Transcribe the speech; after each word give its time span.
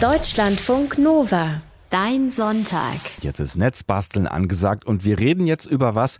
Deutschlandfunk 0.00 0.96
Nova. 0.96 1.60
Dein 1.90 2.30
Sonntag. 2.30 3.00
Jetzt 3.20 3.40
ist 3.40 3.56
Netzbasteln 3.56 4.28
angesagt 4.28 4.84
und 4.86 5.04
wir 5.04 5.18
reden 5.18 5.44
jetzt 5.44 5.66
über 5.66 5.96
was, 5.96 6.18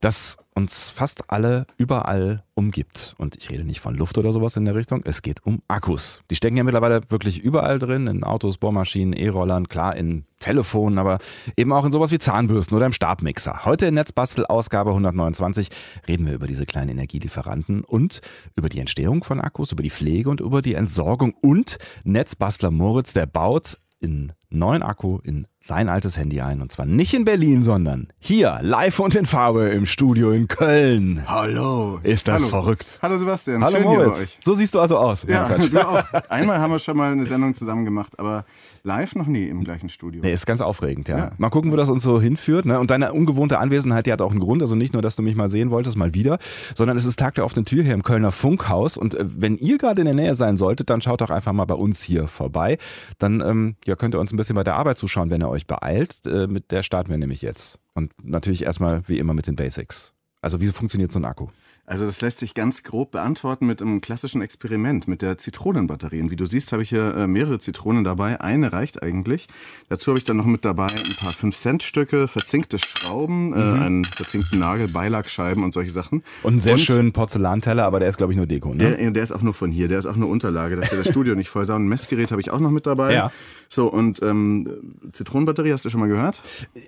das 0.00 0.36
uns 0.54 0.90
fast 0.90 1.30
alle 1.30 1.66
überall 1.78 2.44
umgibt. 2.52 3.14
Und 3.16 3.34
ich 3.36 3.48
rede 3.48 3.64
nicht 3.64 3.80
von 3.80 3.94
Luft 3.94 4.18
oder 4.18 4.32
sowas 4.32 4.58
in 4.58 4.66
der 4.66 4.74
Richtung, 4.74 5.00
es 5.06 5.22
geht 5.22 5.44
um 5.46 5.62
Akkus. 5.68 6.20
Die 6.30 6.36
stecken 6.36 6.58
ja 6.58 6.64
mittlerweile 6.64 7.00
wirklich 7.08 7.38
überall 7.38 7.78
drin, 7.78 8.06
in 8.08 8.24
Autos, 8.24 8.58
Bohrmaschinen, 8.58 9.14
E-Rollern, 9.14 9.68
klar 9.68 9.96
in 9.96 10.26
Telefonen, 10.38 10.98
aber 10.98 11.18
eben 11.56 11.72
auch 11.72 11.86
in 11.86 11.92
sowas 11.92 12.10
wie 12.10 12.18
Zahnbürsten 12.18 12.76
oder 12.76 12.84
im 12.84 12.92
Stabmixer. 12.92 13.64
Heute 13.64 13.86
in 13.86 13.94
Netzbastel 13.94 14.44
Ausgabe 14.44 14.90
129 14.90 15.70
reden 16.08 16.26
wir 16.26 16.34
über 16.34 16.46
diese 16.46 16.66
kleinen 16.66 16.90
Energielieferanten 16.90 17.84
und 17.84 18.20
über 18.54 18.68
die 18.68 18.80
Entstehung 18.80 19.24
von 19.24 19.40
Akkus, 19.40 19.72
über 19.72 19.82
die 19.82 19.90
Pflege 19.90 20.28
und 20.28 20.40
über 20.42 20.60
die 20.60 20.74
Entsorgung 20.74 21.32
und 21.40 21.78
Netzbastler 22.04 22.70
Moritz, 22.70 23.14
der 23.14 23.24
baut 23.24 23.78
in 24.00 24.32
neuen 24.50 24.82
Akku 24.82 25.18
in 25.22 25.46
sein 25.60 25.88
altes 25.88 26.16
Handy 26.16 26.40
ein. 26.40 26.60
Und 26.62 26.70
zwar 26.72 26.86
nicht 26.86 27.14
in 27.14 27.24
Berlin, 27.24 27.62
sondern 27.62 28.08
hier, 28.18 28.58
live 28.62 28.98
und 29.00 29.14
in 29.14 29.26
Farbe 29.26 29.68
im 29.70 29.86
Studio 29.86 30.30
in 30.32 30.48
Köln. 30.48 31.24
Hallo. 31.26 31.98
Ist 32.02 32.28
das 32.28 32.42
Hallo. 32.42 32.48
verrückt. 32.50 32.98
Hallo 33.02 33.16
Sebastian, 33.18 33.64
Hallo 33.64 33.76
schön 33.78 33.88
hier 33.88 33.98
bei 33.98 34.04
Moritz. 34.06 34.22
euch. 34.22 34.38
So 34.42 34.54
siehst 34.54 34.74
du 34.74 34.80
also 34.80 34.98
aus. 34.98 35.24
Ja, 35.28 35.46
Quatsch. 35.48 35.72
du 35.72 35.86
auch. 35.86 36.04
Einmal 36.28 36.58
haben 36.58 36.72
wir 36.72 36.78
schon 36.78 36.96
mal 36.96 37.12
eine 37.12 37.24
Sendung 37.24 37.54
zusammen 37.54 37.84
gemacht, 37.84 38.18
aber 38.18 38.44
live 38.86 39.16
noch 39.16 39.26
nie 39.26 39.48
im 39.48 39.64
gleichen 39.64 39.88
Studio. 39.88 40.22
Nee, 40.22 40.32
ist 40.32 40.46
ganz 40.46 40.60
aufregend, 40.60 41.08
ja. 41.08 41.18
Ja. 41.18 41.32
Mal 41.38 41.50
gucken, 41.50 41.72
wo 41.72 41.76
das 41.76 41.90
uns 41.90 42.04
so 42.04 42.20
hinführt. 42.20 42.64
Ne? 42.64 42.78
Und 42.78 42.90
deine 42.90 43.12
ungewohnte 43.12 43.58
Anwesenheit, 43.58 44.06
die 44.06 44.12
hat 44.12 44.22
auch 44.22 44.30
einen 44.30 44.40
Grund. 44.40 44.62
Also 44.62 44.76
nicht 44.76 44.92
nur, 44.92 45.02
dass 45.02 45.16
du 45.16 45.22
mich 45.22 45.34
mal 45.34 45.48
sehen 45.48 45.70
wolltest, 45.70 45.96
mal 45.96 46.14
wieder, 46.14 46.38
sondern 46.74 46.96
es 46.96 47.04
ist 47.04 47.18
Tag 47.18 47.34
der 47.34 47.44
offenen 47.44 47.64
Tür 47.64 47.82
hier 47.82 47.94
im 47.94 48.04
Kölner 48.04 48.32
Funkhaus. 48.32 48.96
Und 48.96 49.14
äh, 49.16 49.24
wenn 49.26 49.56
ihr 49.56 49.76
gerade 49.76 50.00
in 50.00 50.06
der 50.06 50.14
Nähe 50.14 50.34
sein 50.36 50.56
solltet, 50.56 50.88
dann 50.88 51.02
schaut 51.02 51.20
doch 51.20 51.30
einfach 51.30 51.52
mal 51.52 51.64
bei 51.64 51.74
uns 51.74 52.00
hier 52.02 52.28
vorbei. 52.28 52.78
Dann 53.18 53.40
ähm, 53.40 53.76
ja, 53.84 53.96
könnt 53.96 54.14
ihr 54.14 54.20
uns 54.20 54.32
ein 54.32 54.36
bisschen 54.36 54.54
bei 54.54 54.64
der 54.64 54.76
Arbeit 54.76 54.98
zuschauen, 54.98 55.30
wenn 55.30 55.42
ihr 55.42 55.48
euch 55.48 55.66
beeilt. 55.66 56.14
Äh, 56.26 56.46
mit 56.46 56.70
der 56.70 56.84
starten 56.84 57.10
wir 57.10 57.18
nämlich 57.18 57.42
jetzt. 57.42 57.80
Und 57.94 58.12
natürlich 58.22 58.64
erstmal 58.64 59.02
wie 59.08 59.18
immer 59.18 59.34
mit 59.34 59.48
den 59.48 59.56
Basics. 59.56 60.12
Also 60.40 60.60
wie 60.60 60.68
funktioniert 60.68 61.10
so 61.10 61.18
ein 61.18 61.24
Akku? 61.24 61.48
Also 61.88 62.04
das 62.04 62.20
lässt 62.20 62.40
sich 62.40 62.54
ganz 62.54 62.82
grob 62.82 63.12
beantworten 63.12 63.66
mit 63.66 63.80
einem 63.80 64.00
klassischen 64.00 64.42
Experiment 64.42 65.06
mit 65.06 65.22
der 65.22 65.38
Zitronenbatterie. 65.38 66.20
Und 66.20 66.30
wie 66.32 66.36
du 66.36 66.44
siehst, 66.44 66.72
habe 66.72 66.82
ich 66.82 66.88
hier 66.88 67.14
äh, 67.14 67.26
mehrere 67.28 67.60
Zitronen 67.60 68.02
dabei. 68.02 68.40
Eine 68.40 68.72
reicht 68.72 69.04
eigentlich. 69.04 69.46
Dazu 69.88 70.08
habe 70.10 70.18
ich 70.18 70.24
dann 70.24 70.36
noch 70.36 70.46
mit 70.46 70.64
dabei 70.64 70.86
ein 70.86 71.16
paar 71.16 71.32
5-Cent-Stücke, 71.32 72.26
verzinkte 72.26 72.78
Schrauben, 72.80 73.52
äh, 73.52 73.56
einen 73.56 74.04
verzinkten 74.04 74.58
Nagel, 74.58 74.88
Beilagscheiben 74.88 75.62
und 75.62 75.72
solche 75.74 75.92
Sachen. 75.92 76.24
Und 76.42 76.54
einen 76.54 76.58
sehr 76.58 76.78
schönen 76.78 77.12
Porzellanteller, 77.12 77.84
aber 77.84 78.00
der 78.00 78.08
ist, 78.08 78.16
glaube 78.16 78.32
ich, 78.32 78.36
nur 78.36 78.46
Deko. 78.46 78.70
Ne? 78.70 78.76
Der, 78.76 79.10
der 79.12 79.22
ist 79.22 79.30
auch 79.30 79.42
nur 79.42 79.54
von 79.54 79.70
hier, 79.70 79.86
der 79.86 79.98
ist 79.98 80.06
auch 80.06 80.16
nur 80.16 80.28
Unterlage, 80.28 80.74
dass 80.74 80.90
wir 80.90 80.98
das 80.98 81.08
Studio 81.08 81.36
nicht 81.36 81.48
voll 81.50 81.64
saugen. 81.64 81.84
Ein 81.84 81.88
Messgerät 81.88 82.32
habe 82.32 82.40
ich 82.40 82.50
auch 82.50 82.60
noch 82.60 82.72
mit 82.72 82.86
dabei. 82.86 83.12
Ja. 83.12 83.30
So, 83.68 83.86
und 83.86 84.22
ähm, 84.22 84.96
Zitronenbatterie 85.12 85.72
hast 85.72 85.84
du 85.84 85.90
schon 85.90 86.00
mal 86.00 86.08
gehört? 86.08 86.42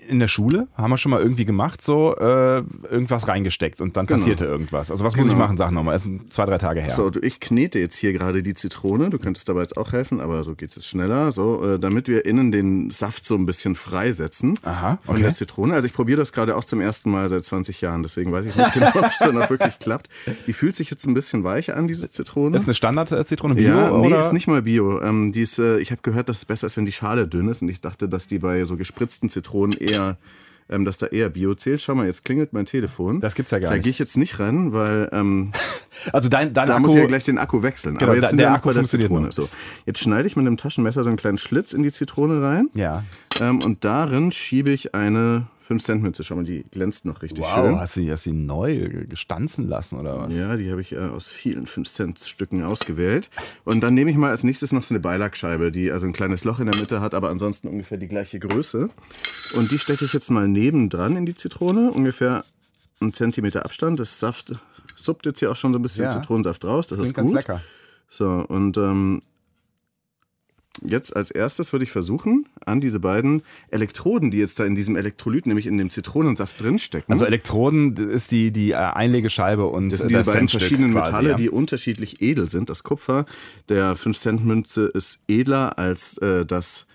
in 0.08 0.18
der 0.18 0.28
Schule 0.28 0.68
haben 0.74 0.90
wir 0.90 0.98
schon 0.98 1.10
mal 1.10 1.20
irgendwie 1.20 1.44
gemacht, 1.44 1.82
so 1.82 2.16
äh, 2.16 2.62
irgendwas 2.90 3.28
reingesteckt 3.28 3.80
und 3.80 3.96
dann 3.96 4.06
Genau. 4.06 4.18
passierte 4.18 4.44
irgendwas. 4.44 4.87
Also 4.90 5.04
was 5.04 5.16
muss 5.16 5.26
ich 5.26 5.32
Genau. 5.32 5.44
machen, 5.44 5.56
sag 5.56 5.70
nochmal. 5.70 5.94
Es 5.96 6.02
sind 6.04 6.32
zwei, 6.32 6.44
drei 6.44 6.58
Tage 6.58 6.80
her. 6.80 6.90
So, 6.90 7.10
ich 7.22 7.40
knete 7.40 7.78
jetzt 7.78 7.96
hier 7.96 8.12
gerade 8.12 8.42
die 8.42 8.54
Zitrone. 8.54 9.10
Du 9.10 9.18
könntest 9.18 9.48
dabei 9.48 9.60
jetzt 9.62 9.76
auch 9.76 9.92
helfen, 9.92 10.20
aber 10.20 10.44
so 10.44 10.54
geht's 10.54 10.74
jetzt 10.76 10.86
schneller. 10.86 11.30
So, 11.32 11.64
äh, 11.74 11.78
damit 11.78 12.08
wir 12.08 12.24
innen 12.26 12.52
den 12.52 12.90
Saft 12.90 13.24
so 13.24 13.34
ein 13.34 13.46
bisschen 13.46 13.74
freisetzen 13.74 14.58
Aha, 14.62 14.98
von 15.04 15.14
okay. 15.14 15.22
der 15.24 15.34
Zitrone. 15.34 15.74
Also 15.74 15.86
ich 15.86 15.92
probiere 15.92 16.18
das 16.18 16.32
gerade 16.32 16.56
auch 16.56 16.64
zum 16.64 16.80
ersten 16.80 17.10
Mal 17.10 17.28
seit 17.28 17.44
20 17.44 17.80
Jahren, 17.80 18.02
deswegen 18.02 18.32
weiß 18.32 18.46
ich 18.46 18.56
nicht 18.56 18.72
genau, 18.72 18.90
ob 18.94 19.04
es 19.06 19.18
dann 19.18 19.40
auch 19.40 19.50
wirklich 19.50 19.78
klappt. 19.80 20.08
Die 20.46 20.52
fühlt 20.52 20.76
sich 20.76 20.90
jetzt 20.90 21.06
ein 21.06 21.14
bisschen 21.14 21.44
weicher 21.44 21.76
an, 21.76 21.88
diese 21.88 22.10
Zitrone. 22.10 22.56
Ist 22.56 22.64
eine 22.64 22.74
Standard-Zitrone 22.74 23.54
Bio? 23.54 23.68
ja, 23.68 23.90
nee, 23.90 24.06
oder? 24.06 24.20
ist 24.20 24.32
nicht 24.32 24.46
mal 24.48 24.62
Bio. 24.62 25.00
Ähm, 25.02 25.32
die 25.32 25.42
ist, 25.42 25.58
äh, 25.58 25.78
ich 25.78 25.90
habe 25.90 26.00
gehört, 26.02 26.28
dass 26.28 26.38
es 26.38 26.44
besser 26.44 26.66
ist, 26.66 26.76
wenn 26.76 26.86
die 26.86 26.92
Schale 26.92 27.28
dünn 27.28 27.48
ist. 27.48 27.62
Und 27.62 27.68
ich 27.68 27.80
dachte, 27.80 28.08
dass 28.08 28.26
die 28.26 28.38
bei 28.38 28.64
so 28.64 28.76
gespritzten 28.76 29.28
Zitronen 29.28 29.76
eher, 29.78 30.16
ähm, 30.70 30.84
dass 30.84 30.98
da 30.98 31.06
eher 31.06 31.28
Bio 31.30 31.54
zählt. 31.54 31.80
Schau 31.80 31.94
mal, 31.94 32.06
jetzt 32.06 32.24
klingelt 32.24 32.52
mein 32.52 32.66
Telefon. 32.66 33.20
Das 33.20 33.34
gibt's 33.34 33.50
ja 33.50 33.58
gar 33.58 33.70
Da 33.70 33.76
nicht. 33.76 33.84
gehe 33.84 33.90
ich 33.90 33.98
jetzt 33.98 34.16
nicht 34.16 34.38
ran, 34.38 34.72
weil 34.72 35.08
ähm, 35.12 35.52
Also 36.12 36.28
dein, 36.28 36.52
dein 36.54 36.66
da 36.66 36.74
Akku, 36.76 36.86
muss 36.86 36.94
ich 36.94 37.00
ja 37.02 37.06
gleich 37.06 37.24
den 37.24 37.38
Akku 37.38 37.62
wechseln. 37.62 37.96
Genau, 37.98 38.10
Aber 38.12 38.16
da- 38.16 38.22
jetzt 38.22 38.30
sind 38.30 38.38
der 38.38 38.52
Akku 38.52 38.68
bei 38.68 38.72
der 38.74 38.82
funktioniert 38.82 39.08
Zitrone. 39.08 39.26
noch. 39.26 39.32
So, 39.32 39.48
jetzt 39.86 40.00
schneide 40.00 40.26
ich 40.26 40.36
mit 40.36 40.46
einem 40.46 40.56
Taschenmesser 40.56 41.02
so 41.04 41.08
einen 41.10 41.16
kleinen 41.16 41.38
Schlitz 41.38 41.72
in 41.72 41.82
die 41.82 41.90
Zitrone 41.92 42.40
rein. 42.42 42.68
Ja. 42.74 43.04
Ähm, 43.40 43.62
und 43.62 43.84
darin 43.84 44.30
schiebe 44.32 44.70
ich 44.70 44.94
eine 44.94 45.46
5-Cent-Münze. 45.68 46.24
Schau 46.24 46.36
mal, 46.36 46.44
die 46.44 46.64
glänzt 46.70 47.04
noch 47.04 47.22
richtig 47.22 47.44
Wow, 47.44 47.54
schön. 47.54 47.80
hast 47.80 47.96
du, 47.96 48.10
hast 48.10 48.26
du 48.26 48.30
die 48.30 48.36
neu 48.36 48.88
gestanzen 49.08 49.68
lassen 49.68 49.98
oder 49.98 50.18
was? 50.18 50.34
Ja, 50.34 50.56
die 50.56 50.70
habe 50.70 50.80
ich 50.80 50.92
äh, 50.92 50.98
aus 50.98 51.28
vielen 51.28 51.66
5-Cent-Stücken 51.66 52.62
ausgewählt. 52.62 53.30
Und 53.64 53.80
dann 53.82 53.94
nehme 53.94 54.10
ich 54.10 54.16
mal 54.16 54.30
als 54.30 54.44
nächstes 54.44 54.72
noch 54.72 54.82
so 54.82 54.94
eine 54.94 55.00
Beilagscheibe, 55.00 55.70
die 55.70 55.90
also 55.90 56.06
ein 56.06 56.12
kleines 56.12 56.44
Loch 56.44 56.60
in 56.60 56.70
der 56.70 56.78
Mitte 56.80 57.00
hat, 57.00 57.14
aber 57.14 57.28
ansonsten 57.28 57.68
ungefähr 57.68 57.98
die 57.98 58.08
gleiche 58.08 58.38
Größe. 58.38 58.88
Und 59.56 59.70
die 59.70 59.78
stecke 59.78 60.04
ich 60.04 60.12
jetzt 60.12 60.30
mal 60.30 60.48
nebendran 60.48 61.16
in 61.16 61.26
die 61.26 61.34
Zitrone, 61.34 61.90
ungefähr 61.92 62.44
einen 63.00 63.12
Zentimeter 63.14 63.64
Abstand. 63.64 64.00
Das 64.00 64.18
Saft 64.18 64.54
suppt 64.96 65.26
jetzt 65.26 65.38
hier 65.38 65.50
auch 65.50 65.56
schon 65.56 65.72
so 65.72 65.78
ein 65.78 65.82
bisschen 65.82 66.04
Ja. 66.04 66.10
Zitronensaft 66.10 66.64
raus. 66.64 66.86
Das 66.86 66.96
Klingt 66.98 67.08
ist 67.08 67.14
ganz 67.14 67.28
gut. 67.28 67.36
lecker. 67.36 67.60
So, 68.10 68.26
und 68.48 68.76
ähm, 68.78 69.20
jetzt 70.84 71.14
als 71.14 71.30
erstes 71.30 71.72
würde 71.72 71.84
ich 71.84 71.90
versuchen, 71.90 72.46
an 72.64 72.80
diese 72.80 73.00
beiden 73.00 73.42
Elektroden, 73.70 74.30
die 74.30 74.38
jetzt 74.38 74.60
da 74.60 74.64
in 74.64 74.74
diesem 74.74 74.96
Elektrolyt, 74.96 75.46
nämlich 75.46 75.66
in 75.66 75.78
dem 75.78 75.90
Zitronensaft 75.90 76.60
drinstecken. 76.60 77.12
Also 77.12 77.24
Elektroden 77.24 77.96
ist 77.96 78.30
die, 78.30 78.50
die 78.50 78.70
äh, 78.70 78.74
Einlegescheibe 78.74 79.66
und 79.66 79.90
das 79.90 80.00
sind 80.00 80.10
diese 80.10 80.20
das 80.20 80.26
beiden 80.26 80.40
Centstück 80.48 80.60
verschiedenen 80.60 80.92
quasi, 80.92 81.12
Metalle, 81.12 81.30
ja. 81.30 81.36
die 81.36 81.50
unterschiedlich 81.50 82.22
edel 82.22 82.48
sind. 82.48 82.70
Das 82.70 82.82
Kupfer 82.82 83.26
der 83.68 83.96
5-Cent-Münze 83.96 84.86
ist 84.86 85.20
edler 85.28 85.78
als 85.78 86.18
äh, 86.18 86.44
das 86.44 86.86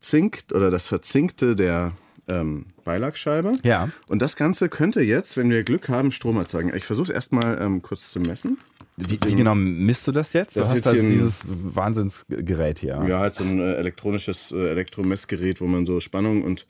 Zink 0.00 0.44
oder 0.52 0.70
das 0.70 0.86
Verzinkte 0.86 1.56
der 1.56 1.92
ähm, 2.28 2.66
Beilagscheibe. 2.84 3.54
Ja. 3.62 3.88
Und 4.06 4.22
das 4.22 4.36
Ganze 4.36 4.68
könnte 4.68 5.00
jetzt, 5.02 5.36
wenn 5.36 5.50
wir 5.50 5.62
Glück 5.64 5.88
haben, 5.88 6.10
Strom 6.10 6.36
erzeugen. 6.36 6.72
Ich 6.74 6.84
versuche 6.84 7.04
es 7.04 7.10
erstmal 7.10 7.60
ähm, 7.60 7.82
kurz 7.82 8.10
zu 8.10 8.20
messen. 8.20 8.58
Wie, 8.96 9.18
wie 9.24 9.34
genau 9.34 9.54
misst 9.56 10.06
du 10.06 10.12
das 10.12 10.32
jetzt? 10.34 10.56
Das 10.56 10.68
du 10.70 10.78
ist 10.78 10.84
hast 10.86 10.92
jetzt 10.94 11.04
ein- 11.04 11.10
dieses 11.10 11.42
Wahnsinnsgerät 11.46 12.78
hier. 12.78 13.04
Ja, 13.08 13.18
halt 13.20 13.34
so 13.34 13.42
ein 13.44 13.58
äh, 13.58 13.74
elektronisches 13.74 14.52
äh, 14.52 14.68
Elektromessgerät, 14.70 15.60
wo 15.60 15.66
man 15.66 15.84
so 15.86 16.00
Spannung 16.00 16.42
und 16.44 16.66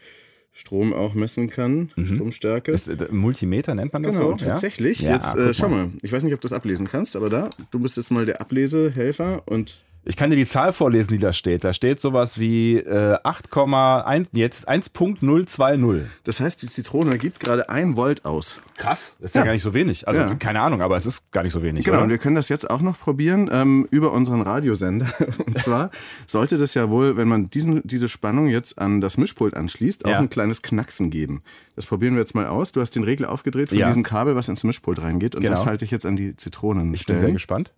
Strom 0.52 0.92
auch 0.94 1.14
messen 1.14 1.50
kann, 1.50 1.90
Stromstärke. 2.02 2.70
Ist, 2.72 2.88
äh, 2.88 3.08
Multimeter 3.10 3.74
nennt 3.74 3.92
man 3.92 4.04
das 4.04 4.12
Genau, 4.14 4.30
so? 4.30 4.36
tatsächlich. 4.36 5.00
Ja? 5.00 5.14
jetzt 5.14 5.34
Ja, 5.34 5.40
äh, 5.40 5.46
guck 5.46 5.54
schau 5.56 5.68
mal. 5.68 5.86
mal, 5.88 5.92
ich 6.02 6.12
weiß 6.12 6.22
nicht, 6.22 6.32
ob 6.32 6.40
du 6.40 6.46
das 6.48 6.52
ablesen 6.56 6.86
kannst, 6.86 7.16
aber 7.16 7.28
da, 7.28 7.50
du 7.72 7.78
bist 7.80 7.96
jetzt 7.96 8.10
mal 8.12 8.24
der 8.24 8.40
Ablesehelfer 8.40 9.42
und 9.46 9.82
Ich 10.06 10.16
kann 10.16 10.28
dir 10.30 10.36
die 10.36 10.44
Zahl 10.46 10.72
vorlesen, 10.74 11.12
die 11.12 11.18
da 11.18 11.32
steht. 11.32 11.64
Da 11.64 11.72
steht 11.72 11.98
sowas 12.00 12.38
wie 12.38 12.76
äh, 12.76 13.16
8,1, 13.24 14.28
jetzt 14.32 14.68
1.020. 14.68 16.02
das 16.24 16.40
heißt, 16.40 16.62
die 16.62 16.66
Zitrone 16.68 17.16
gibt 17.18 17.40
gerade 17.40 17.68
ein 17.68 17.96
Volt 17.96 18.24
aus. 18.24 18.58
Krass. 18.76 19.16
Das 19.20 19.30
ist 19.30 19.34
ja, 19.34 19.40
Ja. 19.40 19.44
gar 19.46 19.52
nicht 19.52 19.62
so 19.62 19.72
wenig. 19.72 20.06
Also 20.08 20.20
Ja. 20.20 20.34
keine 20.34 20.60
Ahnung, 20.60 20.82
aber 20.82 20.96
es 20.96 21.06
ist 21.06 21.30
gar 21.32 21.42
nicht 21.42 21.52
so 21.52 21.62
wenig. 21.62 21.84
Genau, 21.84 21.98
und 21.98 22.04
oder? 22.04 22.10
wir 22.10 22.18
können 22.18 22.36
das 22.36 22.48
jetzt 22.48 22.68
auch 22.68 22.80
noch 22.80 22.98
probieren 22.98 23.48
ähm, 23.52 23.86
über 23.90 24.12
unseren 24.12 24.42
Radiosender. 24.42 25.06
Und 25.46 25.58
zwar 25.58 25.90
sollte 26.26 26.58
das 26.58 26.74
ja 26.74 26.90
wohl, 26.90 27.16
wenn 27.16 27.28
man 27.28 27.46
diesen, 27.46 27.80
diese 27.86 28.08
Spannung 28.08 28.48
jetzt 28.48 28.78
an 28.78 29.00
das 29.00 29.16
Mischpult 29.16 29.54
anschließt, 29.54 30.04
auch 30.04 30.10
Ja. 30.10 30.18
ein 30.18 30.28
kleines 30.28 30.62
Knacksen 30.62 31.10
geben. 31.10 31.42
Das 31.76 31.86
probieren 31.86 32.14
wir 32.14 32.20
jetzt 32.20 32.34
mal 32.34 32.46
aus. 32.46 32.72
Du 32.72 32.80
hast 32.80 32.90
den 32.96 33.04
Regler 33.04 33.30
aufgedreht 33.30 33.68
von 33.70 33.78
diesem 33.78 34.02
Kabel, 34.02 34.34
was 34.36 34.48
ins 34.48 34.64
Mischpult 34.64 35.00
reingeht. 35.02 35.34
Und 35.34 35.42
Genau. 35.42 35.54
das 35.54 35.66
halte 35.66 35.84
ich 35.84 35.90
jetzt 35.90 36.04
an 36.06 36.16
die 36.16 36.36
Zitronen. 36.36 36.92
Ich 36.94 37.06
bin 37.06 37.18
sehr 37.18 37.32
gespannt. 37.32 37.72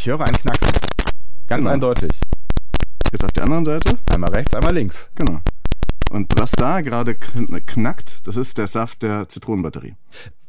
Ich 0.00 0.06
höre 0.06 0.22
einen 0.22 0.32
Knacksen. 0.32 0.70
Ganz 1.46 1.60
Genau. 1.64 1.74
eindeutig. 1.74 2.10
Jetzt 3.12 3.22
auf 3.22 3.32
der 3.32 3.44
anderen 3.44 3.66
Seite. 3.66 3.98
Einmal 4.10 4.30
rechts, 4.30 4.54
einmal 4.54 4.72
links. 4.72 5.10
Genau. 5.14 5.42
Und 6.10 6.32
was 6.38 6.52
da 6.52 6.80
gerade 6.80 7.12
kn- 7.12 7.60
knackt, 7.60 8.26
das 8.26 8.38
ist 8.38 8.56
der 8.56 8.66
Saft 8.66 9.02
der 9.02 9.28
Zitronenbatterie. 9.28 9.94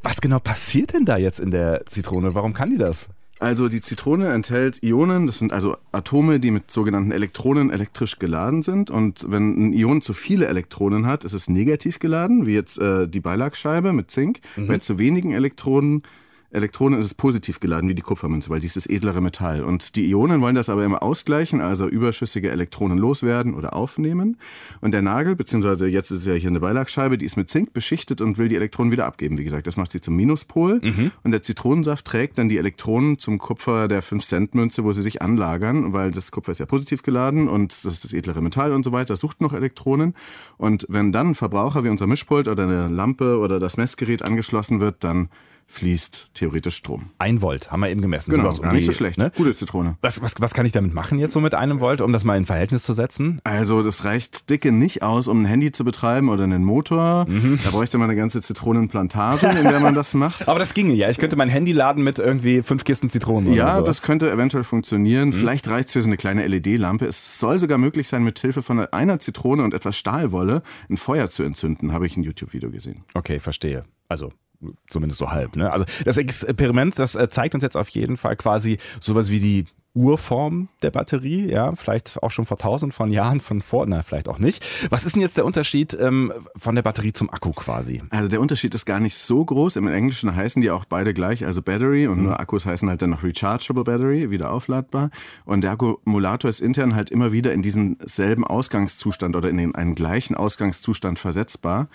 Was 0.03 0.21
genau 0.21 0.39
passiert 0.39 0.93
denn 0.93 1.03
da 1.03 1.17
jetzt 1.17 1.41
in 1.41 1.51
der 1.51 1.85
Zitrone? 1.85 2.33
Warum 2.33 2.53
kann 2.53 2.69
die 2.69 2.77
das? 2.77 3.09
Also 3.41 3.67
die 3.67 3.81
Zitrone 3.81 4.29
enthält 4.31 4.81
Ionen, 4.83 5.27
das 5.27 5.39
sind 5.39 5.51
also 5.51 5.75
Atome, 5.91 6.39
die 6.39 6.51
mit 6.51 6.71
sogenannten 6.71 7.11
Elektronen 7.11 7.71
elektrisch 7.71 8.19
geladen 8.19 8.61
sind. 8.61 8.89
Und 8.89 9.25
wenn 9.29 9.67
ein 9.67 9.73
Ion 9.73 9.99
zu 10.01 10.13
viele 10.13 10.45
Elektronen 10.47 11.07
hat, 11.07 11.25
ist 11.25 11.33
es 11.33 11.49
negativ 11.49 11.99
geladen, 11.99 12.45
wie 12.45 12.53
jetzt 12.53 12.79
äh, 12.79 13.05
die 13.05 13.19
Beilagscheibe 13.19 13.91
mit 13.91 14.11
Zink. 14.11 14.39
Bei 14.55 14.77
zu 14.77 14.97
wenigen 14.97 15.33
Elektronen 15.33 16.03
Elektronen 16.51 16.99
ist 16.99 17.07
es 17.07 17.13
positiv 17.13 17.59
geladen, 17.59 17.89
wie 17.89 17.95
die 17.95 18.01
Kupfermünze, 18.01 18.49
weil 18.49 18.59
dies 18.59 18.75
ist 18.75 18.85
das 18.85 18.93
edlere 18.93 19.21
Metall. 19.21 19.63
Und 19.63 19.95
die 19.95 20.09
Ionen 20.09 20.41
wollen 20.41 20.55
das 20.55 20.69
aber 20.69 20.83
immer 20.83 21.01
ausgleichen, 21.01 21.61
also 21.61 21.87
überschüssige 21.87 22.51
Elektronen 22.51 22.97
loswerden 22.97 23.53
oder 23.53 23.73
aufnehmen. 23.73 24.37
Und 24.81 24.91
der 24.91 25.01
Nagel, 25.01 25.35
beziehungsweise 25.35 25.87
jetzt 25.87 26.11
ist 26.11 26.19
es 26.21 26.25
ja 26.25 26.33
hier 26.33 26.49
eine 26.49 26.59
Beilagscheibe, 26.59 27.17
die 27.17 27.25
ist 27.25 27.37
mit 27.37 27.49
Zink 27.49 27.73
beschichtet 27.73 28.21
und 28.21 28.37
will 28.37 28.49
die 28.49 28.55
Elektronen 28.55 28.91
wieder 28.91 29.05
abgeben. 29.05 29.37
Wie 29.37 29.43
gesagt, 29.43 29.65
das 29.65 29.77
macht 29.77 29.91
sie 29.91 30.01
zum 30.01 30.15
Minuspol. 30.15 30.81
Und 31.23 31.31
der 31.31 31.41
Zitronensaft 31.41 32.05
trägt 32.05 32.37
dann 32.37 32.49
die 32.49 32.57
Elektronen 32.57 33.17
zum 33.17 33.37
Kupfer 33.37 33.87
der 33.87 34.03
5-Cent-Münze, 34.03 34.83
wo 34.83 34.91
sie 34.91 35.01
sich 35.01 35.21
anlagern, 35.21 35.93
weil 35.93 36.11
das 36.11 36.31
Kupfer 36.31 36.51
ist 36.51 36.59
ja 36.59 36.65
positiv 36.65 37.01
geladen 37.03 37.47
und 37.47 37.71
das 37.71 37.85
ist 37.85 38.03
das 38.03 38.13
edlere 38.13 38.41
Metall 38.41 38.73
und 38.73 38.83
so 38.83 38.91
weiter, 38.91 39.13
das 39.13 39.21
sucht 39.21 39.41
noch 39.41 39.53
Elektronen. 39.53 40.15
Und 40.57 40.85
wenn 40.89 41.11
dann 41.11 41.29
ein 41.29 41.35
Verbraucher 41.35 41.83
wie 41.83 41.89
unser 41.89 42.07
Mischpult 42.07 42.47
oder 42.47 42.63
eine 42.63 42.87
Lampe 42.87 43.39
oder 43.39 43.59
das 43.59 43.77
Messgerät 43.77 44.23
angeschlossen 44.23 44.81
wird, 44.81 45.03
dann 45.03 45.29
fließt 45.71 46.31
theoretisch 46.33 46.75
Strom. 46.75 47.11
Ein 47.17 47.41
Volt 47.41 47.71
haben 47.71 47.79
wir 47.79 47.89
eben 47.89 48.01
gemessen. 48.01 48.31
Genau, 48.31 48.53
gar 48.55 48.73
nicht 48.73 48.85
so 48.85 48.91
schlecht. 48.91 49.17
Ne? 49.17 49.31
Gute 49.35 49.53
Zitrone. 49.53 49.97
Was, 50.01 50.21
was, 50.21 50.35
was 50.39 50.53
kann 50.53 50.65
ich 50.65 50.71
damit 50.71 50.93
machen 50.93 51.17
jetzt 51.17 51.31
so 51.31 51.39
mit 51.39 51.55
einem 51.55 51.79
Volt, 51.79 52.01
um 52.01 52.11
das 52.11 52.23
mal 52.23 52.37
in 52.37 52.45
Verhältnis 52.45 52.83
zu 52.83 52.93
setzen? 52.93 53.39
Also 53.43 53.81
das 53.81 54.03
reicht 54.03 54.49
dicke 54.49 54.71
nicht 54.71 55.01
aus, 55.01 55.27
um 55.27 55.41
ein 55.43 55.45
Handy 55.45 55.71
zu 55.71 55.83
betreiben 55.83 56.29
oder 56.29 56.43
einen 56.43 56.63
Motor. 56.63 57.25
Mhm. 57.27 57.59
Da 57.63 57.71
bräuchte 57.71 57.97
man 57.97 58.09
eine 58.09 58.19
ganze 58.19 58.41
Zitronenplantage, 58.41 59.47
in 59.47 59.63
der 59.63 59.79
man 59.79 59.95
das 59.95 60.13
macht. 60.13 60.47
Aber 60.47 60.59
das 60.59 60.73
ginge 60.73 60.93
ja. 60.93 61.09
Ich 61.09 61.17
könnte 61.17 61.35
mein 61.35 61.49
Handy 61.49 61.71
laden 61.71 62.03
mit 62.03 62.19
irgendwie 62.19 62.61
fünf 62.61 62.83
Kisten 62.83 63.09
Zitronen 63.09 63.53
Ja, 63.53 63.75
sowas. 63.75 63.85
das 63.85 64.01
könnte 64.01 64.29
eventuell 64.29 64.63
funktionieren. 64.63 65.29
Mhm. 65.29 65.33
Vielleicht 65.33 65.67
reicht 65.69 65.87
es 65.87 65.93
für 65.93 66.01
so 66.01 66.09
eine 66.09 66.17
kleine 66.17 66.45
LED-Lampe. 66.47 67.05
Es 67.05 67.39
soll 67.39 67.57
sogar 67.59 67.77
möglich 67.77 68.07
sein, 68.07 68.23
mit 68.23 68.37
Hilfe 68.39 68.61
von 68.61 68.79
einer 68.79 69.19
Zitrone 69.19 69.63
und 69.63 69.73
etwas 69.73 69.97
Stahlwolle 69.97 70.63
ein 70.89 70.97
Feuer 70.97 71.27
zu 71.29 71.43
entzünden, 71.43 71.93
habe 71.93 72.05
ich 72.05 72.17
ein 72.17 72.23
YouTube-Video 72.23 72.69
gesehen. 72.71 73.03
Okay, 73.13 73.39
verstehe. 73.39 73.85
Also 74.09 74.33
zumindest 74.87 75.19
so 75.19 75.31
halb. 75.31 75.55
Ne? 75.55 75.71
Also 75.71 75.85
das 76.05 76.17
Experiment, 76.17 76.97
das 76.97 77.15
äh, 77.15 77.29
zeigt 77.29 77.55
uns 77.55 77.63
jetzt 77.63 77.77
auf 77.77 77.89
jeden 77.89 78.17
Fall 78.17 78.35
quasi 78.35 78.77
sowas 78.99 79.29
wie 79.29 79.39
die 79.39 79.65
Urform 79.93 80.69
der 80.83 80.91
Batterie, 80.91 81.51
ja, 81.51 81.75
vielleicht 81.75 82.23
auch 82.23 82.31
schon 82.31 82.45
vor 82.45 82.57
tausend 82.57 82.93
von 82.93 83.11
Jahren 83.11 83.41
von 83.41 83.61
vor, 83.61 83.85
na, 83.85 84.03
vielleicht 84.03 84.29
auch 84.29 84.39
nicht. 84.39 84.65
Was 84.89 85.03
ist 85.05 85.15
denn 85.15 85.21
jetzt 85.21 85.37
der 85.37 85.45
Unterschied 85.45 85.97
ähm, 85.99 86.31
von 86.55 86.75
der 86.75 86.81
Batterie 86.81 87.11
zum 87.11 87.29
Akku 87.29 87.51
quasi? 87.51 88.01
Also 88.09 88.29
der 88.29 88.39
Unterschied 88.39 88.73
ist 88.73 88.85
gar 88.85 89.01
nicht 89.01 89.17
so 89.17 89.43
groß. 89.43 89.75
Im 89.75 89.87
Englischen 89.87 90.33
heißen 90.33 90.61
die 90.61 90.71
auch 90.71 90.85
beide 90.85 91.13
gleich, 91.13 91.45
also 91.45 91.61
Battery 91.61 92.07
und 92.07 92.23
nur 92.23 92.39
Akkus 92.39 92.65
heißen 92.65 92.87
halt 92.87 93.01
dann 93.01 93.09
noch 93.09 93.23
Rechargeable 93.23 93.83
Battery, 93.83 94.31
wieder 94.31 94.51
aufladbar. 94.53 95.09
Und 95.43 95.61
der 95.61 95.71
Akkumulator 95.71 96.49
ist 96.49 96.61
intern 96.61 96.95
halt 96.95 97.09
immer 97.09 97.33
wieder 97.33 97.53
in 97.53 97.61
diesen 97.61 97.97
selben 98.05 98.45
Ausgangszustand 98.45 99.35
oder 99.35 99.49
in 99.49 99.57
den, 99.57 99.75
einen 99.75 99.95
gleichen 99.95 100.35
Ausgangszustand 100.35 101.19
versetzbar. 101.19 101.89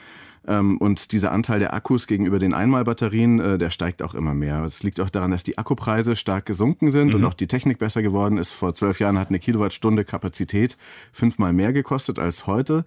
Ähm, 0.46 0.78
Und 0.78 1.12
dieser 1.12 1.32
Anteil 1.32 1.58
der 1.58 1.74
Akkus 1.74 2.06
gegenüber 2.06 2.38
den 2.38 2.54
Einmalbatterien, 2.54 3.40
äh, 3.40 3.58
der 3.58 3.70
steigt 3.70 4.02
auch 4.02 4.14
immer 4.14 4.34
mehr. 4.34 4.62
Es 4.64 4.82
liegt 4.82 5.00
auch 5.00 5.10
daran, 5.10 5.30
dass 5.30 5.42
die 5.42 5.58
Akkupreise 5.58 6.16
stark 6.16 6.46
gesunken 6.46 6.90
sind 6.90 7.14
und 7.14 7.24
auch 7.24 7.34
die 7.34 7.46
Technik 7.46 7.78
besser 7.78 8.02
geworden 8.02 8.38
ist. 8.38 8.52
Vor 8.52 8.74
zwölf 8.74 9.00
Jahren 9.00 9.18
hat 9.18 9.28
eine 9.28 9.38
Kilowattstunde 9.38 10.04
Kapazität 10.04 10.76
fünfmal 11.12 11.52
mehr 11.52 11.72
gekostet 11.72 12.18
als 12.18 12.46
heute. 12.46 12.84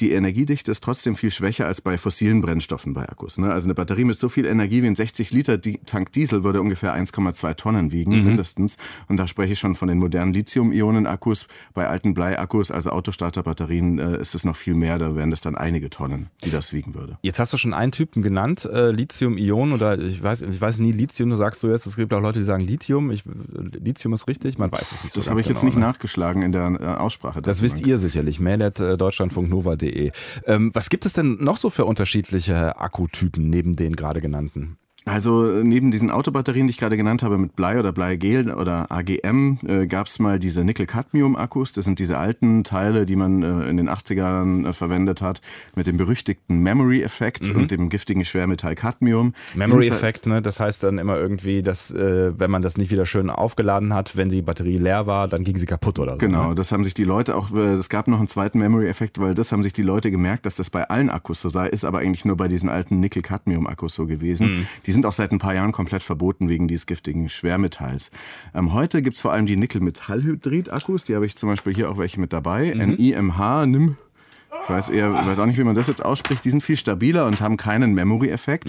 Die 0.00 0.12
Energiedichte 0.12 0.70
ist 0.70 0.82
trotzdem 0.82 1.14
viel 1.14 1.30
schwächer 1.30 1.66
als 1.66 1.82
bei 1.82 1.98
fossilen 1.98 2.40
Brennstoffen 2.40 2.94
bei 2.94 3.06
Akkus. 3.06 3.36
Ne? 3.36 3.52
Also 3.52 3.66
eine 3.66 3.74
Batterie 3.74 4.04
mit 4.04 4.18
so 4.18 4.30
viel 4.30 4.46
Energie 4.46 4.82
wie 4.82 4.86
ein 4.86 4.96
60 4.96 5.30
Liter 5.30 5.60
Tank 5.60 6.12
Diesel 6.12 6.42
würde 6.42 6.62
ungefähr 6.62 6.94
1,2 6.96 7.54
Tonnen 7.56 7.92
wiegen, 7.92 8.24
mindestens. 8.24 8.78
Und 9.08 9.18
da 9.18 9.26
spreche 9.26 9.52
ich 9.52 9.58
schon 9.58 9.74
von 9.74 9.88
den 9.88 9.98
modernen 9.98 10.32
Lithium-Ionen-Akkus. 10.32 11.48
Bei 11.74 11.86
alten 11.86 12.14
Bleiakkus, 12.14 12.70
also 12.70 12.90
Autostarterbatterien, 12.90 13.98
äh, 13.98 14.20
ist 14.20 14.34
es 14.34 14.44
noch 14.44 14.56
viel 14.56 14.74
mehr. 14.74 14.98
Da 14.98 15.14
wären 15.16 15.30
das 15.30 15.42
dann 15.42 15.54
einige 15.54 15.90
Tonnen, 15.90 16.30
die 16.44 16.50
das 16.50 16.72
wiegen 16.72 16.94
würde. 16.94 17.18
Jetzt 17.20 17.38
hast 17.38 17.52
du 17.52 17.58
schon 17.58 17.74
einen 17.74 17.92
Typen 17.92 18.22
genannt, 18.22 18.64
äh, 18.64 18.92
Lithium-Ionen 18.92 19.74
oder 19.74 19.98
ich 19.98 20.22
weiß, 20.22 20.42
ich 20.42 20.60
weiß 20.60 20.78
nie 20.78 20.92
Lithium, 20.92 21.28
du 21.28 21.36
sagst 21.36 21.62
du 21.62 21.68
jetzt, 21.68 21.86
es 21.86 21.96
gibt 21.96 22.14
auch 22.14 22.22
Leute, 22.22 22.38
die 22.38 22.46
sagen 22.46 22.64
Lithium. 22.64 23.10
Ich, 23.10 23.24
Lithium 23.52 24.14
ist 24.14 24.26
richtig, 24.28 24.56
man 24.56 24.72
weiß 24.72 24.92
es 24.92 25.04
nicht 25.04 25.12
so 25.12 25.20
Das 25.20 25.26
ganz 25.26 25.28
habe 25.28 25.40
ich 25.42 25.48
jetzt 25.48 25.60
genau, 25.60 25.66
nicht 25.66 25.78
ne? 25.78 25.86
nachgeschlagen 25.86 26.42
in 26.42 26.52
der 26.52 26.78
äh, 26.80 26.84
Aussprache. 26.86 27.42
Das 27.42 27.60
wisst 27.60 27.84
ihr 27.86 27.98
sicherlich. 27.98 28.40
Mail 28.40 28.62
at 28.62 28.80
äh, 28.80 28.96
deutschlandfunknova.de. 28.96 29.89
Ähm, 30.46 30.70
was 30.74 30.90
gibt 30.90 31.06
es 31.06 31.12
denn 31.12 31.38
noch 31.40 31.56
so 31.56 31.70
für 31.70 31.84
unterschiedliche 31.84 32.78
Akkutypen 32.78 33.48
neben 33.48 33.76
den 33.76 33.96
gerade 33.96 34.20
genannten? 34.20 34.78
Also 35.06 35.50
äh, 35.50 35.64
neben 35.64 35.90
diesen 35.90 36.10
Autobatterien, 36.10 36.66
die 36.66 36.72
ich 36.72 36.78
gerade 36.78 36.96
genannt 36.96 37.22
habe, 37.22 37.38
mit 37.38 37.56
Blei 37.56 37.78
oder 37.78 37.90
Bleigel 37.92 38.52
oder 38.52 38.92
AGM, 38.92 39.58
äh, 39.66 39.86
gab 39.86 40.06
es 40.08 40.18
mal 40.18 40.38
diese 40.38 40.62
Nickel-Cadmium-Akkus. 40.64 41.72
Das 41.72 41.86
sind 41.86 41.98
diese 41.98 42.18
alten 42.18 42.64
Teile, 42.64 43.06
die 43.06 43.16
man 43.16 43.42
äh, 43.42 43.68
in 43.70 43.76
den 43.78 43.88
80ern 43.88 44.68
äh, 44.68 44.72
verwendet 44.72 45.22
hat, 45.22 45.40
mit 45.74 45.86
dem 45.86 45.96
berüchtigten 45.96 46.62
Memory-Effekt 46.62 47.50
und 47.54 47.70
dem 47.70 47.88
giftigen 47.88 48.24
Schwermetall 48.24 48.74
Cadmium. 48.74 49.32
Memory-Effekt, 49.54 50.26
ne? 50.26 50.42
das 50.42 50.60
heißt 50.60 50.82
dann 50.82 50.98
immer 50.98 51.16
irgendwie, 51.16 51.62
dass 51.62 51.90
äh, 51.90 52.38
wenn 52.38 52.50
man 52.50 52.60
das 52.62 52.76
nicht 52.76 52.90
wieder 52.90 53.06
schön 53.06 53.30
aufgeladen 53.30 53.94
hat, 53.94 54.16
wenn 54.16 54.28
die 54.28 54.42
Batterie 54.42 54.76
leer 54.78 55.06
war, 55.06 55.28
dann 55.28 55.44
ging 55.44 55.56
sie 55.56 55.66
kaputt 55.66 55.98
oder 55.98 56.12
so. 56.12 56.18
Genau, 56.18 56.50
Ne? 56.50 56.54
das 56.54 56.72
haben 56.72 56.84
sich 56.84 56.94
die 56.94 57.04
Leute 57.04 57.36
auch, 57.36 57.52
äh, 57.54 57.74
es 57.74 57.88
gab 57.88 58.06
noch 58.08 58.18
einen 58.18 58.28
zweiten 58.28 58.58
Memory-Effekt, 58.58 59.18
weil 59.18 59.34
das 59.34 59.50
haben 59.52 59.62
sich 59.62 59.72
die 59.72 59.82
Leute 59.82 60.10
gemerkt, 60.10 60.44
dass 60.46 60.56
das 60.56 60.68
bei 60.70 60.88
allen 60.88 61.08
Akkus 61.10 61.40
so 61.40 61.48
sei, 61.48 61.68
ist 61.68 61.84
aber 61.84 61.98
eigentlich 62.00 62.24
nur 62.24 62.36
bei 62.36 62.48
diesen 62.48 62.68
alten 62.68 63.00
Nickel-Cadmium-Akkus 63.00 63.94
so 63.94 64.06
gewesen. 64.06 64.66
Die 64.90 64.94
sind 64.94 65.06
auch 65.06 65.12
seit 65.12 65.30
ein 65.30 65.38
paar 65.38 65.54
Jahren 65.54 65.70
komplett 65.70 66.02
verboten 66.02 66.48
wegen 66.48 66.66
dieses 66.66 66.84
giftigen 66.84 67.28
Schwermetalls. 67.28 68.10
Ähm, 68.56 68.72
heute 68.72 69.02
gibt's 69.02 69.20
vor 69.20 69.32
allem 69.32 69.46
die 69.46 69.54
Nickel-Metall-Hydrid-Akkus, 69.54 71.04
die 71.04 71.14
habe 71.14 71.24
ich 71.26 71.36
zum 71.36 71.48
Beispiel 71.48 71.72
hier 71.72 71.88
auch 71.88 71.96
welche 71.96 72.18
mit 72.18 72.32
dabei. 72.32 72.74
NIMH, 72.74 73.66
NIM. 73.66 73.96
Ich 74.64 74.68
weiß, 74.68 74.88
eher, 74.88 75.12
weiß 75.12 75.38
auch 75.38 75.46
nicht, 75.46 75.58
wie 75.58 75.62
man 75.62 75.76
das 75.76 75.86
jetzt 75.86 76.04
ausspricht. 76.04 76.44
Die 76.44 76.50
sind 76.50 76.64
viel 76.64 76.76
stabiler 76.76 77.26
und 77.26 77.40
haben 77.40 77.56
keinen 77.56 77.94
Memory-Effekt. 77.94 78.68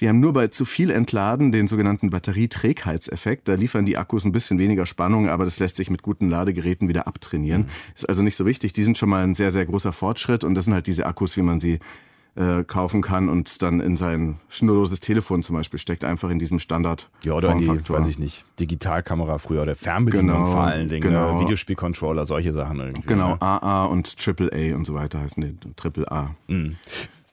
Die 0.00 0.06
haben 0.06 0.20
nur 0.20 0.34
bei 0.34 0.48
zu 0.48 0.66
viel 0.66 0.90
Entladen 0.90 1.50
den 1.50 1.66
sogenannten 1.66 2.10
Batterieträgheitseffekt. 2.10 3.48
Da 3.48 3.54
liefern 3.54 3.86
die 3.86 3.96
Akkus 3.96 4.26
ein 4.26 4.32
bisschen 4.32 4.58
weniger 4.58 4.84
Spannung, 4.84 5.30
aber 5.30 5.46
das 5.46 5.60
lässt 5.60 5.76
sich 5.76 5.88
mit 5.88 6.02
guten 6.02 6.28
Ladegeräten 6.28 6.88
wieder 6.88 7.06
abtrainieren. 7.06 7.70
Ist 7.94 8.06
also 8.06 8.22
nicht 8.22 8.36
so 8.36 8.44
wichtig. 8.44 8.74
Die 8.74 8.84
sind 8.84 8.98
schon 8.98 9.08
mal 9.08 9.24
ein 9.24 9.34
sehr, 9.34 9.50
sehr 9.50 9.64
großer 9.64 9.94
Fortschritt 9.94 10.44
und 10.44 10.54
das 10.56 10.66
sind 10.66 10.74
halt 10.74 10.86
diese 10.86 11.06
Akkus, 11.06 11.38
wie 11.38 11.42
man 11.42 11.58
sie 11.58 11.78
äh, 12.36 12.64
kaufen 12.64 13.00
kann 13.02 13.28
und 13.28 13.62
dann 13.62 13.80
in 13.80 13.96
sein 13.96 14.36
schnurloses 14.48 15.00
Telefon 15.00 15.42
zum 15.42 15.56
Beispiel 15.56 15.78
steckt, 15.78 16.04
einfach 16.04 16.30
in 16.30 16.38
diesem 16.38 16.58
Standard. 16.58 17.08
Ja, 17.24 17.34
oder 17.34 17.52
in 17.52 17.58
die, 17.58 17.88
weiß 17.88 18.06
ich 18.06 18.18
nicht, 18.18 18.44
Digitalkamera 18.58 19.38
früher 19.38 19.62
oder 19.62 19.76
Fernbedienung 19.76 20.36
Genau, 20.36 20.46
vor 20.50 20.62
allen 20.62 20.88
Dingen, 20.88 21.02
genau. 21.02 21.38
äh, 21.38 21.42
Videospielcontroller, 21.44 22.26
solche 22.26 22.52
Sachen 22.52 22.80
irgendwie. 22.80 23.06
Genau, 23.06 23.34
Ne? 23.34 23.42
AA 23.42 23.84
und 23.84 24.16
AAA 24.18 24.74
und 24.74 24.84
so 24.84 24.94
weiter 24.94 25.20
heißen 25.20 25.42
die. 25.42 25.54
Triple 25.76 26.10
A. 26.10 26.34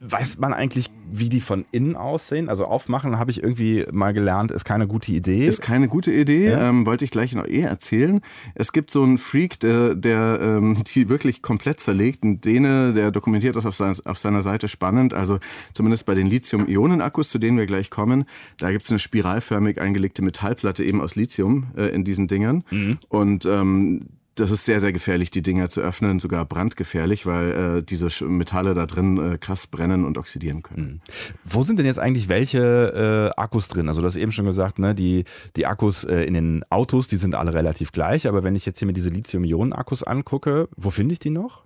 Weiß 0.04 0.40
man 0.40 0.52
eigentlich, 0.52 0.90
wie 1.12 1.30
die 1.30 1.42
von 1.42 1.64
innen 1.72 1.96
aussehen? 1.96 2.50
Also 2.50 2.66
aufmachen, 2.66 3.20
habe 3.20 3.30
ich 3.30 3.44
irgendwie 3.44 3.86
mal 3.92 4.14
gelernt, 4.14 4.50
ist 4.50 4.66
keine 4.66 4.88
gute 4.88 5.12
Idee. 5.12 5.46
Ist 5.46 5.62
keine 5.62 5.88
gute 5.88 6.12
Idee, 6.12 6.50
Ja? 6.50 6.70
ähm, 6.70 6.88
wollte 6.88 7.06
ich 7.06 7.12
gleich 7.12 7.36
noch 7.36 7.46
eh 7.46 7.62
erzählen. 7.62 8.20
Es 8.56 8.72
gibt 8.74 8.90
so 8.90 9.04
einen 9.04 9.20
Freak, 9.20 9.60
der, 9.60 9.94
der 9.94 10.40
ähm, 10.42 10.84
die 10.96 11.08
wirklich 11.08 11.44
komplett 11.44 11.80
zerlegt. 11.80 12.24
Ein 12.24 12.42
Däne, 12.42 12.94
der 12.94 13.12
dokumentiert 13.12 13.56
das 13.56 13.68
auf, 13.68 13.76
sein, 13.76 13.94
auf 14.06 14.18
seiner 14.18 14.42
Seite 14.42 14.68
spannend. 14.68 15.14
Also 15.14 15.38
zumindest 15.74 16.08
bei 16.08 16.16
den 16.16 16.26
Lithium-Ionen-Akkus, 16.26 17.30
zu 17.30 17.38
denen 17.38 17.60
wir 17.60 17.68
gleich 17.68 17.92
kommen, 17.92 18.26
da 18.58 18.72
gibt 18.72 18.86
es 18.86 18.90
eine 18.90 18.98
spiralförmig 18.98 19.80
eingelegte 19.80 20.24
Metallplatte 20.24 20.84
eben 20.84 21.00
aus 21.00 21.16
Lithium 21.16 21.68
äh, 21.78 21.90
in 21.94 22.04
diesen 22.04 22.28
Dingern. 22.28 22.64
Und 23.10 23.46
ähm, 23.46 24.02
das 24.36 24.50
ist 24.50 24.66
sehr, 24.66 24.80
sehr 24.80 24.94
gefährlich, 24.94 25.30
die 25.30 25.42
Dinger 25.42 25.70
zu 25.70 25.82
öffnen, 25.82 26.20
sogar 26.20 26.46
brandgefährlich, 26.46 27.26
weil 27.26 27.52
äh, 27.52 27.84
diese 27.84 28.10
Metalle 28.26 28.74
da 28.74 28.86
drin 28.86 29.34
äh, 29.34 29.38
krass 29.38 29.68
brennen 29.68 30.06
und 30.06 30.18
oxidieren 30.18 30.62
können. 30.64 31.02
Wo 31.44 31.64
sind 31.64 31.80
denn 31.80 31.86
jetzt 31.86 32.00
eigentlich 32.00 32.30
welche 32.30 33.34
äh, 33.36 33.40
Akkus 33.40 33.68
drin? 33.68 33.90
Also 33.90 34.02
du 34.02 34.08
hast 34.08 34.16
eben 34.16 34.32
schon 34.32 34.46
gesagt, 34.46 34.80
ne, 34.80 34.96
die, 34.96 35.26
die 35.56 35.66
Akkus 35.66 36.04
äh, 36.04 36.24
in 36.24 36.34
den 36.34 36.64
Autos, 36.70 37.08
die 37.08 37.18
sind 37.18 37.36
alle 37.36 37.54
relativ 37.54 37.92
gleich, 37.92 38.28
aber 38.28 38.44
wenn 38.44 38.56
ich 38.56 38.66
jetzt 38.66 38.80
hier 38.80 38.86
mir 38.86 38.94
diese 38.94 39.10
Lithium-Ionen-Akkus 39.10 40.04
angucke, 40.04 40.70
wo 40.78 40.90
finde 40.92 41.14
ich 41.14 41.20
die 41.20 41.30
noch? 41.30 41.66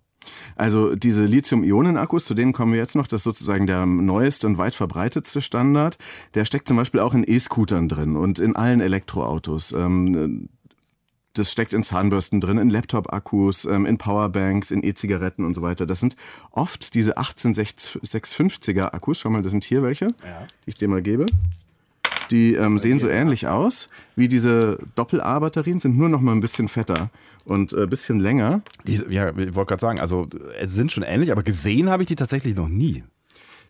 Also 0.55 0.95
diese 0.95 1.25
Lithium-Ionen-Akkus, 1.25 2.25
zu 2.25 2.33
denen 2.33 2.51
kommen 2.51 2.73
wir 2.73 2.79
jetzt 2.79 2.95
noch, 2.95 3.05
das 3.05 3.19
ist 3.19 3.25
sozusagen 3.25 3.67
der 3.67 3.85
neueste 3.85 4.47
und 4.47 4.57
weit 4.57 4.73
verbreitetste 4.73 5.41
Standard. 5.41 5.97
Der 6.33 6.45
steckt 6.45 6.67
zum 6.67 6.77
Beispiel 6.77 6.99
auch 6.99 7.13
in 7.13 7.23
E-Scootern 7.27 7.89
drin 7.89 8.15
und 8.15 8.39
in 8.39 8.55
allen 8.55 8.81
Elektroautos. 8.81 9.71
Ähm, 9.73 10.49
das 11.37 11.51
steckt 11.51 11.73
in 11.73 11.83
Zahnbürsten 11.83 12.41
drin, 12.41 12.57
in 12.57 12.69
Laptop-Akkus, 12.69 13.65
ähm, 13.65 13.85
in 13.85 13.97
Powerbanks, 13.97 14.71
in 14.71 14.83
E-Zigaretten 14.83 15.45
und 15.45 15.55
so 15.55 15.61
weiter. 15.61 15.85
Das 15.85 15.99
sind 15.99 16.15
oft 16.51 16.93
diese 16.95 17.17
18650er 17.17 18.93
Akkus. 18.93 19.19
Schau 19.19 19.29
mal, 19.29 19.41
das 19.41 19.51
sind 19.51 19.63
hier 19.63 19.83
welche, 19.83 20.07
die 20.07 20.69
ich 20.69 20.75
dir 20.75 20.87
mal 20.87 21.01
gebe. 21.01 21.25
Die 22.31 22.55
ähm, 22.55 22.79
sehen 22.79 22.99
so 22.99 23.07
ähnlich 23.07 23.47
aus 23.47 23.89
wie 24.15 24.27
diese 24.27 24.79
Doppel-A-Batterien, 24.95 25.79
sind 25.79 25.97
nur 25.97 26.09
noch 26.09 26.21
mal 26.21 26.31
ein 26.31 26.39
bisschen 26.39 26.67
fetter 26.67 27.09
und 27.43 27.73
ein 27.73 27.83
äh, 27.83 27.87
bisschen 27.87 28.19
länger. 28.19 28.61
Die, 28.85 28.95
ja, 29.09 29.29
ich 29.29 29.55
wollte 29.55 29.69
gerade 29.69 29.81
sagen, 29.81 29.99
also 29.99 30.27
es 30.59 30.73
sind 30.73 30.91
schon 30.91 31.03
ähnlich, 31.03 31.31
aber 31.31 31.43
gesehen 31.43 31.89
habe 31.89 32.03
ich 32.03 32.07
die 32.07 32.15
tatsächlich 32.15 32.55
noch 32.55 32.67
nie. 32.67 33.03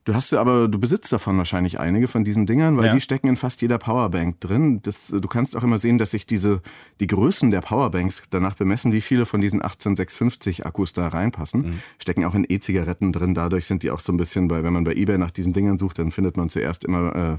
Du 0.06 0.14
hast 0.14 0.32
ja 0.32 0.40
aber, 0.40 0.68
du 0.68 0.78
besitzt 0.80 1.12
davon 1.12 1.36
wahrscheinlich 1.40 1.80
einige 1.80 2.08
von 2.08 2.24
diesen 2.24 2.46
Dingern, 2.46 2.78
weil 2.78 2.86
Ja. 2.86 2.94
die 2.94 3.02
stecken 3.02 3.28
in 3.28 3.38
fast 3.38 3.64
jeder 3.64 3.80
Powerbank 3.80 4.40
drin. 4.40 4.80
Das, 4.84 5.08
du 5.08 5.28
kannst 5.28 5.58
auch 5.58 5.64
immer 5.64 5.80
sehen, 5.80 5.98
dass 5.98 6.12
sich 6.12 6.28
diese, 6.28 6.62
die 7.00 7.08
Größen 7.08 7.50
der 7.50 7.62
Powerbanks 7.62 8.22
danach 8.30 8.54
bemessen, 8.54 8.92
wie 8.94 9.02
viele 9.02 9.26
von 9.26 9.42
diesen 9.42 9.64
18650 9.64 10.64
Akkus 10.66 10.94
da 10.94 11.08
reinpassen. 11.08 11.82
Stecken 11.98 12.24
auch 12.24 12.36
in 12.36 12.46
E-Zigaretten 12.48 13.14
drin. 13.14 13.34
Dadurch 13.34 13.66
sind 13.66 13.82
die 13.82 13.90
auch 13.90 14.00
so 14.00 14.14
ein 14.14 14.18
bisschen 14.18 14.48
bei, 14.48 14.64
wenn 14.64 14.74
man 14.74 14.84
bei 14.84 14.94
eBay 14.94 15.18
nach 15.18 15.32
diesen 15.32 15.54
Dingern 15.54 15.80
sucht, 15.80 15.98
dann 15.98 16.12
findet 16.12 16.38
man 16.38 16.50
zuerst 16.50 16.86
immer 16.86 17.16
äh, 17.16 17.38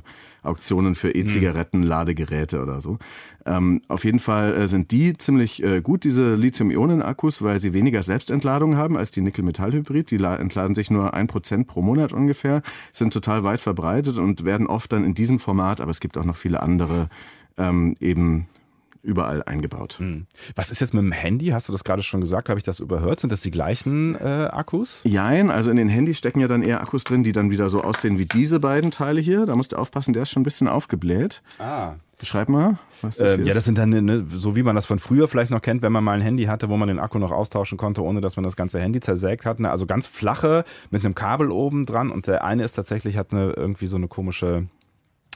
Auktionen 0.49 0.95
für 0.97 1.13
E-Zigaretten, 1.15 1.83
Ladegeräte 1.85 2.63
oder 2.63 2.81
so. 2.81 2.99
Ähm, 3.45 3.81
auf 3.87 4.05
jeden 4.05 4.19
Fall 4.19 4.55
äh, 4.57 4.67
sind 4.67 4.91
die 4.91 5.17
ziemlich 5.17 5.63
äh, 5.63 5.81
gut, 5.81 6.03
diese 6.03 6.35
Lithium-Ionen-Akkus, 6.35 7.43
weil 7.43 7.61
sie 7.61 7.75
weniger 7.75 8.03
Selbstentladung 8.03 8.77
haben 8.77 8.97
als 8.97 9.13
die 9.13 9.21
Nickel-Metall-Hybrid. 9.21 10.11
Die 10.11 10.17
la- 10.17 10.37
entladen 10.37 10.75
sich 10.75 10.91
nur 10.91 11.15
ein 11.15 11.29
Prozent 11.29 11.69
pro 11.69 11.81
Monat 11.83 12.13
ungefähr, 12.13 12.56
sind 12.93 13.13
total 13.13 13.45
weit 13.45 13.61
verbreitet 13.61 14.19
und 14.19 14.45
werden 14.45 14.67
oft 14.67 14.93
dann 14.93 15.05
in 15.05 15.15
diesem 15.15 15.39
Format, 15.39 15.81
aber 15.81 15.91
es 15.91 16.01
gibt 16.01 16.19
auch 16.19 16.25
noch 16.25 16.37
viele 16.37 16.63
andere, 16.63 17.09
ähm, 17.57 17.97
eben 18.01 18.47
überall 19.07 19.43
eingebaut. 19.45 19.99
Hm. 19.99 20.27
Was 20.57 20.71
ist 20.71 20.81
jetzt 20.81 20.93
mit 20.93 21.03
dem 21.03 21.13
Handy? 21.13 21.47
Hast 21.49 21.69
du 21.69 21.73
das 21.73 21.85
gerade 21.85 22.03
schon 22.03 22.21
gesagt? 22.21 22.49
Habe 22.49 22.59
ich 22.59 22.65
das 22.65 22.81
überhört? 22.81 23.21
Sind 23.21 23.33
das 23.33 23.41
die 23.41 23.53
gleichen 23.53 24.17
äh, 24.17 24.49
Akkus? 24.51 25.01
Jein, 25.05 25.51
also 25.51 25.71
in 25.71 25.77
den 25.77 25.89
Handys 25.89 26.19
stecken 26.19 26.41
ja 26.41 26.49
dann 26.49 26.63
eher 26.63 26.81
Akkus 26.81 27.05
drin, 27.05 27.23
die 27.23 27.33
dann 27.33 27.51
wieder 27.51 27.69
so 27.69 27.83
aussehen 27.83 28.19
wie 28.19 28.27
diese 28.27 28.61
beiden 28.61 28.91
Teile 28.91 29.21
hier. 29.21 29.47
Da 29.47 29.55
musst 29.55 29.73
du 29.73 29.77
aufpassen, 29.77 30.13
der 30.13 30.25
ist 30.25 30.31
schon 30.31 30.41
ein 30.41 30.45
bisschen 30.45 30.67
aufgebläht. 30.67 31.43
Ah. 31.59 31.95
Beschreib 32.19 32.49
mal, 32.49 32.79
was 33.03 33.19
das 33.19 33.35
ähm, 33.35 33.43
ist. 33.43 33.49
Ja, 33.49 33.55
das 33.55 33.67
sind 33.67 33.77
dann, 33.77 33.91
ne, 33.91 34.27
so 34.31 34.57
wie 34.57 34.63
man 34.63 34.75
das 34.75 34.87
von 34.87 34.99
früher 34.99 35.29
vielleicht 35.29 35.51
noch 35.51 35.61
kennt, 35.61 35.83
wenn 35.83 35.93
man 35.93 36.03
mal 36.03 36.13
ein 36.13 36.23
Handy 36.23 36.45
hatte, 36.45 36.71
wo 36.71 36.77
man 36.79 36.89
den 36.89 36.99
Akku 36.99 37.19
noch 37.19 37.33
austauschen 37.33 37.77
konnte, 37.77 38.03
ohne 38.03 38.23
dass 38.23 38.37
man 38.37 38.45
das 38.45 38.57
ganze 38.57 38.81
Handy 38.81 39.01
zersägt 39.01 39.45
hat. 39.45 39.61
Ne? 39.61 39.71
Also 39.71 39.85
ganz 39.85 40.07
flache 40.07 40.65
mit 40.91 41.05
einem 41.05 41.15
Kabel 41.15 41.51
oben 41.51 41.85
dran 41.85 42.11
und 42.11 42.27
der 42.27 42.43
eine 42.43 42.65
ist 42.65 42.73
tatsächlich, 42.73 43.19
hat 43.19 43.33
eine, 43.33 43.53
irgendwie 43.53 43.87
so 43.87 43.97
eine 43.97 44.09
komische 44.09 44.67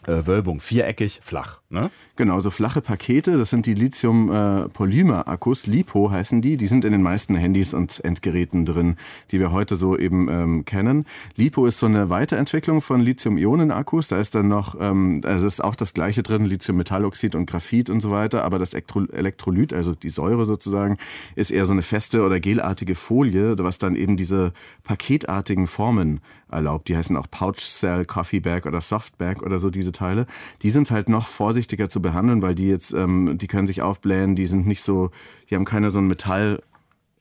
äh, 0.06 0.26
Wölbung, 0.26 0.60
viereckig, 0.60 1.20
flach. 1.22 1.60
Ne? 1.68 1.90
Genau, 2.16 2.40
so 2.40 2.50
flache 2.50 2.80
Pakete, 2.80 3.36
das 3.38 3.50
sind 3.50 3.66
die 3.66 3.74
Lithium-Polymer-Akkus, 3.74 5.66
LiPo 5.66 6.10
heißen 6.10 6.42
die, 6.42 6.56
die 6.56 6.66
sind 6.66 6.84
in 6.84 6.92
den 6.92 7.02
meisten 7.02 7.34
Handys 7.34 7.74
und 7.74 8.02
Endgeräten 8.04 8.64
drin, 8.64 8.96
die 9.30 9.40
wir 9.40 9.52
heute 9.52 9.76
so 9.76 9.96
eben 9.96 10.28
ähm, 10.28 10.64
kennen. 10.64 11.06
LiPo 11.36 11.66
ist 11.66 11.78
so 11.78 11.86
eine 11.86 12.10
Weiterentwicklung 12.10 12.80
von 12.80 13.00
Lithium-Ionen-Akkus, 13.00 14.08
da 14.08 14.18
ist 14.18 14.34
dann 14.34 14.48
noch, 14.48 14.76
ähm, 14.80 15.20
also 15.24 15.46
ist 15.46 15.62
auch 15.62 15.76
das 15.76 15.94
gleiche 15.94 16.22
drin, 16.22 16.44
Lithium-Metalloxid 16.44 17.34
und 17.34 17.46
Graphit 17.46 17.90
und 17.90 18.00
so 18.00 18.10
weiter, 18.10 18.44
aber 18.44 18.58
das 18.58 18.74
Elektrolyt, 18.74 19.72
also 19.72 19.94
die 19.94 20.08
Säure 20.08 20.46
sozusagen, 20.46 20.98
ist 21.36 21.50
eher 21.50 21.66
so 21.66 21.72
eine 21.72 21.82
feste 21.82 22.22
oder 22.22 22.40
gelartige 22.40 22.94
Folie, 22.94 23.56
was 23.58 23.78
dann 23.78 23.96
eben 23.96 24.16
diese 24.16 24.52
paketartigen 24.82 25.66
Formen 25.66 26.20
erlaubt. 26.52 26.88
Die 26.88 26.96
heißen 26.96 27.16
auch 27.16 27.26
Pouch 27.30 27.56
Cell, 27.56 28.04
Coffee 28.04 28.40
Bag 28.40 28.66
oder 28.66 28.80
Soft 28.80 29.18
Bag 29.18 29.42
oder 29.42 29.58
so 29.58 29.70
diese 29.70 29.92
Teile. 29.92 30.26
Die 30.62 30.70
sind 30.70 30.90
halt 30.90 31.08
noch 31.08 31.26
vorsichtiger 31.26 31.88
zu 31.88 32.02
behandeln, 32.02 32.42
weil 32.42 32.54
die 32.54 32.68
jetzt, 32.68 32.92
ähm, 32.92 33.38
die 33.38 33.46
können 33.46 33.66
sich 33.66 33.82
aufblähen, 33.82 34.36
die 34.36 34.46
sind 34.46 34.66
nicht 34.66 34.82
so, 34.82 35.10
die 35.48 35.54
haben 35.54 35.64
keine 35.64 35.90
so 35.90 35.98
ein 35.98 36.06
Metall, 36.06 36.62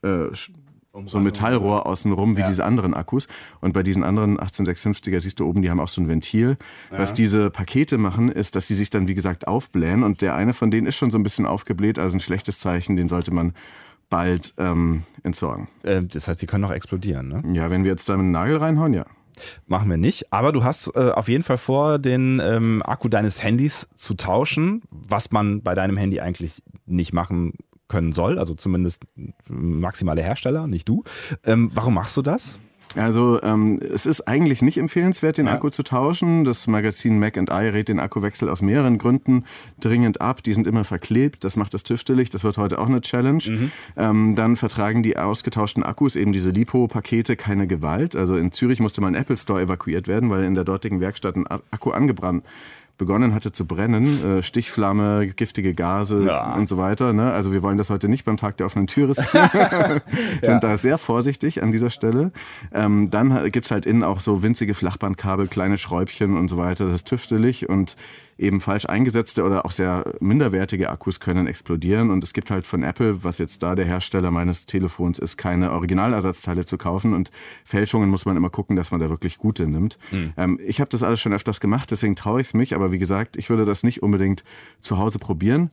äh, 0.03 0.27
so 1.05 1.17
ein 1.17 1.23
Metallrohr 1.23 1.85
außenrum 1.85 2.35
wie 2.35 2.41
ja. 2.41 2.47
diese 2.47 2.65
anderen 2.65 2.93
Akkus. 2.93 3.27
Und 3.61 3.73
bei 3.73 3.83
diesen 3.83 4.03
anderen 4.03 4.39
18650er 4.39 5.19
siehst 5.19 5.39
du 5.39 5.47
oben, 5.47 5.61
die 5.61 5.69
haben 5.69 5.79
auch 5.79 5.87
so 5.87 6.01
ein 6.01 6.07
Ventil. 6.07 6.57
Ja. 6.91 6.99
Was 6.99 7.13
diese 7.13 7.49
Pakete 7.51 7.97
machen, 7.97 8.29
ist, 8.29 8.55
dass 8.55 8.67
sie 8.67 8.75
sich 8.75 8.89
dann, 8.89 9.07
wie 9.07 9.13
gesagt, 9.13 9.47
aufblähen. 9.47 10.03
Und 10.03 10.21
der 10.21 10.35
eine 10.35 10.53
von 10.53 10.71
denen 10.71 10.87
ist 10.87 10.97
schon 10.97 11.11
so 11.11 11.17
ein 11.17 11.23
bisschen 11.23 11.45
aufgebläht, 11.45 11.99
also 11.99 12.17
ein 12.17 12.21
schlechtes 12.21 12.59
Zeichen, 12.59 12.95
den 12.95 13.07
sollte 13.07 13.31
man 13.31 13.53
bald 14.09 14.53
ähm, 14.57 15.03
entsorgen. 15.23 15.67
Äh, 15.83 16.03
das 16.03 16.27
heißt, 16.27 16.41
die 16.41 16.47
können 16.47 16.63
auch 16.65 16.71
explodieren, 16.71 17.27
ne? 17.27 17.43
Ja, 17.53 17.69
wenn 17.69 17.83
wir 17.83 17.91
jetzt 17.91 18.09
da 18.09 18.15
einen 18.15 18.31
Nagel 18.31 18.57
reinhauen, 18.57 18.93
ja. 18.93 19.05
Machen 19.67 19.89
wir 19.89 19.97
nicht. 19.97 20.31
Aber 20.31 20.51
du 20.51 20.63
hast 20.63 20.91
äh, 20.95 21.11
auf 21.11 21.27
jeden 21.27 21.43
Fall 21.43 21.57
vor, 21.57 21.99
den 21.99 22.41
ähm, 22.43 22.81
Akku 22.85 23.09
deines 23.09 23.43
Handys 23.43 23.87
zu 23.95 24.13
tauschen, 24.13 24.81
was 24.89 25.31
man 25.31 25.61
bei 25.61 25.75
deinem 25.75 25.97
Handy 25.97 26.19
eigentlich 26.19 26.61
nicht 26.85 27.13
machen 27.13 27.53
können 27.87 28.13
soll. 28.13 28.39
Also 28.39 28.53
zumindest 28.53 29.03
maximale 29.47 30.21
Hersteller, 30.21 30.67
nicht 30.67 30.87
du. 30.87 31.03
Ähm, 31.43 31.71
warum 31.73 31.95
machst 31.95 32.15
du 32.15 32.21
das? 32.21 32.59
Also 32.95 33.41
ähm, 33.43 33.79
es 33.81 34.05
ist 34.05 34.27
eigentlich 34.27 34.61
nicht 34.61 34.77
empfehlenswert, 34.77 35.37
den 35.37 35.45
ja. 35.45 35.53
Akku 35.53 35.69
zu 35.69 35.83
tauschen. 35.83 36.45
Das 36.45 36.67
Magazin 36.67 37.19
Mac 37.19 37.37
and 37.37 37.49
I 37.49 37.67
rät 37.67 37.89
den 37.89 37.99
Akkuwechsel 37.99 38.49
aus 38.49 38.61
mehreren 38.61 38.97
Gründen 38.97 39.45
dringend 39.79 40.21
ab. 40.21 40.43
Die 40.43 40.53
sind 40.53 40.67
immer 40.67 40.83
verklebt, 40.83 41.43
das 41.43 41.55
macht 41.55 41.73
das 41.73 41.83
tüftelig, 41.83 42.29
das 42.29 42.43
wird 42.43 42.57
heute 42.57 42.79
auch 42.79 42.87
eine 42.87 43.01
Challenge. 43.01 43.43
Mhm. 43.47 43.71
Ähm, 43.97 44.35
dann 44.35 44.55
vertragen 44.55 45.03
die 45.03 45.17
ausgetauschten 45.17 45.83
Akkus, 45.83 46.15
eben 46.15 46.33
diese 46.33 46.51
LiPo-Pakete, 46.51 47.35
keine 47.35 47.67
Gewalt. 47.67 48.15
Also 48.15 48.37
in 48.37 48.51
Zürich 48.51 48.79
musste 48.79 49.01
mal 49.01 49.07
ein 49.07 49.15
Apple 49.15 49.37
Store 49.37 49.61
evakuiert 49.61 50.07
werden, 50.07 50.29
weil 50.29 50.43
in 50.43 50.55
der 50.55 50.63
dortigen 50.63 50.99
Werkstatt 50.99 51.35
ein 51.35 51.47
Akku 51.47 51.91
angebrannt 51.91 52.43
begonnen 52.99 53.33
hatte 53.33 53.51
zu 53.51 53.65
brennen, 53.65 54.37
äh, 54.37 54.43
Stichflamme, 54.43 55.27
giftige 55.27 55.73
Gase 55.73 56.25
ja. 56.25 56.53
und 56.53 56.69
so 56.69 56.77
weiter. 56.77 57.13
Ne? 57.13 57.31
Also 57.31 57.51
wir 57.51 57.63
wollen 57.63 57.77
das 57.77 57.89
heute 57.89 58.07
nicht 58.07 58.25
beim 58.25 58.37
Tag 58.37 58.57
der 58.57 58.67
offenen 58.67 58.85
Tür 58.85 59.09
riskieren. 59.09 59.49
Sind 60.41 60.43
ja. 60.43 60.59
da 60.59 60.77
sehr 60.77 60.99
vorsichtig 60.99 61.63
an 61.63 61.71
dieser 61.71 61.89
Stelle. 61.89 62.31
Ähm, 62.71 63.09
dann 63.09 63.51
gibt's 63.51 63.71
halt 63.71 63.87
innen 63.87 64.03
auch 64.03 64.19
so 64.19 64.43
winzige 64.43 64.75
Flachbandkabel, 64.75 65.47
kleine 65.47 65.79
Schräubchen 65.79 66.37
und 66.37 66.49
so 66.49 66.57
weiter. 66.57 66.85
Das 66.85 66.95
ist 66.95 67.07
tüftelig 67.07 67.67
und 67.67 67.95
eben 68.39 68.61
falsch 68.61 68.85
eingesetzte 68.85 69.43
oder 69.43 69.65
auch 69.65 69.71
sehr 69.71 70.13
minderwertige 70.19 70.89
Akkus 70.89 71.19
können 71.19 71.45
explodieren. 71.45 72.09
Und 72.09 72.23
es 72.23 72.33
gibt 72.33 72.49
halt 72.49 72.65
von 72.65 72.83
Apple, 72.83 73.23
was 73.23 73.37
jetzt 73.37 73.61
da 73.61 73.75
der 73.75 73.85
Hersteller 73.85 74.31
meines 74.31 74.65
Telefons 74.65 75.19
ist, 75.19 75.37
keine 75.37 75.71
Originalersatzteile 75.71 76.65
zu 76.65 76.77
kaufen. 76.77 77.13
Und 77.13 77.31
Fälschungen 77.65 78.09
muss 78.09 78.25
man 78.25 78.37
immer 78.37 78.49
gucken, 78.49 78.75
dass 78.75 78.91
man 78.91 78.99
da 78.99 79.09
wirklich 79.09 79.37
gute 79.37 79.67
nimmt. 79.67 79.99
Mhm. 80.11 80.33
Ähm, 80.37 80.59
ich 80.65 80.79
habe 80.79 80.89
das 80.89 81.03
alles 81.03 81.19
schon 81.19 81.33
öfters 81.33 81.59
gemacht, 81.59 81.91
deswegen 81.91 82.15
traue 82.15 82.39
ich 82.39 82.47
es 82.47 82.53
mich. 82.53 82.73
Aber 82.75 82.91
wie 82.91 82.97
gesagt, 82.97 83.35
ich 83.35 83.49
würde 83.49 83.65
das 83.65 83.83
nicht 83.83 84.01
unbedingt 84.01 84.43
zu 84.81 84.97
Hause 84.97 85.19
probieren. 85.19 85.69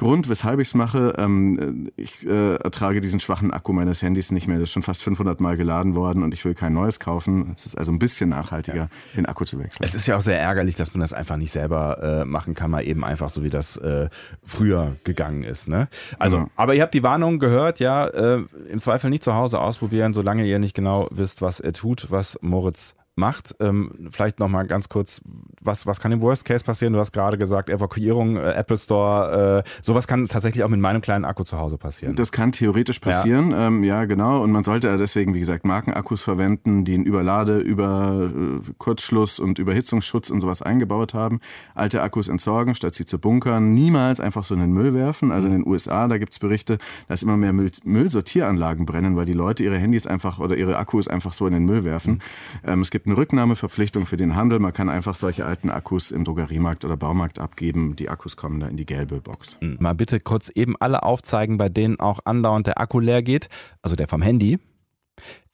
Grund, 0.00 0.30
weshalb 0.30 0.60
ich 0.60 0.68
es 0.68 0.74
mache, 0.74 1.12
ähm, 1.18 1.90
ich 1.94 2.26
äh, 2.26 2.54
ertrage 2.54 3.02
diesen 3.02 3.20
schwachen 3.20 3.50
Akku 3.50 3.74
meines 3.74 4.00
Handys 4.00 4.30
nicht 4.30 4.48
mehr. 4.48 4.58
Das 4.58 4.70
ist 4.70 4.72
schon 4.72 4.82
fast 4.82 5.02
500 5.02 5.42
Mal 5.42 5.58
geladen 5.58 5.94
worden 5.94 6.22
und 6.22 6.32
ich 6.32 6.42
will 6.46 6.54
kein 6.54 6.72
neues 6.72 7.00
kaufen. 7.00 7.52
Es 7.54 7.66
ist 7.66 7.76
also 7.76 7.92
ein 7.92 7.98
bisschen 7.98 8.30
nachhaltiger, 8.30 8.76
ja. 8.76 8.88
den 9.14 9.26
Akku 9.26 9.44
zu 9.44 9.58
wechseln. 9.58 9.84
Es 9.84 9.94
ist 9.94 10.06
ja 10.06 10.16
auch 10.16 10.22
sehr 10.22 10.40
ärgerlich, 10.40 10.74
dass 10.74 10.94
man 10.94 11.02
das 11.02 11.12
einfach 11.12 11.36
nicht 11.36 11.52
selber 11.52 12.22
äh, 12.22 12.24
machen 12.24 12.54
kann, 12.54 12.70
mal 12.70 12.82
eben 12.82 13.04
einfach 13.04 13.28
so, 13.28 13.44
wie 13.44 13.50
das 13.50 13.76
äh, 13.76 14.08
früher 14.42 14.96
gegangen 15.04 15.42
ist. 15.42 15.68
Ne? 15.68 15.86
Also, 16.18 16.38
ja. 16.38 16.46
aber 16.56 16.74
ihr 16.74 16.80
habt 16.80 16.94
die 16.94 17.02
Warnung 17.02 17.38
gehört, 17.38 17.78
ja, 17.78 18.06
äh, 18.06 18.42
im 18.70 18.80
Zweifel 18.80 19.10
nicht 19.10 19.22
zu 19.22 19.34
Hause 19.34 19.60
ausprobieren, 19.60 20.14
solange 20.14 20.46
ihr 20.46 20.58
nicht 20.58 20.74
genau 20.74 21.08
wisst, 21.10 21.42
was 21.42 21.60
er 21.60 21.74
tut, 21.74 22.06
was 22.08 22.38
Moritz 22.40 22.94
macht. 23.20 23.54
Ähm, 23.60 24.08
vielleicht 24.10 24.40
nochmal 24.40 24.66
ganz 24.66 24.88
kurz, 24.88 25.20
was, 25.60 25.86
was 25.86 26.00
kann 26.00 26.10
im 26.10 26.20
Worst 26.20 26.44
Case 26.44 26.64
passieren? 26.64 26.92
Du 26.92 26.98
hast 26.98 27.12
gerade 27.12 27.38
gesagt, 27.38 27.70
Evakuierung, 27.70 28.36
äh, 28.36 28.52
Apple 28.54 28.78
Store, 28.78 29.62
äh, 29.64 29.70
sowas 29.82 30.08
kann 30.08 30.26
tatsächlich 30.26 30.64
auch 30.64 30.68
mit 30.68 30.80
meinem 30.80 31.00
kleinen 31.00 31.24
Akku 31.24 31.44
zu 31.44 31.58
Hause 31.58 31.78
passieren. 31.78 32.16
Das 32.16 32.32
kann 32.32 32.50
theoretisch 32.50 32.98
passieren, 32.98 33.52
ja, 33.52 33.68
ähm, 33.68 33.84
ja 33.84 34.04
genau. 34.06 34.42
Und 34.42 34.50
man 34.50 34.64
sollte 34.64 34.96
deswegen, 34.96 35.34
wie 35.34 35.38
gesagt, 35.38 35.64
Markenakkus 35.64 36.22
verwenden, 36.22 36.84
die 36.84 36.94
einen 36.94 37.04
Überlade, 37.04 37.60
über 37.60 38.30
äh, 38.32 38.72
Kurzschluss 38.78 39.38
und 39.38 39.58
Überhitzungsschutz 39.58 40.30
und 40.30 40.40
sowas 40.40 40.62
eingebaut 40.62 41.14
haben. 41.14 41.40
Alte 41.74 42.02
Akkus 42.02 42.28
entsorgen, 42.28 42.74
statt 42.74 42.94
sie 42.94 43.06
zu 43.06 43.18
bunkern. 43.18 43.74
Niemals 43.74 44.18
einfach 44.18 44.44
so 44.44 44.54
in 44.54 44.60
den 44.60 44.72
Müll 44.72 44.94
werfen. 44.94 45.30
Also 45.30 45.46
in 45.46 45.54
den 45.54 45.66
USA, 45.66 46.08
da 46.08 46.18
gibt 46.18 46.32
es 46.32 46.38
Berichte, 46.38 46.78
dass 47.08 47.22
immer 47.22 47.36
mehr 47.36 47.52
Müll, 47.52 47.70
Müllsortieranlagen 47.84 48.86
brennen, 48.86 49.16
weil 49.16 49.26
die 49.26 49.34
Leute 49.34 49.62
ihre 49.62 49.76
Handys 49.76 50.06
einfach 50.06 50.38
oder 50.38 50.56
ihre 50.56 50.78
Akkus 50.78 51.06
einfach 51.06 51.32
so 51.32 51.46
in 51.46 51.52
den 51.52 51.64
Müll 51.64 51.84
werfen. 51.84 52.14
Mhm. 52.14 52.70
Ähm, 52.70 52.80
es 52.80 52.90
gibt 52.90 53.06
eine 53.10 53.18
Rücknahmeverpflichtung 53.18 54.06
für 54.06 54.16
den 54.16 54.36
Handel. 54.36 54.60
Man 54.60 54.72
kann 54.72 54.88
einfach 54.88 55.14
solche 55.14 55.44
alten 55.44 55.68
Akkus 55.68 56.12
im 56.12 56.24
Drogeriemarkt 56.24 56.84
oder 56.84 56.96
Baumarkt 56.96 57.38
abgeben. 57.38 57.96
Die 57.96 58.08
Akkus 58.08 58.36
kommen 58.36 58.60
da 58.60 58.68
in 58.68 58.76
die 58.76 58.86
gelbe 58.86 59.20
Box. 59.20 59.58
Hm, 59.60 59.78
mal 59.80 59.94
bitte 59.94 60.20
kurz 60.20 60.48
eben 60.48 60.76
alle 60.78 61.02
aufzeigen, 61.02 61.58
bei 61.58 61.68
denen 61.68 61.98
auch 61.98 62.20
andauernd 62.24 62.68
der 62.68 62.80
Akku 62.80 63.00
leer 63.00 63.22
geht, 63.22 63.48
also 63.82 63.96
der 63.96 64.06
vom 64.06 64.22
Handy. 64.22 64.58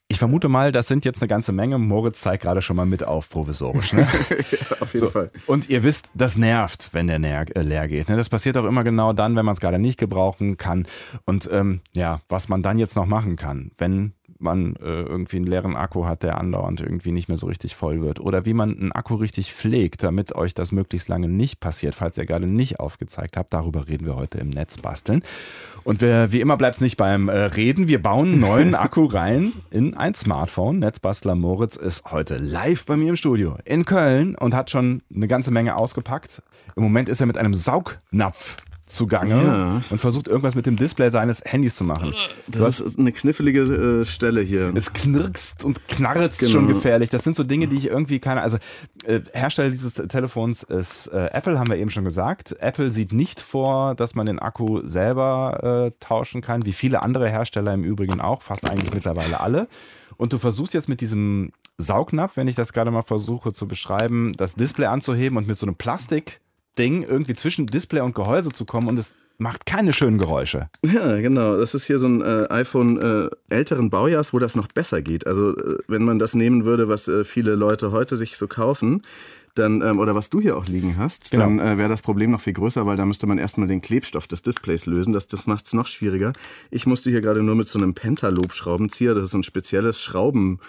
Ich 0.09 0.19
vermute 0.19 0.47
mal, 0.47 0.71
das 0.71 0.87
sind 0.87 1.03
jetzt 1.03 1.21
eine 1.21 1.27
ganze 1.27 1.51
Menge. 1.51 1.77
Moritz 1.77 2.21
zeigt 2.21 2.43
gerade 2.43 2.61
schon 2.61 2.77
mal 2.77 2.85
mit 2.85 3.03
auf, 3.03 3.29
provisorisch. 3.29 3.91
Ne? 3.91 4.07
ja, 4.29 4.77
auf 4.79 4.93
jeden 4.93 5.05
so. 5.05 5.11
Fall. 5.11 5.29
Und 5.47 5.67
ihr 5.69 5.83
wisst, 5.83 6.11
das 6.13 6.37
nervt, 6.37 6.89
wenn 6.93 7.07
der 7.07 7.19
äh, 7.19 7.61
leer 7.61 7.87
geht. 7.89 8.07
Ne? 8.07 8.15
Das 8.15 8.29
passiert 8.29 8.55
auch 8.55 8.63
immer 8.63 8.85
genau 8.85 9.11
dann, 9.11 9.35
wenn 9.35 9.43
man 9.43 9.53
es 9.53 9.59
gerade 9.59 9.79
nicht 9.79 9.99
gebrauchen 9.99 10.55
kann. 10.55 10.87
Und 11.25 11.49
ähm, 11.51 11.81
ja, 11.93 12.21
was 12.29 12.47
man 12.47 12.63
dann 12.63 12.77
jetzt 12.77 12.95
noch 12.95 13.05
machen 13.05 13.35
kann, 13.35 13.71
wenn 13.77 14.13
man 14.39 14.75
äh, 14.75 15.01
irgendwie 15.01 15.37
einen 15.37 15.47
leeren 15.47 15.75
Akku 15.75 16.05
hat, 16.05 16.23
der 16.23 16.39
andauernd 16.39 16.81
irgendwie 16.81 17.11
nicht 17.11 17.27
mehr 17.27 17.37
so 17.37 17.47
richtig 17.47 17.75
voll 17.75 18.01
wird. 18.01 18.19
Oder 18.19 18.45
wie 18.45 18.53
man 18.53 18.77
einen 18.77 18.91
Akku 18.91 19.15
richtig 19.15 19.53
pflegt, 19.53 20.03
damit 20.03 20.35
euch 20.35 20.53
das 20.53 20.71
möglichst 20.71 21.07
lange 21.09 21.27
nicht 21.27 21.59
passiert, 21.59 21.95
falls 21.95 22.17
ihr 22.17 22.25
gerade 22.25 22.47
nicht 22.47 22.79
aufgezeigt 22.79 23.37
habt. 23.37 23.53
Darüber 23.53 23.87
reden 23.87 24.05
wir 24.05 24.15
heute 24.15 24.37
im 24.39 24.49
Netz 24.49 24.77
basteln. 24.77 25.23
Und 25.83 26.01
wir, 26.01 26.31
wie 26.31 26.41
immer 26.41 26.57
bleibt 26.57 26.75
es 26.75 26.81
nicht 26.81 26.97
beim 26.97 27.29
äh, 27.29 27.37
Reden. 27.37 27.87
Wir 27.87 28.01
bauen 28.01 28.33
einen 28.33 28.39
neuen 28.39 28.75
Akku 28.75 29.05
rein 29.05 29.53
in 29.71 29.93
ein 29.93 30.13
Smartphone. 30.13 30.79
Netzbastler 30.79 31.35
Moritz 31.35 31.75
ist 31.75 32.11
heute 32.11 32.37
live 32.37 32.85
bei 32.85 32.97
mir 32.97 33.09
im 33.09 33.15
Studio 33.15 33.57
in 33.65 33.85
Köln 33.85 34.35
und 34.35 34.53
hat 34.53 34.69
schon 34.69 35.01
eine 35.13 35.27
ganze 35.27 35.51
Menge 35.51 35.77
ausgepackt. 35.77 36.41
Im 36.75 36.83
Moment 36.83 37.09
ist 37.09 37.21
er 37.21 37.25
mit 37.25 37.37
einem 37.37 37.53
Saugnapf 37.53 38.57
zugange 38.87 39.43
ja. 39.43 39.81
und 39.89 39.99
versucht 39.99 40.27
irgendwas 40.27 40.55
mit 40.55 40.65
dem 40.65 40.77
Display 40.77 41.09
seines 41.09 41.43
Handys 41.45 41.75
zu 41.75 41.83
machen. 41.83 42.13
Das 42.47 42.79
ist 42.79 42.97
eine 42.97 43.11
knifflige 43.11 43.61
äh, 43.61 44.05
Stelle 44.05 44.41
hier. 44.41 44.71
Es 44.75 44.93
knirkst 44.93 45.63
und 45.65 45.87
knarzt 45.87 46.39
genau. 46.39 46.53
schon 46.53 46.67
gefährlich. 46.67 47.09
Das 47.09 47.23
sind 47.23 47.35
so 47.35 47.43
Dinge, 47.43 47.67
die 47.67 47.75
ich 47.75 47.87
irgendwie 47.87 48.19
keine. 48.19 48.41
Also 48.41 48.57
äh, 49.05 49.19
Hersteller 49.33 49.69
dieses 49.69 49.95
Telefons 49.95 50.63
ist 50.63 51.07
äh, 51.07 51.27
Apple, 51.33 51.59
haben 51.59 51.69
wir 51.69 51.77
eben 51.77 51.89
schon 51.89 52.05
gesagt. 52.05 52.55
Apple 52.59 52.91
sieht 52.91 53.11
nicht 53.11 53.41
vor, 53.41 53.93
dass 53.93 54.15
man 54.15 54.25
den 54.25 54.39
Akku 54.39 54.87
selber 54.87 55.91
äh, 55.91 55.91
tauschen 55.99 56.41
kann, 56.41 56.65
wie 56.65 56.73
viele 56.73 57.03
andere 57.03 57.29
Hersteller 57.29 57.73
im 57.73 57.83
Übrigen 57.83 58.21
auch, 58.21 58.41
fast 58.41 58.69
eigentlich 58.69 58.93
mittlerweile 58.93 59.41
alle. 59.41 59.67
Und 60.15 60.33
du 60.33 60.37
versuchst 60.37 60.73
jetzt 60.73 60.89
mit 60.89 61.01
diesem 61.01 61.51
Saugnapf, 61.77 62.37
wenn 62.37 62.47
ich 62.47 62.55
das 62.55 62.73
gerade 62.73 62.89
mal 62.89 63.03
versuche 63.03 63.53
zu 63.53 63.67
beschreiben, 63.67 64.33
das 64.35 64.55
Display 64.55 64.85
anzuheben 64.87 65.37
und 65.37 65.47
mit 65.47 65.59
so 65.59 65.65
einem 65.65 65.75
Plastik 65.75 66.39
Ding 66.77 67.03
irgendwie 67.03 67.33
zwischen 67.33 67.65
Display 67.67 68.01
und 68.01 68.15
Gehäuse 68.15 68.49
zu 68.49 68.65
kommen 68.65 68.87
und 68.87 68.97
es 68.97 69.13
macht 69.39 69.65
keine 69.65 69.93
schönen 69.93 70.17
Geräusche. 70.17 70.69
Ja, 70.83 71.17
genau. 71.19 71.57
Das 71.57 71.75
ist 71.75 71.85
hier 71.85 71.99
so 71.99 72.07
ein 72.07 72.21
äh, 72.21 72.47
iPhone 72.49 72.97
äh, 72.97 73.29
älteren 73.53 73.89
Baujahrs, 73.89 74.33
wo 74.33 74.39
das 74.39 74.55
noch 74.55 74.67
besser 74.67 75.01
geht. 75.01 75.27
Also 75.27 75.55
äh, 75.55 75.77
wenn 75.87 76.03
man 76.03 76.17
das 76.19 76.33
nehmen 76.33 76.65
würde, 76.65 76.87
was 76.87 77.07
äh, 77.07 77.23
viele 77.23 77.55
Leute 77.55 77.91
heute 77.91 78.17
sich 78.17 78.35
so 78.37 78.47
kaufen, 78.47 79.03
dann, 79.53 79.81
ähm, 79.81 79.99
oder 79.99 80.15
was 80.15 80.29
du 80.29 80.39
hier 80.39 80.55
auch 80.57 80.65
liegen 80.67 80.97
hast, 80.97 81.31
Genau. 81.31 81.43
dann 81.45 81.59
äh, 81.59 81.77
wäre 81.77 81.89
das 81.89 82.01
Problem 82.01 82.31
noch 82.31 82.41
viel 82.41 82.53
größer, 82.53 82.85
weil 82.85 82.95
da 82.95 83.05
müsste 83.05 83.27
man 83.27 83.37
erstmal 83.37 83.67
den 83.67 83.81
Klebstoff 83.81 84.27
des 84.27 84.41
Displays 84.41 84.85
lösen. 84.85 85.13
Das, 85.13 85.27
das 85.27 85.45
macht 85.47 85.65
es 85.65 85.73
noch 85.73 85.87
schwieriger. 85.87 86.33
Ich 86.71 86.85
musste 86.85 87.09
hier 87.09 87.21
gerade 87.21 87.41
nur 87.43 87.55
mit 87.55 87.67
so 87.67 87.79
einem 87.79 87.93
Pentalob-Schraubenzieher, 87.93 89.13
das 89.13 89.25
ist 89.25 89.31
so 89.31 89.37
ein 89.39 89.43
spezielles 89.43 90.01
Schrauben. 90.01 90.59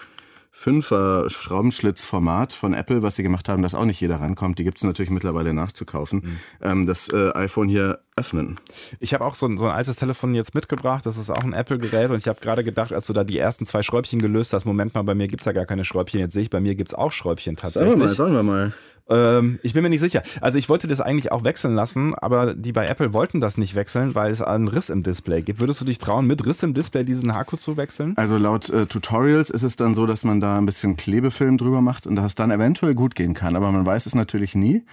Fünfer 0.51 1.29
Schraubenschlitzformat 1.29 2.53
von 2.53 2.73
Apple, 2.73 3.01
was 3.01 3.15
sie 3.15 3.23
gemacht 3.23 3.47
haben, 3.47 3.61
dass 3.61 3.75
auch 3.75 3.85
nicht 3.85 4.01
jeder 4.01 4.19
rankommt. 4.19 4.59
Die 4.59 4.63
gibt 4.63 4.77
es 4.77 4.83
natürlich 4.83 5.09
mittlerweile 5.09 5.53
nachzukaufen. 5.53 6.39
Ähm, 6.61 6.85
das 6.85 7.07
äh, 7.09 7.31
iPhone 7.33 7.69
hier 7.69 7.99
öffnen. 8.15 8.59
Ich 8.99 9.13
habe 9.13 9.25
auch 9.25 9.35
so 9.35 9.45
ein, 9.45 9.57
so 9.57 9.65
ein 9.65 9.71
altes 9.71 9.97
Telefon 9.97 10.35
jetzt 10.35 10.55
mitgebracht. 10.55 11.05
Das 11.05 11.17
ist 11.17 11.29
auch 11.29 11.43
ein 11.43 11.53
Apple-Gerät. 11.53 12.09
Und 12.09 12.17
ich 12.17 12.27
habe 12.27 12.41
gerade 12.41 12.63
gedacht, 12.63 12.91
als 12.91 13.07
du 13.07 13.13
da 13.13 13.23
die 13.23 13.37
ersten 13.37 13.63
zwei 13.63 13.83
Schräubchen 13.83 14.19
gelöst 14.19 14.51
hast, 14.51 14.65
Moment 14.65 14.93
mal, 14.93 15.03
bei 15.03 15.15
mir 15.15 15.27
gibt 15.27 15.41
es 15.41 15.45
ja 15.45 15.51
gar 15.51 15.65
keine 15.65 15.85
Schräubchen. 15.85 16.19
Jetzt 16.19 16.33
sehe 16.33 16.41
ich, 16.41 16.49
bei 16.49 16.59
mir 16.59 16.75
gibt 16.75 16.89
es 16.89 16.93
auch 16.93 17.11
Schräubchen 17.11 17.55
Sagen 17.55 17.61
tatsächlich. 17.61 17.97
wir 17.97 18.05
mal, 18.05 18.15
sagen 18.15 18.33
wir 18.33 18.43
mal. 18.43 18.73
Ähm, 19.09 19.59
ich 19.63 19.73
bin 19.73 19.83
mir 19.83 19.89
nicht 19.89 19.99
sicher. 19.99 20.23
Also 20.41 20.57
ich 20.57 20.69
wollte 20.69 20.87
das 20.87 21.01
eigentlich 21.01 21.31
auch 21.31 21.43
wechseln 21.43 21.75
lassen, 21.75 22.15
aber 22.15 22.53
die 22.53 22.71
bei 22.71 22.85
Apple 22.85 23.13
wollten 23.13 23.41
das 23.41 23.57
nicht 23.57 23.75
wechseln, 23.75 24.15
weil 24.15 24.31
es 24.31 24.41
einen 24.41 24.67
Riss 24.67 24.89
im 24.89 25.03
Display 25.03 25.41
gibt. 25.41 25.59
Würdest 25.59 25.81
du 25.81 25.85
dich 25.85 25.97
trauen, 25.97 26.25
mit 26.25 26.45
Riss 26.45 26.63
im 26.63 26.73
Display 26.73 27.03
diesen 27.03 27.31
Akku 27.31 27.57
zu 27.57 27.77
wechseln? 27.77 28.13
Also 28.17 28.37
laut 28.37 28.69
äh, 28.69 28.85
Tutorials 28.85 29.49
ist 29.49 29.63
es 29.63 29.75
dann 29.75 29.95
so, 29.95 30.05
dass 30.05 30.23
man 30.23 30.39
da 30.39 30.57
ein 30.57 30.65
bisschen 30.65 30.97
Klebefilm 30.97 31.57
drüber 31.57 31.81
macht 31.81 32.07
und 32.07 32.15
dass 32.15 32.25
es 32.27 32.35
dann 32.35 32.51
eventuell 32.51 32.93
gut 32.93 33.15
gehen 33.15 33.33
kann. 33.33 33.55
Aber 33.55 33.71
man 33.71 33.85
weiß 33.85 34.05
es 34.05 34.15
natürlich 34.15 34.55
nie, 34.55 34.83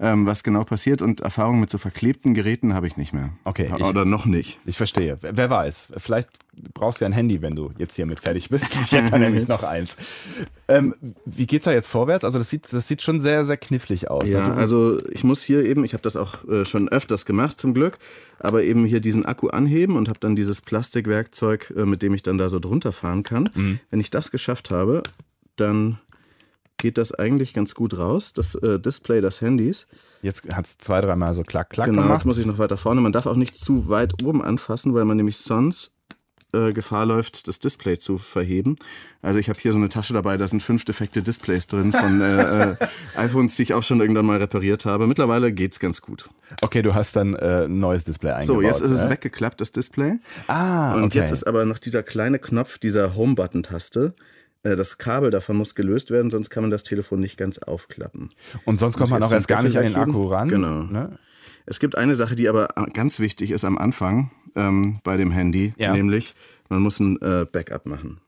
ähm, 0.00 0.26
was 0.26 0.42
genau 0.42 0.64
passiert. 0.64 1.02
Und 1.02 1.20
Erfahrung 1.20 1.60
mit 1.60 1.70
so 1.70 1.78
verklebten 1.78 2.34
Geräten 2.34 2.74
habe 2.74 2.86
ich 2.86 2.96
nicht 2.96 3.12
mehr. 3.12 3.30
Okay, 3.44 3.70
ich- 3.76 3.84
Oder 3.84 4.04
noch 4.04 4.26
nicht. 4.26 4.58
Ich 4.66 4.76
verstehe. 4.76 5.18
Wer 5.20 5.50
weiß. 5.50 5.88
Vielleicht 5.96 6.28
brauchst 6.74 7.00
du 7.00 7.04
ja 7.04 7.08
ein 7.08 7.12
Handy, 7.12 7.40
wenn 7.42 7.54
du 7.54 7.70
jetzt 7.78 7.94
hiermit 7.96 8.20
fertig 8.20 8.48
bist. 8.48 8.76
Ich 8.82 8.92
hätte 8.92 9.10
da 9.12 9.18
nämlich 9.18 9.46
noch 9.48 9.62
eins. 9.62 9.96
Ähm, 10.68 10.94
wie 11.24 11.46
geht's 11.46 11.64
da 11.64 11.72
jetzt 11.72 11.86
vorwärts? 11.88 12.24
Also 12.24 12.38
das 12.38 12.50
sieht, 12.50 12.72
das 12.72 12.86
sieht 12.88 13.02
schon 13.02 13.20
sehr, 13.20 13.44
sehr 13.44 13.56
knifflig 13.56 14.10
aus. 14.10 14.28
Ja, 14.28 14.48
Du- 14.50 14.54
also 14.56 15.06
ich 15.08 15.24
muss 15.24 15.42
hier 15.42 15.64
eben, 15.64 15.84
ich 15.84 15.92
habe 15.92 16.02
das 16.02 16.16
auch 16.16 16.46
äh, 16.48 16.64
schon 16.64 16.88
öfters 16.88 17.24
gemacht 17.26 17.58
zum 17.60 17.74
Glück, 17.74 17.98
aber 18.38 18.62
eben 18.64 18.84
hier 18.84 19.00
diesen 19.00 19.24
Akku 19.24 19.48
anheben 19.48 19.96
und 19.96 20.08
habe 20.08 20.18
dann 20.20 20.36
dieses 20.36 20.60
Plastikwerkzeug, 20.60 21.72
äh, 21.76 21.84
mit 21.86 22.02
dem 22.02 22.14
ich 22.14 22.22
dann 22.22 22.38
da 22.38 22.48
so 22.48 22.58
drunter 22.58 22.92
fahren 22.92 23.22
kann. 23.22 23.50
Mhm. 23.54 23.80
Wenn 23.90 24.00
ich 24.00 24.10
das 24.10 24.30
geschafft 24.30 24.70
habe, 24.70 25.02
dann 25.56 25.98
geht 26.78 26.96
das 26.98 27.12
eigentlich 27.12 27.54
ganz 27.54 27.74
gut 27.74 27.98
raus, 27.98 28.32
das 28.32 28.54
äh, 28.54 28.78
Display 28.80 29.20
des 29.20 29.40
Handys. 29.40 29.86
Jetzt 30.22 30.48
hat 30.52 30.64
es 30.66 30.78
zwei, 30.78 31.00
dreimal 31.00 31.34
so 31.34 31.42
klack, 31.42 31.70
klack 31.70 31.86
Genau, 31.86 32.02
gemacht. 32.02 32.18
jetzt 32.18 32.24
muss 32.24 32.38
ich 32.38 32.46
noch 32.46 32.58
weiter 32.58 32.76
vorne. 32.76 33.00
Man 33.00 33.12
darf 33.12 33.26
auch 33.26 33.36
nicht 33.36 33.56
zu 33.56 33.88
weit 33.88 34.22
oben 34.24 34.42
anfassen, 34.42 34.94
weil 34.94 35.04
man 35.04 35.16
nämlich 35.16 35.36
sonst 35.36 35.92
äh, 36.52 36.72
Gefahr 36.72 37.04
läuft, 37.04 37.46
das 37.46 37.58
Display 37.58 37.98
zu 37.98 38.16
verheben. 38.16 38.76
Also 39.20 39.38
ich 39.38 39.48
habe 39.48 39.60
hier 39.60 39.72
so 39.72 39.78
eine 39.78 39.90
Tasche 39.90 40.14
dabei, 40.14 40.36
da 40.38 40.48
sind 40.48 40.62
fünf 40.62 40.84
defekte 40.84 41.20
Displays 41.22 41.66
drin 41.66 41.92
von 41.92 42.20
äh, 42.22 42.70
äh, 42.72 42.76
iPhones, 43.16 43.54
die 43.56 43.64
ich 43.64 43.74
auch 43.74 43.82
schon 43.82 44.00
irgendwann 44.00 44.24
mal 44.26 44.38
repariert 44.38 44.84
habe. 44.86 45.06
Mittlerweile 45.06 45.52
geht's 45.52 45.78
ganz 45.78 46.00
gut. 46.00 46.28
Okay, 46.62 46.80
du 46.82 46.94
hast 46.94 47.14
dann 47.16 47.34
äh, 47.34 47.64
ein 47.66 47.78
neues 47.78 48.04
Display 48.04 48.30
eingebaut. 48.32 48.62
So, 48.62 48.62
jetzt 48.62 48.80
ist 48.80 48.90
es 48.92 49.04
ne? 49.04 49.10
weggeklappt, 49.10 49.60
das 49.60 49.72
Display. 49.72 50.14
Ah, 50.46 50.94
Und 50.94 51.04
okay. 51.04 51.18
jetzt 51.18 51.32
ist 51.32 51.44
aber 51.46 51.64
noch 51.66 51.78
dieser 51.78 52.02
kleine 52.02 52.38
Knopf 52.38 52.78
dieser 52.78 53.14
Home-Button-Taste. 53.14 54.14
Äh, 54.62 54.76
Das 54.76 54.98
Kabel 54.98 55.30
davon 55.30 55.56
muss 55.56 55.74
gelöst 55.74 56.10
werden, 56.10 56.30
sonst 56.30 56.50
kann 56.50 56.62
man 56.62 56.70
das 56.70 56.82
Telefon 56.82 57.20
nicht 57.20 57.36
ganz 57.36 57.58
aufklappen. 57.58 58.30
Und 58.64 58.80
sonst 58.80 58.96
kommt 58.96 59.10
man 59.10 59.22
auch 59.22 59.32
erst 59.32 59.48
gar 59.48 59.62
nicht 59.62 59.76
an 59.78 59.84
den 59.84 59.96
Akku 59.96 60.26
ran. 60.26 60.48
Genau. 60.48 60.82
Ne? 60.84 61.18
Es 61.66 61.80
gibt 61.80 61.96
eine 61.98 62.16
Sache, 62.16 62.34
die 62.34 62.48
aber 62.48 62.68
ganz 62.94 63.20
wichtig 63.20 63.50
ist 63.50 63.64
am 63.64 63.76
Anfang 63.78 64.30
ähm, 64.56 65.00
bei 65.04 65.16
dem 65.16 65.30
Handy, 65.30 65.74
Ja. 65.76 65.92
nämlich 65.92 66.34
man 66.70 66.80
muss 66.80 66.98
ein 67.00 67.20
äh, 67.22 67.46
Backup 67.50 67.86
machen. 67.86 68.20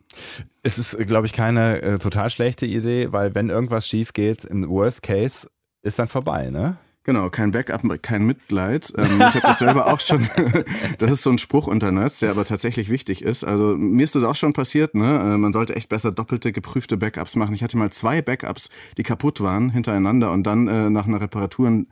Es 0.62 0.78
ist, 0.78 0.96
glaube 1.06 1.26
ich, 1.26 1.32
keine 1.32 1.80
äh, 1.82 1.99
total 1.99 2.30
schlechte 2.30 2.66
Idee, 2.66 3.12
weil 3.12 3.34
wenn 3.34 3.49
irgendwas 3.49 3.87
schief 3.87 4.12
geht, 4.12 4.44
im 4.44 4.68
Worst 4.68 5.02
Case 5.02 5.49
ist 5.82 5.99
dann 5.99 6.08
vorbei, 6.08 6.50
ne? 6.50 6.76
Genau, 7.04 7.30
kein 7.30 7.50
Backup, 7.50 7.80
kein 8.02 8.26
Mitleid. 8.26 8.92
Ähm, 8.99 9.16
ich 9.16 9.35
habe 9.35 9.40
das 9.40 9.59
selber 9.59 9.87
auch 9.87 10.00
schon. 10.00 10.28
das 10.99 11.11
ist 11.11 11.23
so 11.23 11.30
ein 11.30 11.38
Spruch 11.38 11.66
unter 11.66 11.90
Nerds, 11.92 12.19
der 12.19 12.30
aber 12.30 12.45
tatsächlich 12.45 12.90
wichtig 12.90 13.23
ist. 13.23 13.42
Also 13.42 13.75
mir 13.75 14.04
ist 14.04 14.14
das 14.14 14.23
auch 14.23 14.35
schon 14.35 14.52
passiert. 14.52 14.95
Ne? 14.95 15.07
Äh, 15.07 15.38
Man 15.38 15.54
sollte 15.54 15.75
echt 15.76 15.88
besser 15.88 16.12
doppelte 16.12 16.52
geprüfte 16.52 16.99
Backups 16.99 17.37
machen. 17.37 17.54
Ich 17.54 17.62
hatte 17.62 17.78
mal 17.78 17.90
zwei 17.90 18.21
Backups, 18.21 18.69
die 18.99 19.02
kaputt 19.02 19.40
waren 19.40 19.71
hintereinander 19.71 20.30
und 20.30 20.47
dann 20.47 20.69
äh, 20.69 20.90
nach 20.90 21.07
einer 21.07 21.23
Reparatur 21.23 21.69
ein 21.69 21.87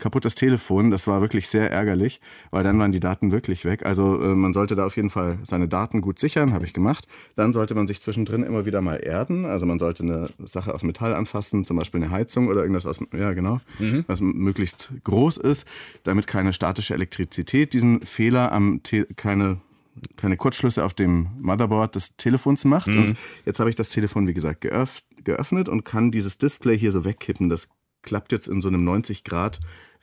kaputtes 0.00 0.34
Telefon. 0.34 0.90
Das 0.90 1.06
war 1.06 1.20
wirklich 1.20 1.46
sehr 1.48 1.70
ärgerlich, 1.70 2.20
weil 2.50 2.64
dann 2.64 2.80
waren 2.80 2.90
die 2.90 3.00
Daten 3.00 3.30
wirklich 3.30 3.64
weg. 3.64 3.86
Also 3.86 4.20
äh, 4.20 4.34
man 4.34 4.54
sollte 4.54 4.74
da 4.74 4.86
auf 4.86 4.96
jeden 4.96 5.10
Fall 5.10 5.38
seine 5.44 5.68
Daten 5.68 6.00
gut 6.00 6.18
sichern, 6.18 6.52
habe 6.52 6.64
ich 6.64 6.72
gemacht. 6.72 7.06
Dann 7.36 7.52
sollte 7.52 7.76
man 7.76 7.86
sich 7.86 8.00
zwischendrin 8.00 8.42
immer 8.42 8.66
wieder 8.66 8.80
mal 8.80 8.96
erden. 8.96 9.46
Also 9.46 9.66
man 9.66 9.78
sollte 9.78 10.02
eine 10.02 10.30
Sache 10.44 10.74
aus 10.74 10.82
Metall 10.82 11.14
anfassen, 11.14 11.64
zum 11.64 11.76
Beispiel 11.76 12.02
eine 12.02 12.10
Heizung 12.10 12.48
oder 12.48 12.62
irgendwas 12.62 12.86
aus, 12.86 12.98
ja 13.16 13.32
genau, 13.34 13.60
was 14.08 14.20
möglichst 14.48 14.92
groß 15.04 15.36
ist, 15.36 15.66
damit 16.04 16.26
keine 16.26 16.54
statische 16.54 16.94
Elektrizität 16.94 17.74
diesen 17.74 18.00
Fehler 18.00 18.50
am 18.52 18.82
Te 18.82 19.06
keine 19.16 19.60
keine 20.16 20.36
Kurzschlüsse 20.36 20.84
auf 20.84 20.94
dem 20.94 21.28
Motherboard 21.40 21.96
des 21.96 22.16
Telefons 22.16 22.64
macht. 22.64 22.88
Und 22.88 23.16
jetzt 23.44 23.58
habe 23.58 23.68
ich 23.68 23.74
das 23.74 23.88
Telefon, 23.88 24.28
wie 24.28 24.34
gesagt, 24.34 24.60
geöff 24.60 25.02
geöffnet 25.24 25.68
und 25.68 25.84
kann 25.84 26.12
dieses 26.12 26.38
Display 26.38 26.78
hier 26.78 26.92
so 26.92 27.04
wegkippen. 27.04 27.48
Das 27.48 27.68
klappt 28.02 28.30
jetzt 28.32 28.46
in 28.46 28.62
so 28.62 28.68
einem 28.68 28.84
90 28.84 29.24
Grad 29.24 29.58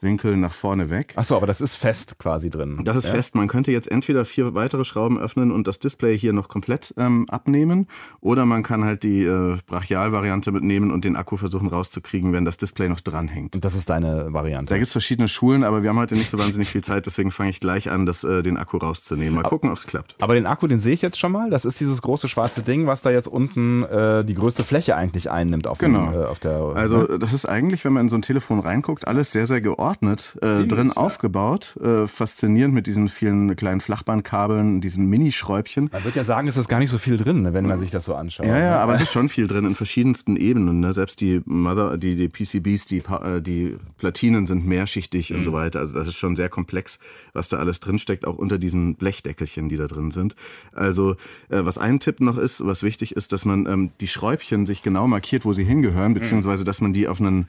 Winkel 0.05 0.37
nach 0.37 0.53
vorne 0.53 0.89
weg. 0.89 1.11
Achso, 1.17 1.35
aber 1.35 1.47
das 1.47 1.59
ist 1.59 1.75
fest 1.75 2.17
quasi 2.19 2.49
drin. 2.49 2.79
Das 2.85 2.95
ist 2.95 3.07
ja? 3.07 3.11
fest. 3.13 3.35
Man 3.35 3.49
könnte 3.49 3.73
jetzt 3.73 3.91
entweder 3.91 4.23
vier 4.23 4.55
weitere 4.55 4.85
Schrauben 4.85 5.19
öffnen 5.19 5.51
und 5.51 5.67
das 5.67 5.79
Display 5.79 6.17
hier 6.17 6.31
noch 6.31 6.47
komplett 6.47 6.93
ähm, 6.97 7.25
abnehmen, 7.29 7.87
oder 8.21 8.45
man 8.45 8.63
kann 8.63 8.85
halt 8.85 9.03
die 9.03 9.23
äh, 9.23 9.57
Brachial-Variante 9.67 10.53
mitnehmen 10.53 10.91
und 10.91 11.03
den 11.03 11.17
Akku 11.17 11.35
versuchen 11.35 11.67
rauszukriegen, 11.67 12.31
wenn 12.31 12.45
das 12.45 12.55
Display 12.55 12.87
noch 12.87 13.01
dranhängt. 13.01 13.55
Und 13.55 13.65
das 13.65 13.75
ist 13.75 13.89
deine 13.89 14.31
Variante. 14.31 14.73
Da 14.73 14.77
gibt 14.77 14.87
es 14.87 14.91
verschiedene 14.93 15.27
Schulen, 15.27 15.63
aber 15.63 15.83
wir 15.83 15.89
haben 15.89 15.99
heute 15.99 16.15
nicht 16.15 16.29
so 16.29 16.37
wahnsinnig 16.39 16.69
viel 16.69 16.83
Zeit, 16.83 17.05
deswegen 17.05 17.31
fange 17.31 17.49
ich 17.49 17.59
gleich 17.59 17.89
an, 17.89 18.05
das, 18.05 18.23
äh, 18.23 18.43
den 18.43 18.57
Akku 18.57 18.77
rauszunehmen. 18.77 19.35
Mal 19.35 19.43
gucken, 19.43 19.71
ob 19.71 19.77
es 19.77 19.87
klappt. 19.87 20.15
Aber 20.21 20.35
den 20.35 20.45
Akku, 20.45 20.67
den 20.67 20.79
sehe 20.79 20.93
ich 20.93 21.01
jetzt 21.01 21.17
schon 21.19 21.31
mal. 21.31 21.49
Das 21.49 21.65
ist 21.65 21.79
dieses 21.79 22.01
große 22.01 22.29
schwarze 22.29 22.61
Ding, 22.61 22.85
was 22.87 23.01
da 23.01 23.09
jetzt 23.09 23.27
unten 23.27 23.83
äh, 23.83 24.23
die 24.23 24.35
größte 24.35 24.63
Fläche 24.63 24.95
eigentlich 24.95 25.31
einnimmt 25.31 25.67
auf, 25.67 25.79
Genau. 25.79 26.11
dem, 26.11 26.21
äh, 26.21 26.25
auf 26.25 26.39
der. 26.39 26.55
Also 26.75 27.17
das 27.17 27.33
ist 27.33 27.45
eigentlich, 27.47 27.83
wenn 27.85 27.93
man 27.93 28.03
in 28.03 28.09
so 28.09 28.17
ein 28.17 28.21
Telefon 28.21 28.59
reinguckt, 28.59 29.07
alles 29.07 29.31
sehr, 29.31 29.45
sehr 29.47 29.61
geordnet 29.61 29.94
äh, 30.03 30.17
Ziemlich, 30.47 30.67
drin 30.67 30.87
ja. 30.87 30.97
aufgebaut. 30.97 31.77
Äh, 31.81 32.07
faszinierend 32.07 32.73
mit 32.73 32.87
diesen 32.87 33.09
vielen 33.09 33.55
kleinen 33.55 33.81
Flachbandkabeln, 33.81 34.81
diesen 34.81 35.07
Minischräubchen. 35.07 35.89
man 35.91 36.03
wird 36.03 36.15
ja 36.15 36.23
sagen, 36.23 36.47
es 36.47 36.57
ist 36.57 36.67
gar 36.67 36.79
nicht 36.79 36.89
so 36.89 36.97
viel 36.97 37.17
drin, 37.17 37.41
ne, 37.41 37.53
wenn 37.53 37.65
man 37.65 37.79
sich 37.79 37.91
das 37.91 38.05
so 38.05 38.15
anschaut. 38.15 38.45
Ja, 38.45 38.57
ja, 38.57 38.69
ne? 38.71 38.77
aber 38.77 38.95
es 38.95 39.01
ist 39.01 39.11
schon 39.11 39.29
viel 39.29 39.47
drin 39.47 39.65
in 39.65 39.75
verschiedensten 39.75 40.35
Ebenen. 40.37 40.79
Ne? 40.79 40.93
Selbst 40.93 41.21
die 41.21 41.41
Mother, 41.45 41.97
die, 41.97 42.15
die 42.15 42.29
PCBs, 42.29 42.85
die, 42.87 42.99
äh, 42.99 43.41
die 43.41 43.75
Platinen 43.97 44.45
sind 44.45 44.65
mehrschichtig 44.65 45.33
und 45.33 45.43
so 45.43 45.53
weiter. 45.53 45.79
Also 45.79 45.95
das 45.95 46.07
ist 46.07 46.15
schon 46.15 46.35
sehr 46.35 46.49
komplex, 46.49 46.99
was 47.33 47.47
da 47.47 47.57
alles 47.57 47.79
drinsteckt, 47.79 48.25
auch 48.25 48.37
unter 48.37 48.57
diesen 48.57 48.95
Blechdeckelchen, 48.95 49.69
die 49.69 49.77
da 49.77 49.87
drin 49.87 50.11
sind. 50.11 50.35
Also 50.73 51.11
äh, 51.49 51.63
was 51.63 51.77
ein 51.77 51.99
Tipp 51.99 52.19
noch 52.19 52.37
ist, 52.37 52.65
was 52.65 52.83
wichtig 52.83 53.15
ist, 53.15 53.31
dass 53.31 53.45
man 53.45 53.65
ähm, 53.65 53.91
die 54.01 54.07
Schräubchen 54.07 54.65
sich 54.65 54.83
genau 54.83 55.07
markiert, 55.07 55.45
wo 55.45 55.53
sie 55.53 55.63
hingehören, 55.63 56.13
beziehungsweise 56.13 56.63
dass 56.63 56.81
man 56.81 56.93
die 56.93 57.07
auf 57.07 57.19
einen 57.19 57.47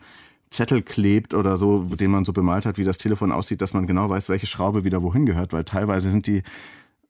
Zettel 0.50 0.82
klebt 0.82 1.35
oder 1.35 1.56
so, 1.56 1.82
den 1.85 2.11
man 2.11 2.24
so 2.24 2.32
bemalt 2.32 2.66
hat, 2.66 2.78
wie 2.78 2.85
das 2.85 2.98
Telefon 2.98 3.32
aussieht, 3.32 3.61
dass 3.61 3.74
man 3.74 3.87
genau 3.87 4.09
weiß, 4.09 4.28
welche 4.28 4.46
Schraube 4.46 4.85
wieder 4.85 5.02
wohin 5.02 5.26
gehört, 5.26 5.52
weil 5.52 5.64
teilweise 5.64 6.11
sind 6.11 6.26
die 6.26 6.42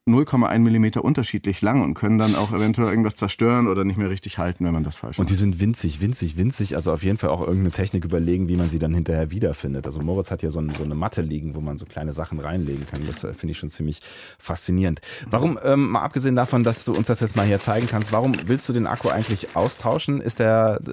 0,1 0.09 0.61
Millimeter 0.61 1.05
unterschiedlich 1.05 1.63
lang 1.63 1.83
und 1.83 1.95
können 1.95 2.17
dann 2.17 2.37
auch 2.37 2.53
eventuell 2.53 2.91
irgendwas 2.91 3.17
zerstören 3.17 3.67
oder 3.67 3.85
nicht 3.85 3.97
mehr 3.97 4.09
richtig 4.09 4.39
halten, 4.39 4.65
wenn 4.65 4.73
man 4.73 4.85
das 4.85 4.99
falsch 4.99 5.19
Und 5.19 5.31
die 5.31 5.35
macht. 5.35 5.41
sind 5.41 5.59
winzig, 5.59 6.01
winzig, 6.01 6.37
winzig. 6.37 6.77
Also 6.77 6.93
auf 6.93 7.03
jeden 7.03 7.19
Fall 7.19 7.31
auch 7.31 7.41
irgendeine 7.41 7.73
Technik 7.73 8.05
überlegen, 8.05 8.49
wie 8.49 8.57
man 8.57 8.71
sie 8.71 8.79
dann 8.79 8.95
hinterher 8.95 9.33
wiederfindet. 9.33 9.85
Also 9.85 10.01
Moritz 10.01 10.31
hat 10.31 10.45
ja 10.45 10.51
so, 10.51 10.61
ein, 10.61 10.71
so 10.71 10.85
eine 10.85 10.95
Matte 10.95 11.23
liegen, 11.23 11.57
wo 11.57 11.61
man 11.61 11.77
so 11.77 11.87
kleine 11.87 12.13
Sachen 12.13 12.39
reinlegen 12.39 12.87
kann. 12.87 13.01
Das 13.05 13.25
äh, 13.25 13.35
finde 13.35 13.51
ich 13.51 13.59
schon 13.59 13.69
ziemlich 13.69 13.99
faszinierend. 14.39 15.01
Warum, 15.29 15.59
ähm, 15.65 15.91
mal 15.91 16.03
abgesehen 16.03 16.37
davon, 16.37 16.63
dass 16.63 16.85
du 16.85 16.93
uns 16.93 17.09
das 17.09 17.19
jetzt 17.19 17.35
mal 17.35 17.45
hier 17.45 17.59
zeigen 17.59 17.89
kannst, 17.89 18.13
warum 18.13 18.33
willst 18.47 18.69
du 18.69 18.73
den 18.73 18.87
Akku 18.87 19.09
eigentlich 19.09 19.57
austauschen? 19.57 20.21
Ist 20.21 20.39
der 20.39 20.79
äh, 20.87 20.93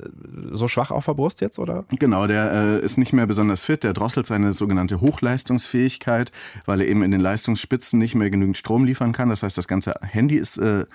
so 0.53 0.67
schwach 0.67 0.89
auf 0.89 1.05
der 1.05 1.13
Brust 1.13 1.39
jetzt, 1.39 1.59
oder? 1.59 1.85
Genau, 1.99 2.25
der 2.25 2.51
äh, 2.51 2.79
ist 2.83 2.97
nicht 2.97 3.13
mehr 3.13 3.27
besonders 3.27 3.63
fit. 3.63 3.83
Der 3.83 3.93
drosselt 3.93 4.25
seine 4.25 4.53
sogenannte 4.53 5.01
Hochleistungsfähigkeit, 5.01 6.31
weil 6.65 6.81
er 6.81 6.87
eben 6.87 7.03
in 7.03 7.11
den 7.11 7.21
Leistungsspitzen 7.21 7.99
nicht 7.99 8.15
mehr 8.15 8.31
genügend 8.31 8.57
Strom 8.57 8.85
liefern 9.03 9.11
kann. 9.11 9.29
Das 9.29 9.43
heißt, 9.43 9.57
das 9.57 9.67
ganze 9.67 9.93
Handy 10.01 10.35
ist 10.35 10.57
äh, 10.57 10.85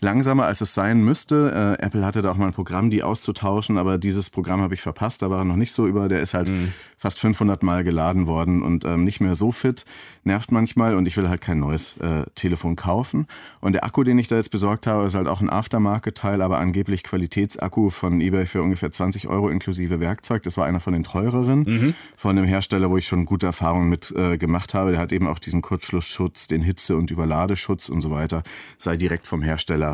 langsamer, 0.00 0.46
als 0.46 0.60
es 0.60 0.74
sein 0.74 1.04
müsste. 1.04 1.76
Äh, 1.80 1.84
Apple 1.84 2.04
hatte 2.04 2.22
da 2.22 2.30
auch 2.30 2.36
mal 2.36 2.46
ein 2.46 2.52
Programm, 2.52 2.90
die 2.90 3.02
auszutauschen, 3.02 3.78
aber 3.78 3.98
dieses 3.98 4.30
Programm 4.30 4.60
habe 4.60 4.74
ich 4.74 4.80
verpasst. 4.80 5.22
Da 5.22 5.30
war 5.30 5.38
er 5.38 5.44
noch 5.44 5.56
nicht 5.56 5.72
so 5.72 5.86
über. 5.86 6.08
Der 6.08 6.20
ist 6.20 6.34
halt 6.34 6.50
fast 6.96 7.18
500 7.18 7.62
Mal 7.62 7.84
geladen 7.84 8.26
worden 8.26 8.62
und 8.62 8.84
ähm, 8.84 9.04
nicht 9.04 9.20
mehr 9.20 9.34
so 9.34 9.52
fit. 9.52 9.84
Nervt 10.24 10.52
manchmal 10.52 10.94
und 10.94 11.08
ich 11.08 11.16
will 11.16 11.28
halt 11.28 11.40
kein 11.40 11.58
neues 11.58 11.96
äh, 11.98 12.24
Telefon 12.34 12.76
kaufen. 12.76 13.26
Und 13.60 13.72
der 13.72 13.84
Akku, 13.84 14.04
den 14.04 14.18
ich 14.18 14.28
da 14.28 14.36
jetzt 14.36 14.50
besorgt 14.50 14.86
habe, 14.86 15.06
ist 15.06 15.14
halt 15.14 15.26
auch 15.28 15.40
ein 15.40 15.50
Aftermarket-Teil, 15.50 16.42
aber 16.42 16.58
angeblich 16.58 17.02
Qualitätsakku 17.02 17.90
von 17.90 18.20
eBay 18.20 18.46
für 18.46 18.62
ungefähr 18.62 18.90
20 18.90 19.28
Euro 19.28 19.48
inklusive 19.48 20.00
Werkzeug. 20.00 20.42
Das 20.42 20.56
war 20.56 20.66
einer 20.66 20.80
von 20.80 20.92
den 20.92 21.04
teureren 21.04 21.94
von 22.16 22.36
dem 22.36 22.44
Hersteller, 22.44 22.90
wo 22.90 22.96
ich 22.96 23.06
schon 23.06 23.24
gute 23.24 23.46
Erfahrungen 23.46 23.88
mit 23.88 24.12
äh, 24.16 24.36
gemacht 24.36 24.74
habe. 24.74 24.92
Der 24.92 25.00
hat 25.00 25.12
eben 25.12 25.26
auch 25.26 25.38
diesen 25.38 25.62
Kurzschlussschutz, 25.62 26.48
den 26.48 26.62
Hitze- 26.62 26.96
und 26.96 27.10
Überladeschutz 27.10 27.88
und 27.88 28.00
so 28.02 28.10
weiter. 28.10 28.42
Sei 28.78 28.96
direkt 28.96 29.26
vom 29.26 29.42
Hersteller. 29.42 29.89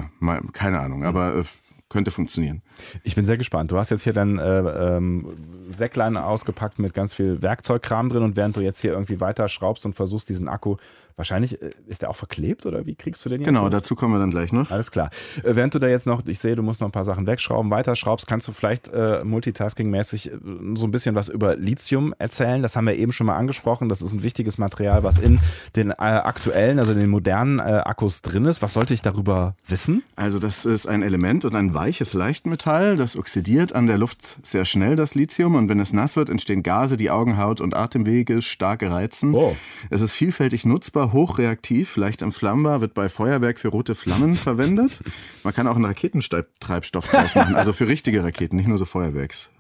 Keine 0.53 0.81
Ahnung, 0.81 1.05
aber 1.05 1.37
äh, 1.37 1.45
könnte 1.89 2.11
funktionieren. 2.11 2.63
Ich 3.03 3.15
bin 3.15 3.27
sehr 3.27 3.37
gespannt. 3.37 3.71
Du 3.71 3.79
hast 3.79 3.91
jetzt 3.91 4.03
hier 4.03 4.13
dein 4.13 4.39
äh, 4.39 4.59
ähm, 4.59 5.37
Säcklein 5.69 6.17
ausgepackt 6.17 6.79
mit 6.79 6.95
ganz 6.95 7.15
viel 7.15 7.43
Werkzeugkram 7.43 8.09
drin 8.09 8.23
und 8.23 8.37
während 8.37 8.57
du 8.57 8.61
jetzt 8.61 8.81
hier 8.81 8.93
irgendwie 8.93 9.21
weiter 9.21 9.49
schraubst 9.49 9.87
und 9.87 9.95
versuchst, 9.95 10.29
diesen 10.29 10.49
Akku 10.49 10.77
Wahrscheinlich 11.17 11.63
äh, 11.63 11.71
ist 11.87 12.03
der 12.03 12.11
auch 12.11 12.17
verklebt 12.17 12.67
oder 12.67 12.85
wie 12.85 12.95
kriegst 12.95 13.25
du 13.25 13.31
den 13.31 13.41
jetzt? 13.41 13.49
Genau, 13.49 13.63
los? 13.63 13.71
dazu 13.71 13.95
kommen 13.95 14.13
wir 14.15 14.19
dann 14.19 14.31
gleich 14.31 14.53
noch. 14.53 14.71
Alles 14.71 14.91
klar. 14.91 15.09
Äh, 15.43 15.57
während 15.57 15.75
du 15.75 15.79
da 15.79 15.87
jetzt 15.87 16.07
noch, 16.07 16.23
ich 16.27 16.39
sehe, 16.39 16.57
du 16.57 16.63
musst 16.63 16.83
noch 16.83 16.89
ein 16.89 16.93
paar 16.93 17.07
Sachen 17.07 17.27
wegschrauben, 17.27 17.71
weiterschraubst, 17.71 18.27
kannst 18.27 18.47
du 18.49 18.53
vielleicht 18.53 18.89
äh, 18.89 19.23
multitasking-mäßig 19.25 20.33
äh, 20.33 20.39
so 20.75 20.87
ein 20.87 20.91
bisschen 20.91 21.15
was 21.15 21.31
über 21.31 21.57
Lithium 21.57 22.15
erzählen. 22.19 22.63
Das 22.63 22.77
haben 22.77 22.87
wir 22.87 22.97
eben 22.97 23.13
schon 23.13 23.27
mal 23.27 23.37
angesprochen. 23.37 23.89
Das 23.89 24.03
ist 24.03 24.13
ein 24.13 24.23
wichtiges 24.23 24.59
Material, 24.59 25.05
was 25.05 25.17
in 25.17 25.41
den 25.75 25.91
äh, 25.91 25.95
aktuellen, 25.95 26.79
also 26.79 26.93
in 26.93 27.01
den 27.01 27.09
modernen 27.09 27.61
äh, 27.61 27.63
Akkus 27.63 28.21
drin 28.21 28.45
ist. 28.45 28.61
Was 28.61 28.75
sollte 28.75 28.93
ich 28.93 29.01
darüber 29.01 29.55
wissen? 29.67 30.03
Also 30.17 30.39
das 30.39 30.67
ist 30.67 30.87
ein 30.87 31.03
Element 31.03 31.47
und 31.47 31.55
ein 31.55 31.73
weiches 31.73 32.13
Leichtmetall. 32.13 32.66
Das 32.67 33.17
oxidiert 33.17 33.75
an 33.77 33.87
der 33.87 33.97
Luft 33.97 34.39
sehr 34.43 34.65
schnell, 34.65 34.97
das 34.97 35.15
Lithium. 35.15 35.55
Und 35.55 35.69
wenn 35.69 35.79
es 35.79 35.93
nass 35.93 36.17
wird, 36.17 36.29
entstehen 36.29 36.65
Gase, 36.65 36.97
die 36.97 37.11
Augenhaut 37.11 37.61
und 37.61 37.77
Atemwege 37.77 38.43
stark 38.43 38.83
reizen. 38.83 39.37
Oh. 39.37 39.57
Es 39.89 40.01
ist 40.01 40.15
vielfältig 40.15 40.65
nutzbar 40.65 41.13
hochreaktiv, 41.13 41.97
leicht 41.97 42.23
entflammbar, 42.23 42.81
wird 42.81 42.93
bei 42.93 43.09
Feuerwerk 43.09 43.61
für 43.61 43.69
rote 43.69 43.95
Flammen 43.95 44.35
verwendet. 44.35 45.01
Man 45.45 45.55
kann 45.55 45.69
auch 45.69 45.77
einen 45.77 45.85
Raketentreibstoff 45.85 47.09
draus 47.09 47.37
machen, 47.37 47.55
also 47.55 47.73
für 47.73 47.87
richtige 47.87 48.25
Raketen, 48.25 48.57
nicht 48.57 48.67
nur 48.67 48.79
so 48.79 48.85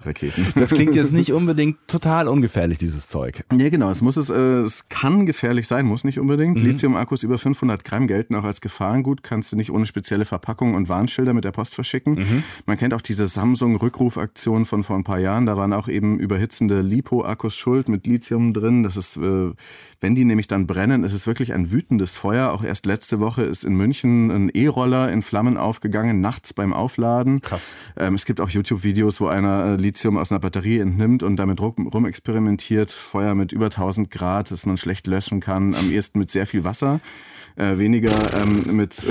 Feuerwerksraketen. 0.06 0.46
Das 0.56 0.70
klingt 0.70 0.94
jetzt 0.94 1.12
nicht 1.12 1.32
unbedingt 1.32 1.76
total 1.86 2.28
ungefährlich, 2.28 2.78
dieses 2.78 3.08
Zeug. 3.08 3.44
Nee, 3.52 3.70
genau. 3.70 3.90
Es, 3.90 4.02
muss 4.02 4.16
es, 4.16 4.30
äh, 4.30 4.60
es 4.60 4.88
kann 4.88 5.26
gefährlich 5.26 5.66
sein, 5.66 5.86
muss 5.86 6.04
nicht 6.04 6.18
unbedingt. 6.18 6.60
Mhm. 6.60 6.66
Lithium-Akkus 6.66 7.22
über 7.22 7.38
500 7.38 7.84
Gramm 7.84 8.06
gelten 8.06 8.34
auch 8.34 8.44
als 8.44 8.60
Gefahrengut, 8.60 9.22
kannst 9.22 9.52
du 9.52 9.56
nicht 9.56 9.70
ohne 9.70 9.86
spezielle 9.86 10.24
Verpackung 10.24 10.74
und 10.74 10.88
Warnschilder 10.88 11.34
mit 11.34 11.44
der 11.44 11.52
Post 11.52 11.74
verschicken. 11.74 12.14
Mhm. 12.14 12.42
Man 12.64 12.76
kennt 12.78 12.94
auch 12.94 13.00
diese 13.00 13.28
Samsung-Rückrufaktion 13.28 14.64
von 14.64 14.82
vor 14.82 14.96
ein 14.96 15.04
paar 15.04 15.18
Jahren. 15.18 15.46
Da 15.46 15.56
waren 15.56 15.72
auch 15.72 15.88
eben 15.88 16.18
überhitzende 16.18 16.80
Lipo-Akkus 16.80 17.54
schuld 17.54 17.88
mit 17.88 18.06
Lithium 18.06 18.52
drin. 18.52 18.82
Das 18.82 18.96
ist, 18.96 19.16
äh, 19.16 19.52
wenn 20.00 20.14
die 20.14 20.24
nämlich 20.24 20.48
dann 20.48 20.66
brennen, 20.66 21.04
ist 21.04 21.12
es 21.12 21.26
wirklich 21.26 21.52
ein 21.52 21.70
wütendes 21.70 22.16
Feuer. 22.16 22.52
Auch 22.52 22.64
erst 22.64 22.86
letzte 22.86 23.20
Woche 23.20 23.42
ist 23.42 23.64
in 23.64 23.74
München 23.74 24.30
ein 24.30 24.48
E-Roller 24.48 25.12
in 25.12 25.22
Flammen 25.22 25.56
aufgegangen, 25.56 26.20
nachts 26.20 26.52
beim 26.52 26.72
Aufladen. 26.72 27.40
Krass. 27.40 27.74
Ähm, 27.96 28.14
es 28.14 28.24
gibt 28.24 28.40
auch 28.40 28.50
YouTube-Videos, 28.50 29.20
wo 29.20 29.26
einer 29.26 29.64
äh, 29.64 29.76
Lithium 29.96 30.18
aus 30.18 30.30
einer 30.30 30.40
Batterie 30.40 30.78
entnimmt 30.78 31.22
und 31.22 31.36
damit 31.36 31.58
rumexperimentiert. 31.58 32.90
Feuer 32.90 33.34
mit 33.34 33.52
über 33.52 33.66
1000 33.66 34.10
Grad, 34.10 34.50
das 34.50 34.66
man 34.66 34.76
schlecht 34.76 35.06
löschen 35.06 35.40
kann, 35.40 35.74
am 35.74 35.90
ehesten 35.90 36.18
mit 36.18 36.30
sehr 36.30 36.46
viel 36.46 36.64
Wasser 36.64 37.00
äh, 37.56 37.78
weniger 37.78 38.12
ähm, 38.34 38.76
mit 38.76 39.06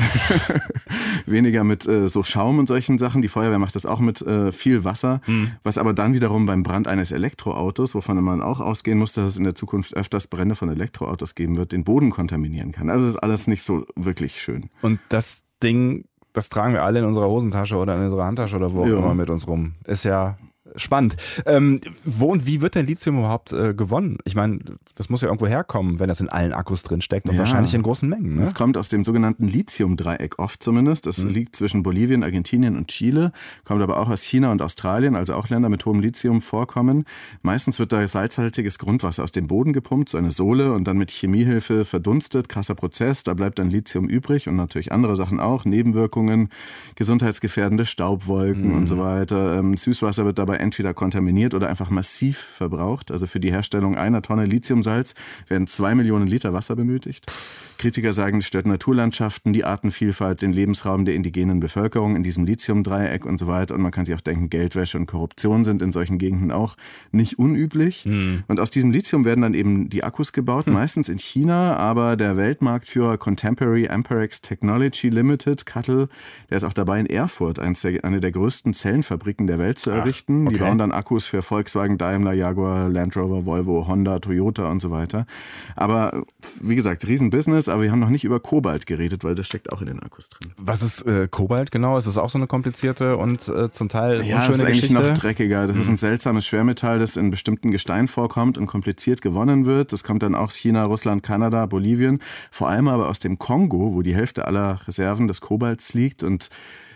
weniger 1.25 1.63
mit 1.63 1.87
äh, 1.87 2.07
so 2.07 2.21
Schaum 2.21 2.59
und 2.59 2.67
solchen 2.67 2.99
Sachen. 2.99 3.23
Die 3.23 3.29
Feuerwehr 3.29 3.57
macht 3.57 3.73
das 3.73 3.87
auch 3.87 3.99
mit 3.99 4.21
äh, 4.21 4.51
viel 4.51 4.83
Wasser, 4.83 5.21
mhm. 5.25 5.53
was 5.63 5.79
aber 5.79 5.93
dann 5.93 6.13
wiederum 6.13 6.45
beim 6.45 6.61
Brand 6.61 6.87
eines 6.87 7.11
Elektroautos, 7.11 7.95
wovon 7.95 8.23
man 8.23 8.43
auch 8.43 8.59
ausgehen 8.59 8.99
muss, 8.99 9.13
dass 9.13 9.25
es 9.25 9.37
in 9.39 9.43
der 9.43 9.55
Zukunft 9.55 9.95
öfters 9.95 10.27
Brände 10.27 10.53
von 10.53 10.69
Elektroautos 10.69 11.33
geben 11.33 11.57
wird, 11.57 11.71
den 11.71 11.83
Boden 11.83 12.11
kontaminieren 12.11 12.71
kann. 12.71 12.91
Also 12.91 13.07
ist 13.07 13.17
alles 13.17 13.47
nicht 13.47 13.63
so 13.63 13.87
wirklich 13.95 14.39
schön. 14.39 14.69
Und 14.83 14.99
das 15.09 15.41
Ding 15.63 16.05
das 16.33 16.49
tragen 16.49 16.73
wir 16.73 16.83
alle 16.83 16.99
in 16.99 17.05
unserer 17.05 17.27
Hosentasche 17.27 17.77
oder 17.77 17.95
in 17.95 18.03
unserer 18.03 18.25
Handtasche 18.25 18.57
oder 18.57 18.73
wo 18.73 18.81
auch 18.81 18.87
ja. 18.87 18.97
immer 18.97 19.15
mit 19.15 19.29
uns 19.29 19.47
rum. 19.47 19.75
Ist 19.85 20.03
ja 20.03 20.37
spannend. 20.75 21.15
Ähm, 21.45 21.82
wo 22.04 22.32
und 22.32 22.45
wie 22.45 22.62
wird 22.62 22.75
denn 22.75 22.86
Lithium 22.86 23.19
überhaupt 23.19 23.54
äh, 23.54 23.73
gewonnen? 23.73 24.17
Ich 24.25 24.36
meine, 24.36 24.60
das 24.95 25.10
muss 25.10 25.21
ja 25.21 25.28
irgendwo 25.28 25.47
herkommen, 25.47 25.99
wenn 25.99 26.08
das 26.08 26.21
in 26.21 26.30
allen 26.30 26.54
Akkus 26.54 26.84
drin 26.84 27.01
steckt 27.01 27.28
und 27.28 27.36
ja. 27.36 27.39
wahrscheinlich 27.39 27.73
in 27.73 27.84
großen 27.84 28.10
Mengen. 28.10 28.36
Ne? 28.36 28.41
Es 28.41 28.56
kommt 28.56 28.78
aus 28.78 28.89
dem 28.89 29.04
sogenannten 29.04 29.47
Lithium-Dreieck 29.47 30.39
oft 30.39 30.63
zumindest. 30.63 31.06
Das 31.06 31.19
mhm. 31.19 31.30
liegt 31.30 31.56
zwischen 31.56 31.84
Bolivien, 31.84 32.23
Argentinien 32.23 32.78
und 32.78 32.88
Chile, 32.88 33.32
kommt 33.63 33.82
aber 33.82 33.99
auch 33.99 34.10
aus 34.10 34.23
China 34.23 34.51
und 34.51 34.62
Australien, 34.62 35.15
also 35.15 35.36
auch 35.36 35.49
Länder 35.49 35.69
mit 35.69 35.86
hohem 35.86 35.99
Lithium-Vorkommen. 35.99 37.06
Meistens 37.41 37.80
wird 37.80 37.91
da 37.91 38.06
salzhaltiges 38.08 38.80
Grundwasser 38.80 39.23
aus 39.23 39.32
dem 39.32 39.47
Boden 39.47 39.73
gepumpt, 39.73 40.10
so 40.10 40.17
eine 40.17 40.32
Sohle, 40.32 40.73
und 40.73 40.86
dann 40.86 40.97
mit 40.97 41.12
Chemiehilfe 41.12 41.86
verdunstet. 41.86 42.49
Krasser 42.49 42.75
Prozess, 42.75 43.23
da 43.23 43.34
bleibt 43.34 43.60
dann 43.60 43.69
Lithium 43.69 44.08
übrig 44.08 44.47
und 44.47 44.56
natürlich 44.56 44.91
andere 44.91 45.15
Sachen 45.15 45.39
auch, 45.39 45.65
Nebenwirkungen, 45.65 46.49
gesundheitsgefährdende 46.95 47.86
Staubwolken 47.86 48.69
mhm. 48.69 48.78
und 48.78 48.88
so 48.88 48.97
weiter. 48.97 49.60
Ähm, 49.60 49.78
Süßwasser 49.78 50.25
wird 50.25 50.39
dabei 50.39 50.54
entweder 50.59 50.93
kontaminiert 50.93 51.53
oder 51.53 51.69
einfach 51.69 51.89
massiv 51.89 52.37
verbraucht. 52.37 53.11
Also 53.11 53.25
für 53.25 53.39
die 53.39 53.51
Herstellung 53.51 53.97
einer 53.97 54.21
Tonne 54.21 54.45
Lithiumsalz 54.45 55.13
werden 55.47 55.67
zwei 55.67 55.95
Millionen 55.95 56.27
Liter 56.27 56.53
Wasser 56.53 56.75
benötigt. 56.75 57.31
Kritiker 57.77 58.13
sagen, 58.13 58.37
es 58.37 58.47
stört 58.47 58.65
Naturlandschaften, 58.65 59.53
die 59.53 59.65
Artenvielfalt, 59.65 60.41
den 60.41 60.53
Lebensraum 60.53 61.05
der 61.05 61.15
indigenen 61.15 61.59
Bevölkerung 61.59 62.15
in 62.15 62.23
diesem 62.23 62.45
Lithiumdreieck 62.45 63.25
und 63.25 63.37
so 63.37 63.47
weiter. 63.47 63.75
Und 63.75 63.81
man 63.81 63.91
kann 63.91 64.05
sich 64.05 64.15
auch 64.15 64.21
denken, 64.21 64.49
Geldwäsche 64.49 64.97
und 64.97 65.07
Korruption 65.07 65.65
sind 65.65 65.81
in 65.81 65.91
solchen 65.91 66.17
Gegenden 66.17 66.51
auch 66.51 66.75
nicht 67.11 67.37
unüblich. 67.37 68.05
Mhm. 68.05 68.43
Und 68.47 68.59
aus 68.59 68.69
diesem 68.69 68.91
Lithium 68.91 69.25
werden 69.25 69.41
dann 69.41 69.53
eben 69.53 69.89
die 69.89 70.03
Akkus 70.03 70.31
gebaut, 70.31 70.67
mhm. 70.67 70.73
meistens 70.73 71.09
in 71.09 71.19
China, 71.19 71.75
aber 71.75 72.15
der 72.15 72.37
Weltmarktführer 72.37 73.17
Contemporary 73.17 73.89
Amperex 73.89 74.41
Technology 74.41 75.09
Limited, 75.09 75.65
Cuttle, 75.65 76.07
der 76.49 76.57
ist 76.57 76.63
auch 76.63 76.73
dabei 76.73 76.99
in 76.99 77.05
Erfurt, 77.05 77.59
eine 77.59 78.19
der 78.19 78.31
größten 78.31 78.73
Zellenfabriken 78.73 79.47
der 79.47 79.59
Welt 79.59 79.79
zu 79.79 79.89
errichten. 79.91 80.44
Ach, 80.44 80.44
okay. 80.47 80.58
Die 80.58 80.63
bauen 80.63 80.77
dann 80.77 80.91
Akkus 80.91 81.27
für 81.27 81.41
Volkswagen, 81.41 81.97
Daimler, 81.97 82.34
Jaguar, 82.34 82.89
Land 82.89 83.15
Rover, 83.15 83.45
Volvo, 83.45 83.88
Honda, 83.88 84.19
Toyota 84.19 84.69
und 84.69 84.81
so 84.81 84.91
weiter. 84.91 85.27
Aber 85.75 86.23
wie 86.62 86.75
gesagt, 86.75 87.08
Riesenbusiness, 87.08 87.69
aber 87.69 87.84
wir 87.84 87.91
haben 87.91 87.99
noch 87.99 88.10
nicht 88.10 88.23
über 88.23 88.39
Kobalt 88.39 88.88
geredet, 88.88 89.23
weil 89.23 89.36
das 89.36 89.45
steckt 89.45 89.71
auch 89.71 89.81
in 89.81 89.88
den 89.88 90.01
Akkus 90.01 90.29
drin. 90.29 90.51
Was 90.58 90.81
ist 90.81 91.03
äh, 91.03 91.27
Kobalt 91.29 91.71
genau? 91.71 91.97
Ist 91.97 92.08
das 92.08 92.17
auch 92.17 92.29
so 92.29 92.38
eine 92.38 92.47
komplizierte 92.47 93.17
und 93.17 93.47
äh, 93.47 93.69
zum 93.69 93.89
Teil 93.89 94.25
ja, 94.25 94.38
unschöne 94.38 94.55
ist 94.55 94.63
eigentlich 94.63 94.81
Geschichte? 94.81 95.03
noch 95.03 95.17
dreckiger. 95.17 95.67
Das 95.67 95.75
mhm. 95.75 95.81
ist 95.81 95.89
ein 95.89 95.97
seltsames 95.97 96.45
Schwermetall, 96.45 96.97
das 96.99 97.17
in 97.17 97.29
bestimmten 97.29 97.71
Gesteinen 97.71 98.08
vorkommt 98.08 98.58
und 98.58 98.65
kompliziert 98.65 99.21
gewonnen 99.21 99.65
wird. 99.65 99.93
Das 99.93 100.03
kommt 100.03 100.23
dann 100.23 100.34
auch 100.34 100.51
aus 100.55 100.55
China, 100.55 100.86
Russland, 100.86 101.21
Kanada, 101.23 101.65
Bolivien, 101.65 102.19
vor 102.49 102.69
allem 102.69 102.88
aber 102.88 103.10
aus 103.10 103.19
dem 103.19 103.38
Kongo, 103.38 103.93
wo 103.93 104.01
die 104.01 104.15
Hälfte 104.15 104.45
aller 104.45 104.79
Reserven 104.88 105.27
des 105.27 105.41
Kobalts 105.41 105.93
liegt 105.93 106.23
und 106.23 106.49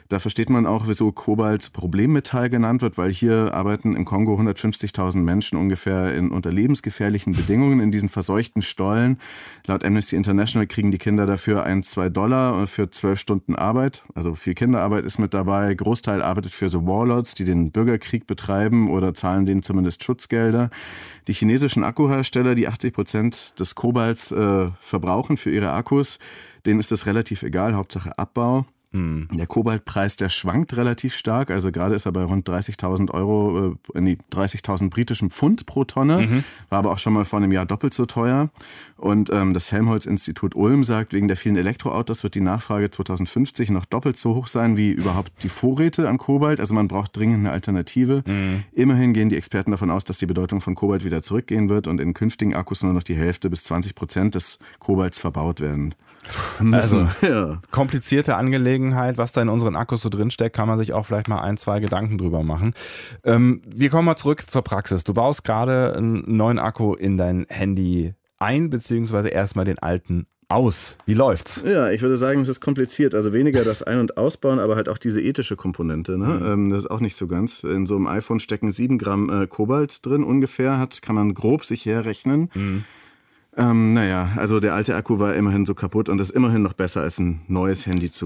da 0.10 0.17
versteht 0.17 0.50
man 0.50 0.65
auch, 0.65 0.88
wieso 0.88 1.12
Kobalt 1.12 1.72
Problemmetall 1.72 2.50
genannt 2.50 2.82
wird, 2.82 2.98
weil 2.98 3.13
hier 3.13 3.54
arbeiten 3.54 3.95
im 3.95 4.06
Kongo 4.06 4.34
150.000 4.34 5.17
Menschen 5.17 5.56
ungefähr 5.56 6.15
in 6.15 6.32
unter 6.32 6.52
lebensgefährlichen 6.52 7.34
Bedingungen 7.34 7.80
in 7.80 7.91
diesen 7.91 8.10
verseuchten 8.10 8.63
Stollen. 8.63 9.19
Laut 9.67 9.86
Amnesty 9.86 10.15
International 10.15 10.65
kriegen 10.65 10.89
die 10.89 10.98
Kinder 10.98 11.28
dafür 11.28 11.63
ein, 11.63 11.84
zwei 11.84 12.10
Dollar 12.10 12.65
für 12.65 12.89
zwölf 12.89 13.19
Stunden 13.19 13.56
Arbeit. 13.56 14.04
Also 14.15 14.34
viel 14.34 14.56
Kinderarbeit 14.56 15.06
ist 15.06 15.19
mit 15.19 15.36
dabei. 15.36 15.76
Großteil 15.76 16.24
arbeitet 16.24 16.54
für 16.54 16.69
so 16.69 16.88
Warlords, 16.88 17.36
die 17.36 17.43
den 17.43 17.72
Bürgerkrieg 17.72 18.26
betreiben 18.26 18.89
oder 18.89 19.13
zahlen 19.13 19.45
denen 19.45 19.62
zumindest 19.62 20.04
Schutzgelder. 20.04 20.72
Die 21.28 21.34
chinesischen 21.34 21.84
Akkuhersteller, 21.84 22.56
die 22.56 22.67
80 22.67 22.95
Prozent 22.95 23.60
des 23.60 23.76
Kobalts 23.76 24.32
äh, 24.32 24.69
verbrauchen 24.82 25.38
für 25.38 25.52
ihre 25.52 25.72
Akkus, 25.72 26.17
denen 26.65 26.80
ist 26.80 26.91
das 26.91 27.06
relativ 27.06 27.43
egal, 27.43 27.76
Hauptsache 27.76 28.17
Abbau. 28.17 28.65
Mhm. 28.91 29.28
Der 29.32 29.45
Kobaltpreis, 29.45 30.15
der 30.15 30.30
schwankt 30.30 30.75
relativ 30.75 31.13
stark. 31.13 31.52
Also 31.52 31.71
gerade 31.71 31.93
ist 31.93 32.06
er 32.06 32.12
bei 32.12 32.23
rund 32.23 32.49
30.000 32.49 33.12
Euro, 33.12 33.78
äh, 33.93 34.02
nee, 34.02 34.17
30.000 34.32 34.89
britischen 34.89 35.30
Pfund 35.30 35.67
pro 35.67 35.84
Tonne. 35.84 36.21
Mhm. 36.21 36.43
War 36.69 36.80
aber 36.80 36.91
auch 36.91 36.97
schon 36.97 37.13
mal 37.13 37.25
vor 37.25 37.38
einem 37.38 37.52
Jahr 37.52 37.67
doppelt 37.67 37.93
so 37.93 38.08
teuer. 38.08 38.49
Und 38.97 39.30
ähm, 39.30 39.54
das 39.54 39.71
Helmholtz-Institut 39.71 40.56
Ulm 40.56 40.84
sagt, 40.84 41.13
wegen 41.13 41.28
der 41.28 41.38
vielen 41.38 41.56
Elektroautos 41.56 42.23
wird 42.23 42.34
die 42.34 42.41
Nachfrage 42.41 42.89
2050 42.89 43.69
noch 43.69 43.86
doppelt 43.86 44.17
so 44.17 44.34
hoch 44.34 44.47
sein 44.47 44.75
wie 44.75 44.89
überhaupt 44.89 45.43
die 45.43 45.49
Vorräte 45.49 46.10
an 46.10 46.17
Kobalt. 46.17 46.60
Also 46.60 46.73
man 46.73 46.88
braucht 46.88 47.15
dringend 47.15 47.39
eine 47.39 47.52
Alternative. 47.52 48.23
Mhm. 48.25 48.63
Immerhin 48.71 49.13
gehen 49.13 49.30
die 49.30 49.38
Experten 49.38 49.71
davon 49.71 49.91
aus, 49.91 50.04
dass 50.04 50.17
die 50.17 50.25
Bedeutung 50.25 50.62
von 50.62 50.73
Kobalt 50.73 51.06
wieder 51.06 51.21
zurückgehen 51.21 51.69
wird 51.69 51.88
und 51.88 52.02
in 52.02 52.15
künftigen 52.15 52.56
Akkus 52.56 52.82
nur 52.82 52.93
noch 52.93 53.04
die 53.04 53.15
Hälfte 53.15 53.52
bis 53.52 53.65
20 53.65 53.93
Prozent 53.93 54.34
des 54.34 54.58
Kobalts 54.80 55.19
verbaut 55.19 55.62
werden. 55.62 55.93
Also, 56.72 57.08
ja. 57.22 57.62
komplizierte 57.72 58.36
Angelegenheit, 58.36 59.18
was 59.18 59.32
da 59.32 59.42
in 59.42 59.50
unseren 59.50 59.76
Akkus 59.76 60.02
so 60.02 60.10
drinsteckt, 60.10 60.56
kann 60.56 60.68
man 60.68 60.78
sich 60.78 60.94
auch 60.94 61.06
vielleicht 61.06 61.28
mal 61.28 61.42
ein, 61.42 61.58
zwei 61.58 61.80
Gedanken 61.80 62.18
drüber 62.18 62.44
machen. 62.44 62.74
Ähm, 63.24 63.62
wir 63.66 63.90
kommen 63.90 64.06
mal 64.06 64.18
zurück 64.18 64.44
zur 64.50 64.62
Praxis. 64.62 65.04
Du 65.04 65.14
baust 65.14 65.44
gerade 65.44 65.96
einen 65.96 66.24
neuen 66.38 66.60
Akku 66.60 66.94
in 66.94 67.18
dein 67.18 67.46
Handy 67.50 68.14
ein, 68.38 68.70
beziehungsweise 68.70 69.30
erstmal 69.30 69.66
den 69.66 69.80
alten 69.80 70.28
aus. 70.50 70.98
Wie 71.06 71.14
läuft's? 71.14 71.64
Ja, 71.66 71.92
ich 71.92 72.02
würde 72.02 72.18
sagen, 72.18 72.42
es 72.42 72.50
ist 72.50 72.60
kompliziert. 72.60 73.14
Also 73.14 73.34
weniger 73.34 73.64
das 73.64 73.84
Ein- 73.84 74.00
und 74.00 74.18
Ausbauen, 74.18 74.60
aber 74.60 74.76
halt 74.76 74.90
auch 74.90 74.98
diese 74.98 75.22
ethische 75.22 75.56
Komponente. 75.56 76.18
Ne? 76.18 76.26
Mhm. 76.26 76.46
Ähm, 76.46 76.70
das 76.72 76.84
ist 76.84 76.92
auch 76.92 77.02
nicht 77.02 77.16
so 77.16 77.28
ganz. 77.28 77.64
In 77.64 77.86
so 77.86 77.96
einem 77.96 78.08
iPhone 78.08 78.40
stecken 78.40 78.72
sieben 78.72 78.98
Gramm 78.98 79.30
äh, 79.30 79.48
Kobalt 79.48 80.06
drin 80.06 80.24
ungefähr, 80.24 80.80
hat, 80.80 81.02
kann 81.02 81.16
man 81.16 81.36
grob 81.36 81.66
sich 81.66 81.86
herrechnen. 81.86 82.50
Mhm. 82.56 82.86
Ähm, 83.60 83.93
naja, 83.93 84.30
also 84.38 84.60
der 84.62 84.74
alte 84.74 84.95
Akku 84.95 85.19
war 85.19 85.36
immerhin 85.36 85.65
so 85.65 85.76
kaputt 85.76 86.08
und 86.08 86.19
ist 86.22 86.32
immerhin 86.32 86.62
noch 86.63 86.72
besser 86.74 87.02
als 87.02 87.19
ein 87.19 87.41
neues 87.50 87.86
Handy 87.86 88.10
zu 88.10 88.26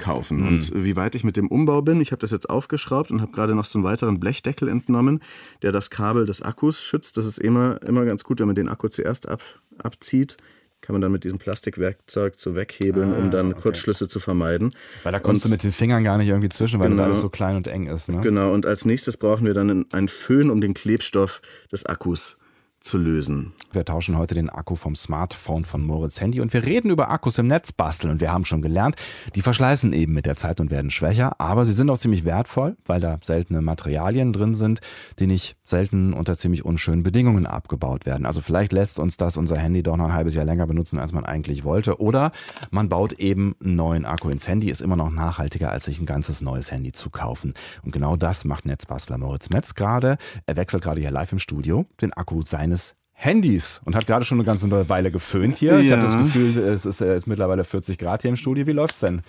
kaufen. 0.00 0.40
Mhm. 0.40 0.46
Und 0.48 0.72
wie 0.84 0.96
weit 0.96 1.14
ich 1.14 1.22
mit 1.22 1.36
dem 1.36 1.48
Umbau 1.48 1.82
bin, 1.82 2.00
ich 2.00 2.12
habe 2.12 2.20
das 2.20 2.30
jetzt 2.30 2.48
aufgeschraubt 2.48 3.10
und 3.10 3.20
habe 3.20 3.30
gerade 3.32 3.54
noch 3.54 3.66
so 3.66 3.78
einen 3.78 3.84
weiteren 3.84 4.18
Blechdeckel 4.18 4.68
entnommen, 4.68 5.20
der 5.60 5.72
das 5.72 5.90
Kabel 5.90 6.24
des 6.24 6.40
Akkus 6.40 6.82
schützt. 6.82 7.18
Das 7.18 7.26
ist 7.26 7.38
immer, 7.38 7.82
immer 7.82 8.06
ganz 8.06 8.24
gut, 8.24 8.40
wenn 8.40 8.46
man 8.46 8.56
den 8.56 8.68
Akku 8.70 8.88
zuerst 8.88 9.28
ab, 9.28 9.42
abzieht. 9.78 10.36
kann 10.82 10.94
man 10.94 11.02
dann 11.02 11.12
mit 11.12 11.24
diesem 11.24 11.38
Plastikwerkzeug 11.38 12.34
so 12.38 12.56
weghebeln, 12.56 13.12
Ah, 13.12 13.18
um 13.18 13.30
dann 13.30 13.52
okay. 13.52 13.60
Kurzschlüsse 13.60 14.08
zu 14.08 14.18
vermeiden. 14.18 14.74
Weil 15.02 15.12
da 15.12 15.18
kommst 15.20 15.44
Und- 15.44 15.50
du 15.50 15.54
mit 15.54 15.62
den 15.62 15.72
Fingern 15.72 16.02
gar 16.04 16.16
nicht 16.16 16.28
irgendwie 16.28 16.48
zwischen, 16.48 16.80
weil 16.80 16.88
das 16.88 16.96
Genau. 16.96 17.08
alles 17.10 17.20
so 17.20 17.28
klein 17.28 17.56
und 17.56 17.68
eng 17.68 17.84
ist. 17.86 18.08
Ne? 18.08 18.22
Genau, 18.22 18.54
und 18.54 18.64
als 18.64 18.86
nächstes 18.86 19.18
brauchen 19.18 19.44
wir 19.44 19.52
dann 19.52 19.84
einen 19.92 20.08
Föhn, 20.08 20.48
um 20.50 20.62
den 20.62 20.72
Klebstoff 20.72 21.42
des 21.70 21.84
Akkus 21.84 22.38
zu 22.80 22.98
lösen. 22.98 23.52
Wir 23.72 23.84
tauschen 23.84 24.16
heute 24.16 24.34
den 24.34 24.50
Akku 24.50 24.74
vom 24.74 24.96
Smartphone 24.96 25.64
von 25.64 25.82
Moritz 25.82 26.20
Handy 26.20 26.40
und 26.40 26.52
wir 26.52 26.64
reden 26.64 26.90
über 26.90 27.10
Akkus 27.10 27.38
im 27.38 27.46
Netz 27.46 27.72
basteln. 27.72 28.10
Und 28.10 28.20
wir 28.20 28.32
haben 28.32 28.44
schon 28.44 28.62
gelernt, 28.62 28.96
die 29.34 29.42
verschleißen 29.42 29.92
eben 29.92 30.12
mit 30.12 30.26
der 30.26 30.36
Zeit 30.36 30.60
und 30.60 30.70
werden 30.70 30.90
schwächer, 30.90 31.38
aber 31.40 31.64
sie 31.64 31.72
sind 31.72 31.90
auch 31.90 31.98
ziemlich 31.98 32.24
wertvoll, 32.24 32.76
weil 32.86 33.00
da 33.00 33.18
seltene 33.22 33.60
Materialien 33.60 34.32
drin 34.32 34.54
sind, 34.54 34.80
die 35.18 35.26
nicht 35.26 35.56
selten 35.64 36.12
unter 36.12 36.36
ziemlich 36.36 36.64
unschönen 36.64 37.02
Bedingungen 37.02 37.46
abgebaut 37.46 38.06
werden. 38.06 38.26
Also 38.26 38.40
vielleicht 38.40 38.72
lässt 38.72 38.98
uns 38.98 39.16
das 39.16 39.36
unser 39.36 39.56
Handy 39.56 39.82
doch 39.82 39.96
noch 39.96 40.06
ein 40.06 40.14
halbes 40.14 40.34
Jahr 40.34 40.44
länger 40.44 40.66
benutzen, 40.66 40.98
als 40.98 41.12
man 41.12 41.24
eigentlich 41.24 41.64
wollte. 41.64 42.00
Oder 42.00 42.32
man 42.70 42.88
baut 42.88 43.12
eben 43.14 43.54
einen 43.62 43.76
neuen 43.76 44.04
Akku 44.04 44.30
ins 44.30 44.48
Handy, 44.48 44.70
ist 44.70 44.80
immer 44.80 44.96
noch 44.96 45.10
nachhaltiger, 45.10 45.70
als 45.70 45.84
sich 45.84 46.00
ein 46.00 46.06
ganzes 46.06 46.40
neues 46.40 46.72
Handy 46.72 46.92
zu 46.92 47.10
kaufen. 47.10 47.54
Und 47.82 47.92
genau 47.92 48.16
das 48.16 48.44
macht 48.44 48.64
Netzbastler 48.64 49.18
Moritz 49.18 49.50
Metz 49.50 49.74
gerade. 49.74 50.16
Er 50.46 50.56
wechselt 50.56 50.82
gerade 50.82 51.00
hier 51.00 51.10
live 51.10 51.32
im 51.32 51.38
Studio 51.38 51.86
den 52.00 52.12
Akku 52.12 52.42
seines 52.70 52.94
Handys 53.12 53.80
und 53.84 53.96
hat 53.96 54.06
gerade 54.06 54.24
schon 54.24 54.38
eine 54.38 54.46
ganze 54.46 54.88
Weile 54.88 55.10
geföhnt 55.10 55.56
hier. 55.56 55.78
Ich 55.80 55.88
Ja. 55.88 55.96
habe 55.96 56.06
das 56.06 56.16
Gefühl, 56.16 56.56
es 56.56 56.86
ist, 56.86 57.00
äh, 57.02 57.12
es 57.12 57.18
ist 57.18 57.26
mittlerweile 57.26 57.64
40 57.64 57.98
Grad 57.98 58.22
hier 58.22 58.30
im 58.30 58.36
Studio. 58.36 58.66
Wie 58.66 58.72
läuft's 58.72 59.00
denn? 59.00 59.20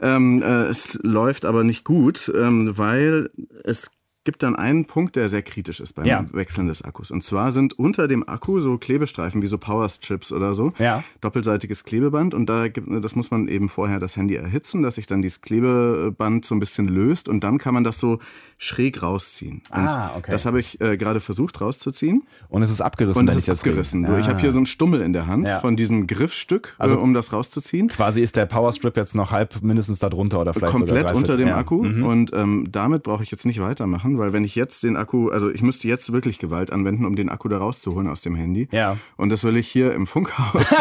Ähm, 0.00 0.42
äh, 0.42 0.64
es 0.68 0.98
läuft 1.02 1.44
aber 1.44 1.62
nicht 1.64 1.84
gut, 1.84 2.30
ähm, 2.34 2.76
weil 2.78 3.28
es 3.64 3.90
gibt 4.26 4.42
dann 4.42 4.54
einen 4.56 4.84
Punkt, 4.84 5.16
der 5.16 5.30
sehr 5.30 5.40
kritisch 5.40 5.80
ist 5.80 5.94
beim 5.94 6.04
Ja. 6.04 6.26
Wechseln 6.34 6.66
des 6.66 6.82
Akkus. 6.82 7.10
Und 7.10 7.22
zwar 7.24 7.50
sind 7.52 7.78
unter 7.78 8.08
dem 8.08 8.28
Akku 8.28 8.60
so 8.60 8.76
Klebestreifen 8.76 9.40
wie 9.40 9.46
so 9.46 9.56
Powerstrips 9.56 10.32
oder 10.32 10.54
so. 10.54 10.74
Ja. 10.78 11.02
Doppelseitiges 11.22 11.84
Klebeband. 11.84 12.34
Und 12.34 12.46
da 12.50 12.68
gibt, 12.68 12.86
das 13.02 13.16
muss 13.16 13.30
man 13.30 13.48
eben 13.48 13.70
vorher 13.70 13.98
das 13.98 14.18
Handy 14.18 14.34
erhitzen, 14.34 14.82
dass 14.82 14.96
sich 14.96 15.06
dann 15.06 15.22
dieses 15.22 15.40
Klebeband 15.40 16.44
so 16.44 16.54
ein 16.54 16.60
bisschen 16.60 16.88
löst. 16.88 17.28
Und 17.28 17.42
dann 17.44 17.56
kann 17.58 17.72
man 17.72 17.84
das 17.84 17.98
so 17.98 18.18
schräg 18.58 19.02
rausziehen. 19.02 19.62
Und 19.70 19.78
Ah, 19.88 20.12
okay. 20.16 20.30
das 20.30 20.46
habe 20.46 20.58
ich 20.60 20.80
äh, 20.80 20.96
gerade 20.96 21.20
versucht 21.20 21.60
rauszuziehen. 21.60 22.22
Und 22.48 22.62
es 22.62 22.70
ist 22.70 22.80
abgerissen. 22.80 23.20
Und 23.28 23.30
ich 23.30 23.38
ist 23.38 23.48
abgerissen. 23.50 24.04
rede. 24.06 24.18
Ich 24.20 24.28
habe 24.28 24.40
hier 24.40 24.50
so 24.50 24.58
einen 24.58 24.66
Stummel 24.66 25.02
in 25.02 25.12
der 25.12 25.26
Hand 25.26 25.46
Ja. 25.48 25.60
von 25.60 25.76
diesem 25.76 26.06
Griffstück, 26.06 26.74
Also- 26.78 26.96
äh, 26.96 26.98
um 26.98 27.14
das 27.14 27.32
rauszuziehen. 27.32 27.88
Quasi 27.88 28.20
ist 28.22 28.34
der 28.36 28.46
Powerstrip 28.46 28.96
jetzt 28.96 29.14
noch 29.14 29.30
halb 29.30 29.62
mindestens 29.62 29.98
da 29.98 30.08
drunter 30.08 30.40
oder 30.40 30.54
vielleicht 30.54 30.72
komplett 30.72 31.12
unter 31.12 31.36
dem 31.36 31.48
ja. 31.48 31.56
Akku 31.58 31.84
Mhm. 31.84 32.02
und 32.04 32.32
ähm, 32.32 32.68
damit 32.72 33.02
brauche 33.02 33.22
ich 33.22 33.30
jetzt 33.30 33.44
nicht 33.44 33.60
weitermachen, 33.60 34.15
weil 34.18 34.32
wenn 34.32 34.44
ich 34.44 34.54
jetzt 34.54 34.84
den 34.84 34.96
Akku, 34.96 35.28
also 35.30 35.50
ich 35.50 35.62
müsste 35.62 35.88
jetzt 35.88 36.12
wirklich 36.12 36.38
Gewalt 36.38 36.72
anwenden, 36.72 37.04
um 37.04 37.16
den 37.16 37.28
Akku 37.28 37.48
da 37.48 37.58
rauszuholen 37.58 38.08
aus 38.08 38.20
dem 38.20 38.34
Handy. 38.34 38.68
Ja. 38.72 38.96
Und 39.16 39.30
das 39.30 39.44
will 39.44 39.56
ich 39.56 39.68
hier 39.68 39.92
im 39.92 40.06
Funkhaus 40.06 40.74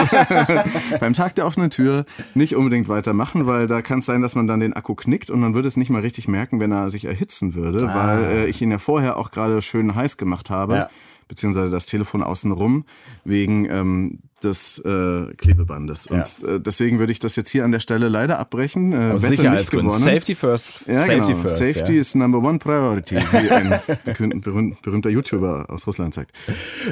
beim 0.99 1.13
Tag 1.13 1.35
der 1.35 1.45
offenen 1.45 1.69
Tür 1.69 2.05
nicht 2.33 2.55
unbedingt 2.55 2.89
weitermachen, 2.89 3.47
weil 3.47 3.67
da 3.67 3.81
kann 3.81 3.99
es 3.99 4.05
sein, 4.05 4.21
dass 4.21 4.35
man 4.35 4.47
dann 4.47 4.59
den 4.59 4.73
Akku 4.73 4.95
knickt 4.95 5.29
und 5.29 5.39
man 5.39 5.53
würde 5.53 5.67
es 5.67 5.77
nicht 5.77 5.89
mal 5.89 6.01
richtig 6.01 6.27
merken, 6.27 6.59
wenn 6.59 6.71
er 6.71 6.89
sich 6.89 7.05
erhitzen 7.05 7.55
würde, 7.55 7.87
weil 7.87 8.23
äh, 8.23 8.45
ich 8.47 8.61
ihn 8.61 8.71
ja 8.71 8.79
vorher 8.79 9.17
auch 9.17 9.31
gerade 9.31 9.61
schön 9.61 9.95
heiß 9.95 10.17
gemacht 10.17 10.49
habe. 10.49 10.75
Ja. 10.75 10.89
Beziehungsweise 11.27 11.71
das 11.71 11.87
Telefon 11.87 12.21
außenrum 12.21 12.85
wegen 13.23 13.65
ähm, 13.65 14.19
des 14.45 14.79
äh, 14.79 15.33
Klebebandes. 15.35 16.07
Und 16.07 16.43
äh, 16.47 16.59
deswegen 16.59 16.99
würde 16.99 17.11
ich 17.11 17.19
das 17.19 17.35
jetzt 17.35 17.49
hier 17.49 17.65
an 17.65 17.71
der 17.71 17.79
Stelle 17.79 18.07
leider 18.07 18.39
abbrechen. 18.39 18.93
Äh, 18.93 19.13
Aus 19.13 19.21
Sicherheitsgründen. 19.23 19.91
Safety 19.91 20.35
first. 20.35 20.81
Ja, 20.87 21.01
Safety 21.01 21.31
genau. 21.31 21.41
first. 21.41 21.57
Safety 21.57 21.93
ja. 21.93 21.99
is 21.99 22.15
number 22.15 22.37
one 22.37 22.59
priority, 22.59 23.15
wie 23.15 23.49
ein 23.49 23.79
berühmter, 24.05 24.77
berühmter, 24.81 25.09
YouTuber 25.09 25.65
aus 25.69 25.87
Russland 25.87 26.13
sagt. 26.13 26.31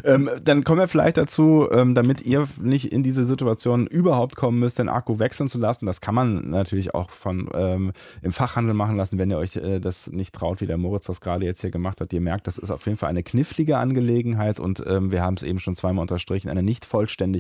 Ähm, 0.04 0.30
dann 0.44 0.64
kommen 0.64 0.80
wir 0.80 0.88
vielleicht 0.88 1.18
dazu, 1.18 1.68
ähm, 1.72 1.94
damit 1.96 2.26
ihr 2.26 2.48
nicht 2.60 2.92
in 2.92 3.04
diese 3.04 3.24
Situation 3.24 3.88
überhaupt 3.88 4.36
kommen 4.36 4.60
müsst, 4.60 4.80
den 4.80 4.90
Akku 4.90 5.20
wechseln 5.20 5.48
zu 5.48 5.60
lassen. 5.60 5.86
Das 5.86 6.02
kann 6.02 6.16
man 6.16 6.50
natürlich 6.50 6.94
auch 6.96 7.12
von 7.12 7.50
ähm, 7.54 7.92
im 8.22 8.32
Fachhandel 8.32 8.74
machen 8.74 8.98
lassen, 8.98 9.18
wenn 9.20 9.30
ihr 9.30 9.38
euch 9.38 9.56
äh, 9.56 9.80
das 9.80 10.08
nicht 10.12 10.34
traut, 10.34 10.62
wie 10.62 10.68
der 10.68 10.78
Moritz 10.78 11.06
das 11.06 11.22
gerade 11.22 11.46
jetzt 11.46 11.62
hier 11.62 11.72
gemacht 11.72 12.02
hat. 12.02 12.12
Ihr 12.14 12.22
merkt, 12.22 12.48
das 12.48 12.58
ist 12.58 12.72
auf 12.72 12.86
jeden 12.86 12.98
Fall 12.98 13.10
eine 13.10 13.24
knifflige 13.24 13.78
Angelegenheit 13.78 14.60
und 14.60 14.84
ähm, 14.88 15.12
wir 15.12 15.22
haben 15.22 15.36
es 15.36 15.44
eben 15.44 15.60
schon 15.60 15.76
zweimal 15.76 16.02
unterstrichen, 16.02 16.50
eine 16.50 16.64
nicht 16.64 16.86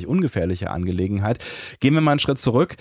vollständig 0.03 0.07
ungefährliche 0.07 0.71
Angelegenheit. 0.71 1.39
Gehen 1.79 1.93
wir 1.93 2.01
mal 2.01 2.11
einen 2.11 2.19
Schritt 2.19 2.39
zurück. 2.39 2.75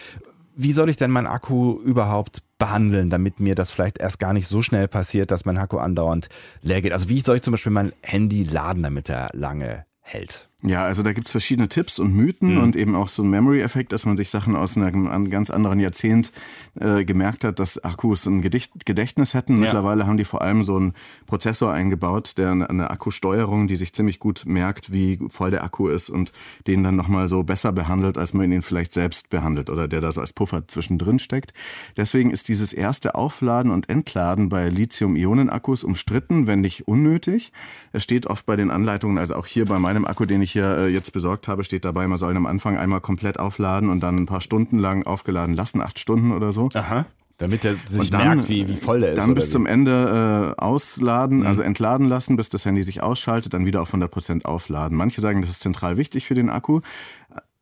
Wie 0.55 0.73
soll 0.73 0.91
ich 0.91 0.97
denn 0.97 1.11
meinen 1.11 1.27
Akku 1.27 1.81
überhaupt 1.81 2.43
behandeln, 2.59 3.09
damit 3.09 3.41
mir 3.41 3.55
das 3.55 3.71
vielleicht 3.71 3.99
erst 3.99 4.19
gar 4.19 4.35
nicht 4.35 4.47
so 4.47 4.61
schnell 4.61 4.87
passiert, 4.87 5.31
dass 5.31 5.47
mein 5.47 5.57
Akku 5.57 5.79
andauernd 5.79 6.29
leer 6.61 6.83
geht? 6.83 6.93
Also 6.93 7.09
wie 7.09 7.21
soll 7.21 7.37
ich 7.37 7.43
zum 7.43 7.53
Beispiel 7.53 7.73
mein 7.73 7.93
Handy 8.03 8.45
laden, 8.45 8.83
damit 8.83 9.09
er 9.09 9.31
lange 9.33 9.87
hält? 10.01 10.52
Ja, 10.65 10.85
also 10.85 11.03
da 11.03 11.13
gibt's 11.13 11.33
verschiedene 11.33 11.69
Tipps 11.69 11.99
und 11.99 12.15
Mythen 12.15 12.57
und 12.63 12.77
eben 12.77 12.95
auch 12.95 13.09
so 13.09 13.25
ein 13.25 13.31
Memory-Effekt, 13.31 13.93
dass 13.93 14.07
man 14.07 14.17
sich 14.17 14.31
Sachen 14.31 14.55
aus 14.55 14.77
einem 14.77 15.09
an- 15.09 15.29
ganz 15.29 15.51
anderen 15.51 15.81
Jahrzehnt 15.81 16.31
äh, 16.79 17.05
gemerkt 17.05 17.43
hat, 17.43 17.59
dass 17.59 17.83
Akkus 17.83 18.27
ein 18.27 18.43
Gedicht 18.43 18.87
Gedächtnis 18.87 19.35
hätten. 19.35 19.55
Mittlerweile 19.61 20.07
haben 20.07 20.17
die 20.19 20.25
vor 20.25 20.41
allem 20.41 20.63
so 20.63 20.77
einen 20.77 20.93
Prozessor 21.27 21.73
eingebaut, 21.73 22.39
der 22.39 22.53
eine, 22.53 22.71
eine 22.71 22.91
Akkusteuerung, 22.91 23.67
die 23.67 23.75
sich 23.75 23.93
ziemlich 23.93 24.21
gut 24.21 24.45
merkt, 24.47 24.93
wie 24.93 25.19
voll 25.29 25.51
der 25.51 25.65
Akku 25.65 25.89
ist 25.89 26.11
und 26.11 26.33
den 26.69 26.85
dann 26.85 26.95
nochmal 26.95 27.27
so 27.29 27.43
besser 27.43 27.73
behandelt, 27.73 28.17
als 28.17 28.33
man 28.33 28.53
ihn 28.53 28.63
vielleicht 28.63 28.93
selbst 28.93 29.31
behandelt 29.31 29.69
oder 29.69 29.89
der 29.89 30.01
da 30.01 30.13
so 30.13 30.21
als 30.21 30.33
Puffer 30.33 30.69
zwischendrin 30.69 31.19
steckt. 31.19 31.53
Deswegen 31.97 32.31
ist 32.31 32.47
dieses 32.49 32.73
erste 32.73 33.17
Aufladen 33.17 33.73
und 33.73 33.89
Entladen 33.89 34.49
bei 34.49 34.69
Lithium-Ionen-Akkus 34.69 35.83
umstritten, 35.83 36.47
wenn 36.47 36.61
nicht 36.61 36.87
unnötig. 36.87 37.53
Es 37.91 38.05
steht 38.05 38.27
oft 38.29 38.47
bei 38.47 38.55
den 38.57 38.71
Anleitungen, 38.71 39.19
also 39.19 39.35
auch 39.35 39.47
hier 39.47 39.65
bei 39.65 39.79
meinem 39.81 40.05
Akku, 40.07 40.25
den 40.25 40.41
ich 40.41 40.52
hier 40.53 40.79
äh, 40.79 40.89
jetzt 40.89 41.13
besorgt 41.13 41.49
habe, 41.49 41.65
steht 41.65 41.85
dabei, 41.85 42.07
man 42.07 42.19
soll 42.19 42.33
ihn 42.33 42.37
am 42.37 42.47
Anfang 42.47 42.77
einmal 42.77 43.01
komplett 43.01 43.39
aufladen 43.39 43.91
und 43.91 44.01
dann 44.01 44.17
ein 44.17 44.27
paar 44.27 44.41
Stunden 44.41 44.79
lang 44.79 45.05
aufgeladen 45.05 45.55
lassen, 45.55 45.81
acht 45.81 45.99
Stunden 45.99 46.33
oder 46.33 46.53
so. 46.53 46.69
Aha. 46.75 47.07
Damit 47.39 47.65
er 47.65 47.75
sich 47.87 48.11
dann, 48.11 48.23
merkt, 48.23 48.49
wie, 48.49 48.69
wie 48.69 48.77
voll 48.77 49.01
der 49.01 49.13
ist. 49.13 49.19
Dann 49.19 49.35
bis 49.35 49.47
wie. 49.47 49.49
Mhm. 49.49 49.53
zum 49.53 49.67
Ende 49.67 50.55
äh, 50.57 50.61
ausladen, 50.63 51.45
also 51.45 51.63
entladen 51.63 52.07
lassen, 52.07 52.37
bis 52.37 52.51
das 52.51 52.65
Handy 52.65 52.85
sich 52.85 53.03
ausschaltet, 53.03 53.53
dann 53.53 53.67
wieder 53.67 53.83
auf 53.83 53.93
100% 53.93 54.45
aufladen. 54.45 54.97
Manche 54.97 55.21
sagen, 55.21 55.41
das 55.41 55.51
ist 55.51 55.63
zentral 55.63 55.97
wichtig 55.97 56.27
für 56.27 56.35
den 56.35 56.51
Akku. 56.51 56.83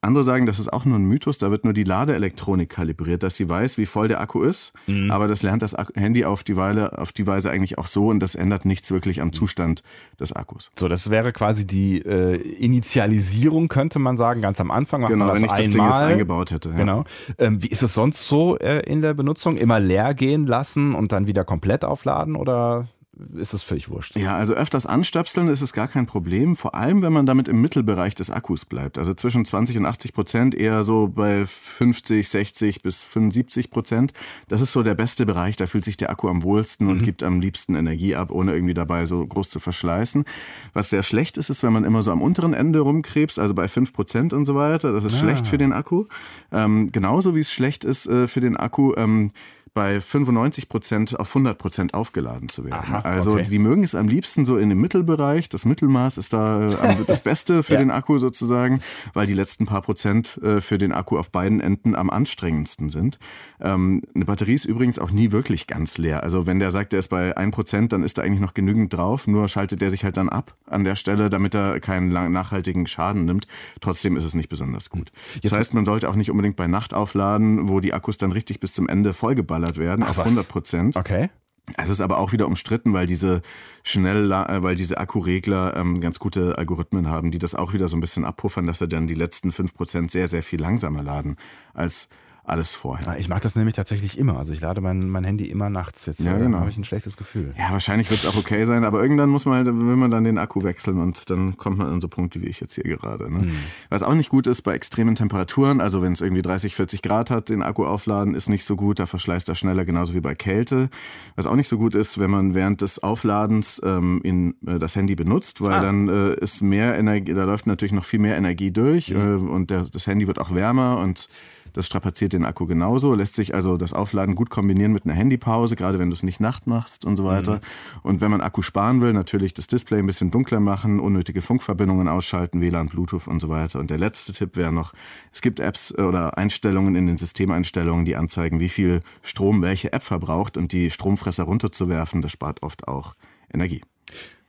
Andere 0.03 0.25
sagen, 0.25 0.47
das 0.47 0.59
ist 0.59 0.73
auch 0.73 0.87
nur 0.87 0.99
ein 0.99 1.05
Mythos, 1.05 1.37
da 1.37 1.51
wird 1.51 1.65
nur 1.65 1.75
die 1.75 1.85
Ladeelektronik 1.85 2.71
kalibriert, 2.71 3.23
dass 3.23 3.37
sie 3.37 3.49
weiß, 3.49 3.77
wie 3.77 3.85
voll 3.85 4.09
der 4.09 4.21
Akku 4.21 4.43
ist, 4.43 4.73
Mhm. 4.87 5.11
aber 5.11 5.29
das 5.29 5.43
lernt 5.43 5.61
das 5.61 5.77
Handy 5.95 6.25
auf 6.25 6.43
die, 6.43 6.57
Weile, 6.57 6.97
auf 6.99 7.13
die 7.13 7.27
Weise 7.27 7.51
eigentlich 7.51 7.77
auch 7.77 7.87
so 7.87 8.09
und 8.09 8.21
das 8.21 8.35
ändert 8.35 8.65
nichts 8.65 8.91
wirklich 8.91 9.21
am 9.21 9.35
Zustand 9.35 9.83
des 10.19 10.33
Akkus. 10.33 10.71
So, 10.79 10.89
das 10.89 11.11
wäre 11.11 11.33
quasi 11.33 11.67
die 11.67 11.99
äh, 12.01 12.37
Initialisierung, 12.37 13.69
könnte 13.69 13.99
man 13.99 14.17
sagen, 14.17 14.41
ganz 14.41 14.59
am 14.61 14.71
Anfang. 14.71 15.03
Macht 15.03 15.11
Genau, 15.13 15.27
man 15.27 15.35
das 15.35 15.43
wenn 15.43 15.49
ich 15.51 15.67
das 15.67 15.75
einmal. 15.77 15.89
Ding 15.91 16.01
jetzt 16.01 16.13
eingebaut 16.13 16.51
hätte. 16.51 16.71
Ja. 16.71 16.77
Genau. 16.77 17.05
Ähm, 17.39 17.63
wie 17.63 17.69
ist 17.69 17.83
es 17.83 17.93
sonst 17.93 18.27
so 18.27 18.57
äh, 18.59 18.81
in 18.91 19.03
der 19.03 19.13
Benutzung? 19.15 19.57
Immer 19.57 19.81
leer 19.81 20.15
gehen 20.15 20.47
lassen 20.47 20.95
und 20.95 21.13
dann 21.13 21.27
wieder 21.27 21.45
komplett 21.45 21.85
aufladen 21.85 22.37
oder 22.37 22.89
ist 23.35 23.53
es 23.53 23.63
völlig 23.63 23.91
wurscht? 23.91 24.17
Ja, 24.17 24.37
also 24.37 24.55
öfters 24.55 24.87
anstöpseln 24.87 25.49
ist 25.49 25.61
es 25.61 25.73
gar 25.73 25.89
kein 25.89 26.07
Problem, 26.07 26.57
vor 26.57 26.75
allem 26.75 27.03
wenn 27.03 27.13
man 27.13 27.27
damit 27.27 27.49
im 27.49 27.61
Mittelbereich 27.61 28.15
des 28.15 28.31
Akkus 28.31 28.65
bleibt. 28.65 28.99
Also 28.99 29.15
zwischen 29.15 29.45
20 29.45 29.79
und 29.79 29.87
80 29.87 30.13
Prozent, 30.13 30.55
eher 30.55 30.85
so 30.85 31.09
bei 31.09 31.45
50, 31.47 32.29
60 32.29 32.83
bis 32.83 33.05
75 33.05 33.71
Prozent. 33.71 34.13
Das 34.49 34.61
ist 34.61 34.73
so 34.73 34.83
der 34.83 34.95
beste 34.95 35.27
Bereich, 35.27 35.57
da 35.57 35.67
fühlt 35.67 35.85
sich 35.85 35.97
der 35.97 36.11
Akku 36.11 36.29
am 36.29 36.43
wohlsten 36.43 36.89
und 36.89 37.03
gibt 37.03 37.23
am 37.23 37.41
liebsten 37.41 37.75
Energie 37.75 38.17
ab, 38.17 38.31
ohne 38.31 38.55
irgendwie 38.55 38.75
dabei 38.75 39.07
so 39.07 39.27
groß 39.27 39.49
zu 39.51 39.61
verschleißen. 39.61 40.25
Was 40.73 40.91
sehr 40.91 41.03
schlecht 41.03 41.37
ist, 41.39 41.51
ist, 41.51 41.63
wenn 41.63 41.73
man 41.73 41.85
immer 41.85 42.03
so 42.03 42.13
am 42.13 42.23
unteren 42.23 42.55
Ende 42.55 42.81
rumkrebst, 42.81 43.39
also 43.39 43.55
bei 43.55 43.69
5 43.69 43.93
Prozent 43.93 44.33
und 44.33 44.45
so 44.45 44.55
weiter. 44.55 44.93
Das 44.93 45.05
ist 45.05 45.19
schlecht 45.19 45.47
für 45.47 45.59
den 45.59 45.73
Akku. 45.73 46.07
Ähm, 46.53 46.91
genauso 46.93 47.35
wie 47.35 47.41
es 47.41 47.53
schlecht 47.53 47.85
ist 47.85 48.07
äh, 48.07 48.27
für 48.27 48.41
den 48.41 48.57
Akku, 48.57 48.95
ähm, 48.97 49.33
bei 49.81 49.99
95 49.99 50.69
Prozent 50.69 51.19
auf 51.19 51.31
100 51.31 51.57
Prozent 51.57 51.95
aufgeladen 51.95 52.51
zu 52.51 52.67
werden. 52.67 52.75
Aha, 52.75 53.01
also 53.01 53.33
okay. 53.33 53.47
die 53.49 53.59
mögen 53.59 53.83
es 53.83 53.95
am 53.95 54.09
liebsten 54.09 54.45
so 54.45 54.59
in 54.59 54.69
dem 54.69 54.79
Mittelbereich. 54.79 55.49
Das 55.49 55.65
Mittelmaß 55.65 56.19
ist 56.19 56.35
da 56.35 56.69
äh, 56.69 56.97
das 57.07 57.21
Beste 57.21 57.63
für 57.63 57.73
Ja. 57.73 57.79
den 57.79 57.91
Akku 57.91 58.19
sozusagen, 58.19 58.81
weil 59.15 59.27
die 59.27 59.33
letzten 59.33 59.65
paar 59.65 59.81
Prozent 59.81 60.39
äh, 60.43 60.61
für 60.61 60.77
den 60.77 60.93
Akku 60.93 61.17
auf 61.17 61.31
beiden 61.31 61.61
Enden 61.61 61.95
am 61.95 62.11
anstrengendsten 62.11 62.91
sind. 62.91 63.19
Ähm, 63.59 64.03
eine 64.15 64.27
Batterie 64.27 64.53
ist 64.53 64.67
übrigens 64.67 64.99
auch 64.99 65.13
nie 65.13 65.33
wirklich 65.33 65.67
ganz 65.67 65.97
leer. 65.97 66.23
Also 66.25 66.47
wenn 66.47 66.59
der 66.59 66.73
sagt, 66.73 66.93
der 66.93 66.99
ist 66.99 67.09
bei 67.09 67.35
1 67.35 67.55
Prozent, 67.55 67.95
dann 67.95 68.03
ist 68.03 68.19
da 68.19 68.23
eigentlich 68.23 68.41
noch 68.41 68.53
genügend 68.53 68.93
drauf. 68.93 69.27
Nur 69.27 69.49
schaltet 69.49 69.81
der 69.81 69.91
sich 69.91 70.05
halt 70.05 70.19
dann 70.19 70.29
ab 70.29 70.55
an 70.67 70.85
der 70.85 70.95
Stelle, 70.95 71.31
damit 71.31 71.55
er 71.55 71.81
keinen 71.81 72.13
nachhaltigen 72.33 72.87
Schaden 72.87 73.25
nimmt. 73.25 73.47
Trotzdem 73.81 74.19
ist 74.19 74.25
es 74.27 74.35
nicht 74.35 74.51
besonders 74.51 74.91
gut. 74.91 75.11
Das 75.43 75.53
heißt, 75.53 75.73
man 75.73 75.87
sollte 75.87 76.11
auch 76.11 76.17
nicht 76.17 76.31
unbedingt 76.31 76.57
bei 76.57 76.67
Nacht 76.67 76.93
aufladen, 76.93 77.71
wo 77.71 77.81
die 77.81 77.95
Akkus 77.95 78.19
dann 78.19 78.33
richtig 78.33 78.61
bis 78.61 78.75
zum 78.75 78.87
Ende 78.87 79.15
vollgeballert 79.15 79.70
werden, 79.77 80.05
auf 80.05 80.17
was? 80.17 80.27
100 80.27 80.49
Prozent. 80.49 80.97
Okay. 80.97 81.31
Es 81.77 81.89
ist 81.89 82.01
aber 82.01 82.19
auch 82.19 82.33
wieder 82.33 82.47
umstritten, 82.47 82.93
weil 82.93 83.07
diese 83.07 83.43
schnell, 83.85 84.31
weil 84.31 84.75
diese 84.75 84.99
Akkuregler 84.99 85.77
ähm, 85.77 86.01
ganz 86.01 86.19
gute 86.19 86.59
Algorithmen 86.59 87.09
haben, 87.09 87.31
die 87.31 87.39
das 87.39 87.55
auch 87.55 87.73
wieder 87.73 87.87
so 87.89 87.97
ein 87.97 88.01
bisschen 88.01 88.25
abpuffern, 88.25 88.67
dass 88.67 88.79
sie 88.79 88.89
dann 88.89 89.07
die 89.07 89.15
letzten 89.15 89.51
5% 89.51 90.11
sehr, 90.11 90.27
sehr 90.27 90.43
viel 90.43 90.61
langsamer 90.61 91.03
laden 91.03 91.37
als 91.73 92.09
alles 92.45 92.75
vorher. 92.75 93.19
Ich 93.19 93.29
mache 93.29 93.41
das 93.41 93.55
nämlich 93.55 93.75
tatsächlich 93.75 94.19
immer. 94.19 94.39
Also 94.39 94.53
ich 94.53 94.61
lade 94.61 94.81
mein, 94.81 95.09
mein 95.09 95.25
Handy 95.25 95.47
immer 95.47 95.71
nachts. 95.71 96.07
Jetzt 96.07 96.21
ja, 96.21 96.37
genau. 96.37 96.59
habe 96.59 96.71
ich 96.71 96.79
ein 96.79 96.85
schlechtes 96.85 97.17
Gefühl. 97.17 97.55
Ja, 97.57 97.71
wahrscheinlich 97.71 98.11
wird 98.11 98.21
es 98.21 98.27
auch 98.27 98.37
okay 98.37 98.65
sein, 98.65 98.85
aber 98.85 99.03
irgendwann 99.03 99.29
muss 99.29 99.45
man 99.45 99.57
halt, 99.57 99.67
will 99.67 99.97
man 99.97 100.11
dann 100.11 100.25
den 100.25 100.39
Akku 100.39 100.63
wechseln 100.63 100.99
und 100.99 101.31
dann 101.31 101.57
kommt 101.57 101.79
man 101.79 101.89
an 101.89 102.01
so 102.01 102.09
Punkte 102.09 102.43
wie 102.43 102.47
ich 102.47 102.61
jetzt 102.61 102.75
hier 102.75 102.85
gerade. 102.85 103.33
Ne? 103.33 103.43
Hm. 103.43 103.53
Was 103.89 104.03
auch 104.03 104.15
nicht 104.15 104.31
gut 104.31 104.47
ist 104.47 104.63
bei 104.63 104.75
extremen 104.75 105.15
Temperaturen, 105.15 105.81
also 105.81 106.03
wenn 106.03 106.13
es 106.13 106.21
irgendwie 106.21 106.43
30, 106.43 106.75
40 106.75 107.03
Grad 107.03 107.31
hat, 107.31 107.49
den 107.49 107.63
Akku 107.63 107.85
aufladen, 107.85 108.35
ist 108.35 108.49
nicht 108.49 108.65
so 108.65 108.77
gut. 108.77 108.99
Da 108.99 109.07
verschleißt 109.07 109.49
er 109.49 109.55
schneller, 109.55 109.85
genauso 109.85 110.15
wie 110.15 110.21
bei 110.21 110.35
Kälte. 110.35 110.91
Was 111.37 111.47
auch 111.47 111.57
nicht 111.57 111.69
so 111.69 111.79
gut 111.79 111.95
ist, 111.95 112.19
wenn 112.19 112.31
man 112.31 112.55
während 112.55 112.81
des 112.81 113.03
Aufladens 113.03 113.81
ähm, 113.85 114.21
in, 114.25 114.55
äh, 114.67 114.79
das 114.79 114.97
Handy 114.97 115.15
benutzt, 115.15 115.61
weil 115.61 115.75
ah. 115.75 115.81
dann 115.81 116.09
äh, 116.09 116.35
ist 116.35 116.63
mehr 116.63 116.99
Energie, 116.99 117.35
da 117.35 117.45
läuft 117.45 117.67
natürlich 117.67 117.93
noch 117.93 118.05
viel 118.05 118.19
mehr 118.19 118.37
Energie 118.37 118.71
durch 118.71 119.11
mhm. 119.11 119.17
äh, 119.17 119.51
und 119.51 119.71
der, 119.71 119.85
das 119.85 120.07
Handy 120.07 120.27
wird 120.27 120.39
auch 120.39 120.55
wärmer 120.55 120.99
und 120.99 121.29
das 121.73 121.87
strapaziert 121.87 122.33
den 122.33 122.45
Akku 122.45 122.67
genauso, 122.67 123.15
lässt 123.15 123.35
sich 123.35 123.55
also 123.55 123.77
das 123.77 123.93
Aufladen 123.93 124.35
gut 124.35 124.51
kombinieren 124.51 124.93
mit 124.93 125.05
einer 125.05 125.15
Handypause, 125.15 125.77
gerade 125.77 125.99
wenn 125.99 126.11
du 126.11 126.15
es 126.15 126.23
nicht 126.23 126.41
Nacht 126.41 126.67
machst 126.67 127.05
und 127.05 127.17
so 127.17 127.25
weiter. 127.25 127.57
Mhm. 127.57 127.61
Und 128.03 128.21
wenn 128.21 128.31
man 128.31 128.41
Akku 128.41 128.63
sparen 128.63 129.01
will, 129.01 129.13
natürlich 129.13 129.55
das 129.55 129.67
Display 129.67 129.99
ein 129.99 130.07
bisschen 130.07 130.31
dunkler 130.31 130.61
machen, 130.61 131.01
unnötige 131.01 131.43
Funkverbindungen 131.43 132.09
ausschalten, 132.09 132.61
WLAN, 132.61 132.89
Bluetooth 132.89 133.27
und 133.27 133.41
so 133.41 133.49
weiter. 133.49 133.79
Und 133.79 133.91
der 133.91 133.99
letzte 133.99 134.33
Tipp 134.33 134.57
wäre 134.57 134.73
noch, 134.73 134.93
es 135.33 135.43
gibt 135.43 135.61
Apps 135.61 135.93
äh, 135.97 136.03
oder 136.03 136.37
Einstellungen 136.39 136.97
in 136.97 137.07
den 137.07 137.17
Systemeinstellungen, 137.17 138.05
die 138.05 138.17
anzeigen, 138.17 138.61
wie 138.61 138.69
viel 138.69 139.01
Strom 139.23 139.63
welche 139.63 139.93
App 139.93 140.03
verbraucht 140.03 140.57
und 140.57 140.73
die 140.73 140.91
Stromfresser 140.91 141.45
runterzuwerfen, 141.45 142.23
das 142.23 142.31
spart 142.31 142.63
oft 142.63 142.89
auch 142.89 143.15
Energie. 143.53 143.83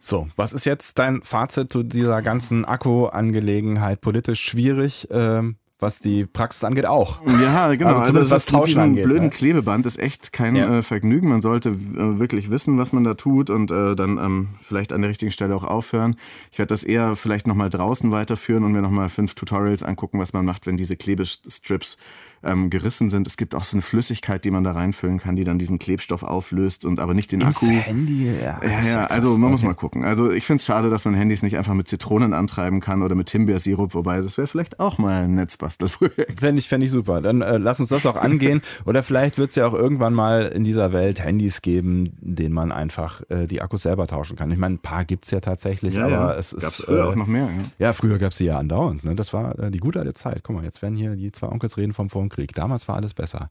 So, 0.03 0.27
was 0.35 0.51
ist 0.51 0.65
jetzt 0.65 0.97
dein 0.97 1.21
Fazit 1.21 1.71
zu 1.71 1.83
dieser 1.83 2.23
ganzen 2.23 2.65
Akku-Angelegenheit? 2.65 4.01
Politisch 4.01 4.41
schwierig, 4.41 5.07
ähm, 5.11 5.57
was 5.81 5.99
die 5.99 6.25
Praxis 6.25 6.63
angeht, 6.63 6.85
auch. 6.85 7.19
Ja, 7.41 7.73
genau. 7.73 7.97
Also, 7.97 8.19
also 8.19 8.31
was 8.31 8.51
mit 8.51 8.67
diesem 8.67 8.83
angeht, 8.83 9.03
blöden 9.03 9.25
ne? 9.25 9.29
Klebeband 9.29 9.85
ist 9.85 9.99
echt 9.99 10.31
kein 10.31 10.55
ja. 10.55 10.77
äh, 10.77 10.83
Vergnügen. 10.83 11.29
Man 11.29 11.41
sollte 11.41 11.69
äh, 11.69 12.19
wirklich 12.19 12.49
wissen, 12.49 12.77
was 12.77 12.93
man 12.93 13.03
da 13.03 13.15
tut 13.15 13.49
und 13.49 13.71
äh, 13.71 13.95
dann 13.95 14.17
ähm, 14.17 14.49
vielleicht 14.59 14.93
an 14.93 15.01
der 15.01 15.09
richtigen 15.09 15.31
Stelle 15.31 15.55
auch 15.55 15.63
aufhören. 15.63 16.15
Ich 16.51 16.59
werde 16.59 16.69
das 16.69 16.83
eher 16.83 17.15
vielleicht 17.15 17.47
nochmal 17.47 17.69
draußen 17.69 18.11
weiterführen 18.11 18.63
und 18.63 18.71
mir 18.71 18.81
nochmal 18.81 19.09
fünf 19.09 19.33
Tutorials 19.33 19.83
angucken, 19.83 20.19
was 20.19 20.33
man 20.33 20.45
macht, 20.45 20.67
wenn 20.67 20.77
diese 20.77 20.95
Klebestrips 20.95 21.97
ähm, 22.43 22.69
gerissen 22.69 23.09
sind. 23.09 23.27
Es 23.27 23.37
gibt 23.37 23.55
auch 23.55 23.63
so 23.63 23.75
eine 23.75 23.81
Flüssigkeit, 23.81 24.43
die 24.45 24.51
man 24.51 24.63
da 24.63 24.71
reinfüllen 24.71 25.19
kann, 25.19 25.35
die 25.35 25.43
dann 25.43 25.59
diesen 25.59 25.79
Klebstoff 25.79 26.23
auflöst 26.23 26.85
und 26.85 26.99
aber 26.99 27.13
nicht 27.13 27.31
den 27.31 27.41
Ins 27.41 27.57
Akku. 27.57 27.71
Handy, 27.71 28.31
ja. 28.41 28.59
Ja, 28.63 28.81
ja, 28.81 29.05
also 29.05 29.31
man 29.31 29.43
okay. 29.43 29.51
muss 29.51 29.63
mal 29.63 29.73
gucken. 29.75 30.03
Also 30.03 30.31
ich 30.31 30.45
finde 30.45 30.59
es 30.59 30.65
schade, 30.65 30.89
dass 30.89 31.05
man 31.05 31.13
Handys 31.13 31.43
nicht 31.43 31.57
einfach 31.57 31.73
mit 31.73 31.87
Zitronen 31.87 32.33
antreiben 32.33 32.79
kann 32.79 33.03
oder 33.03 33.15
mit 33.15 33.29
Himbeersirup, 33.29 33.93
wobei 33.93 34.21
das 34.21 34.37
wäre 34.37 34.47
vielleicht 34.47 34.79
auch 34.79 34.97
mal 34.97 35.23
ein 35.23 35.35
Netzbastelprojekt. 35.79 36.39
Fände 36.39 36.59
ich, 36.59 36.67
fänd 36.67 36.83
ich 36.83 36.91
super. 36.91 37.21
Dann 37.21 37.41
äh, 37.41 37.57
lass 37.57 37.79
uns 37.79 37.89
das 37.89 38.05
auch 38.05 38.15
angehen. 38.21 38.61
oder 38.85 39.03
vielleicht 39.03 39.37
wird 39.37 39.49
es 39.49 39.55
ja 39.55 39.67
auch 39.67 39.73
irgendwann 39.73 40.13
mal 40.13 40.47
in 40.47 40.63
dieser 40.63 40.93
Welt 40.93 41.23
Handys 41.23 41.61
geben, 41.61 42.17
denen 42.19 42.53
man 42.53 42.71
einfach 42.71 43.21
äh, 43.29 43.47
die 43.47 43.61
Akkus 43.61 43.83
selber 43.83 44.07
tauschen 44.07 44.35
kann. 44.35 44.51
Ich 44.51 44.57
meine, 44.57 44.75
ein 44.75 44.79
paar 44.79 45.05
gibt 45.05 45.25
es 45.25 45.31
ja 45.31 45.39
tatsächlich, 45.39 45.95
ja, 45.95 46.05
aber 46.05 46.11
ja. 46.11 46.33
es 46.33 46.53
ist. 46.53 46.61
Gab 46.61 46.71
es 46.71 46.85
früher 46.85 47.05
äh, 47.05 47.07
auch 47.07 47.15
noch 47.15 47.27
mehr, 47.27 47.45
ja. 47.45 47.87
Ja, 47.87 47.93
früher 47.93 48.17
gab 48.17 48.31
es 48.31 48.37
sie 48.37 48.45
ja 48.45 48.57
andauernd. 48.57 49.03
Ne? 49.03 49.15
Das 49.15 49.33
war 49.33 49.57
äh, 49.59 49.71
die 49.71 49.79
gute 49.79 49.99
alte 49.99 50.13
Zeit. 50.13 50.41
Guck 50.43 50.55
mal, 50.55 50.63
jetzt 50.65 50.81
werden 50.81 50.95
hier 50.95 51.15
die 51.15 51.31
zwei 51.31 51.47
Onkels 51.47 51.77
reden 51.77 51.93
vom 51.93 52.09
Vor 52.09 52.27
Krieg. 52.29 52.53
Damals 52.53 52.87
war 52.87 52.95
alles 52.95 53.13
besser. 53.13 53.49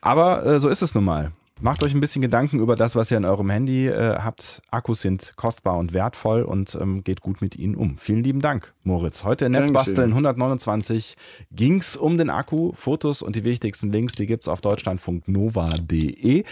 Aber 0.00 0.44
äh, 0.44 0.60
so 0.60 0.68
ist 0.68 0.82
es 0.82 0.94
nun 0.94 1.04
mal. 1.04 1.32
Macht 1.60 1.82
euch 1.82 1.92
ein 1.92 2.00
bisschen 2.00 2.22
Gedanken 2.22 2.60
über 2.60 2.76
das, 2.76 2.94
was 2.94 3.10
ihr 3.10 3.16
in 3.16 3.24
eurem 3.24 3.50
Handy 3.50 3.88
äh, 3.88 4.18
habt. 4.18 4.62
Akkus 4.70 5.00
sind 5.00 5.32
kostbar 5.34 5.76
und 5.76 5.92
wertvoll 5.92 6.42
und 6.42 6.78
ähm, 6.80 7.02
geht 7.02 7.20
gut 7.20 7.42
mit 7.42 7.56
ihnen 7.56 7.74
um. 7.74 7.98
Vielen 7.98 8.22
lieben 8.22 8.40
Dank, 8.40 8.74
Moritz. 8.84 9.24
Heute 9.24 9.46
in 9.46 9.52
Netzbasteln 9.52 10.10
129 10.10 11.16
ging 11.50 11.78
es 11.78 11.96
um 11.96 12.16
den 12.16 12.30
Akku. 12.30 12.72
Fotos 12.74 13.22
und 13.22 13.34
die 13.34 13.42
wichtigsten 13.42 13.90
Links, 13.90 14.14
die 14.14 14.26
gibt 14.26 14.44
es 14.44 14.48
auf 14.48 14.60
deutschlandfunknova.de. 14.60 16.44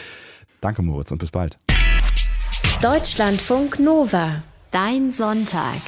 Danke, 0.61 0.83
Moritz, 0.83 1.13
und 1.13 1.19
bis 1.19 1.31
bald. 1.31 1.57
Deutschlandfunk 2.83 3.79
Nova, 3.79 4.43
dein 4.73 5.13
Sonntag. 5.13 5.81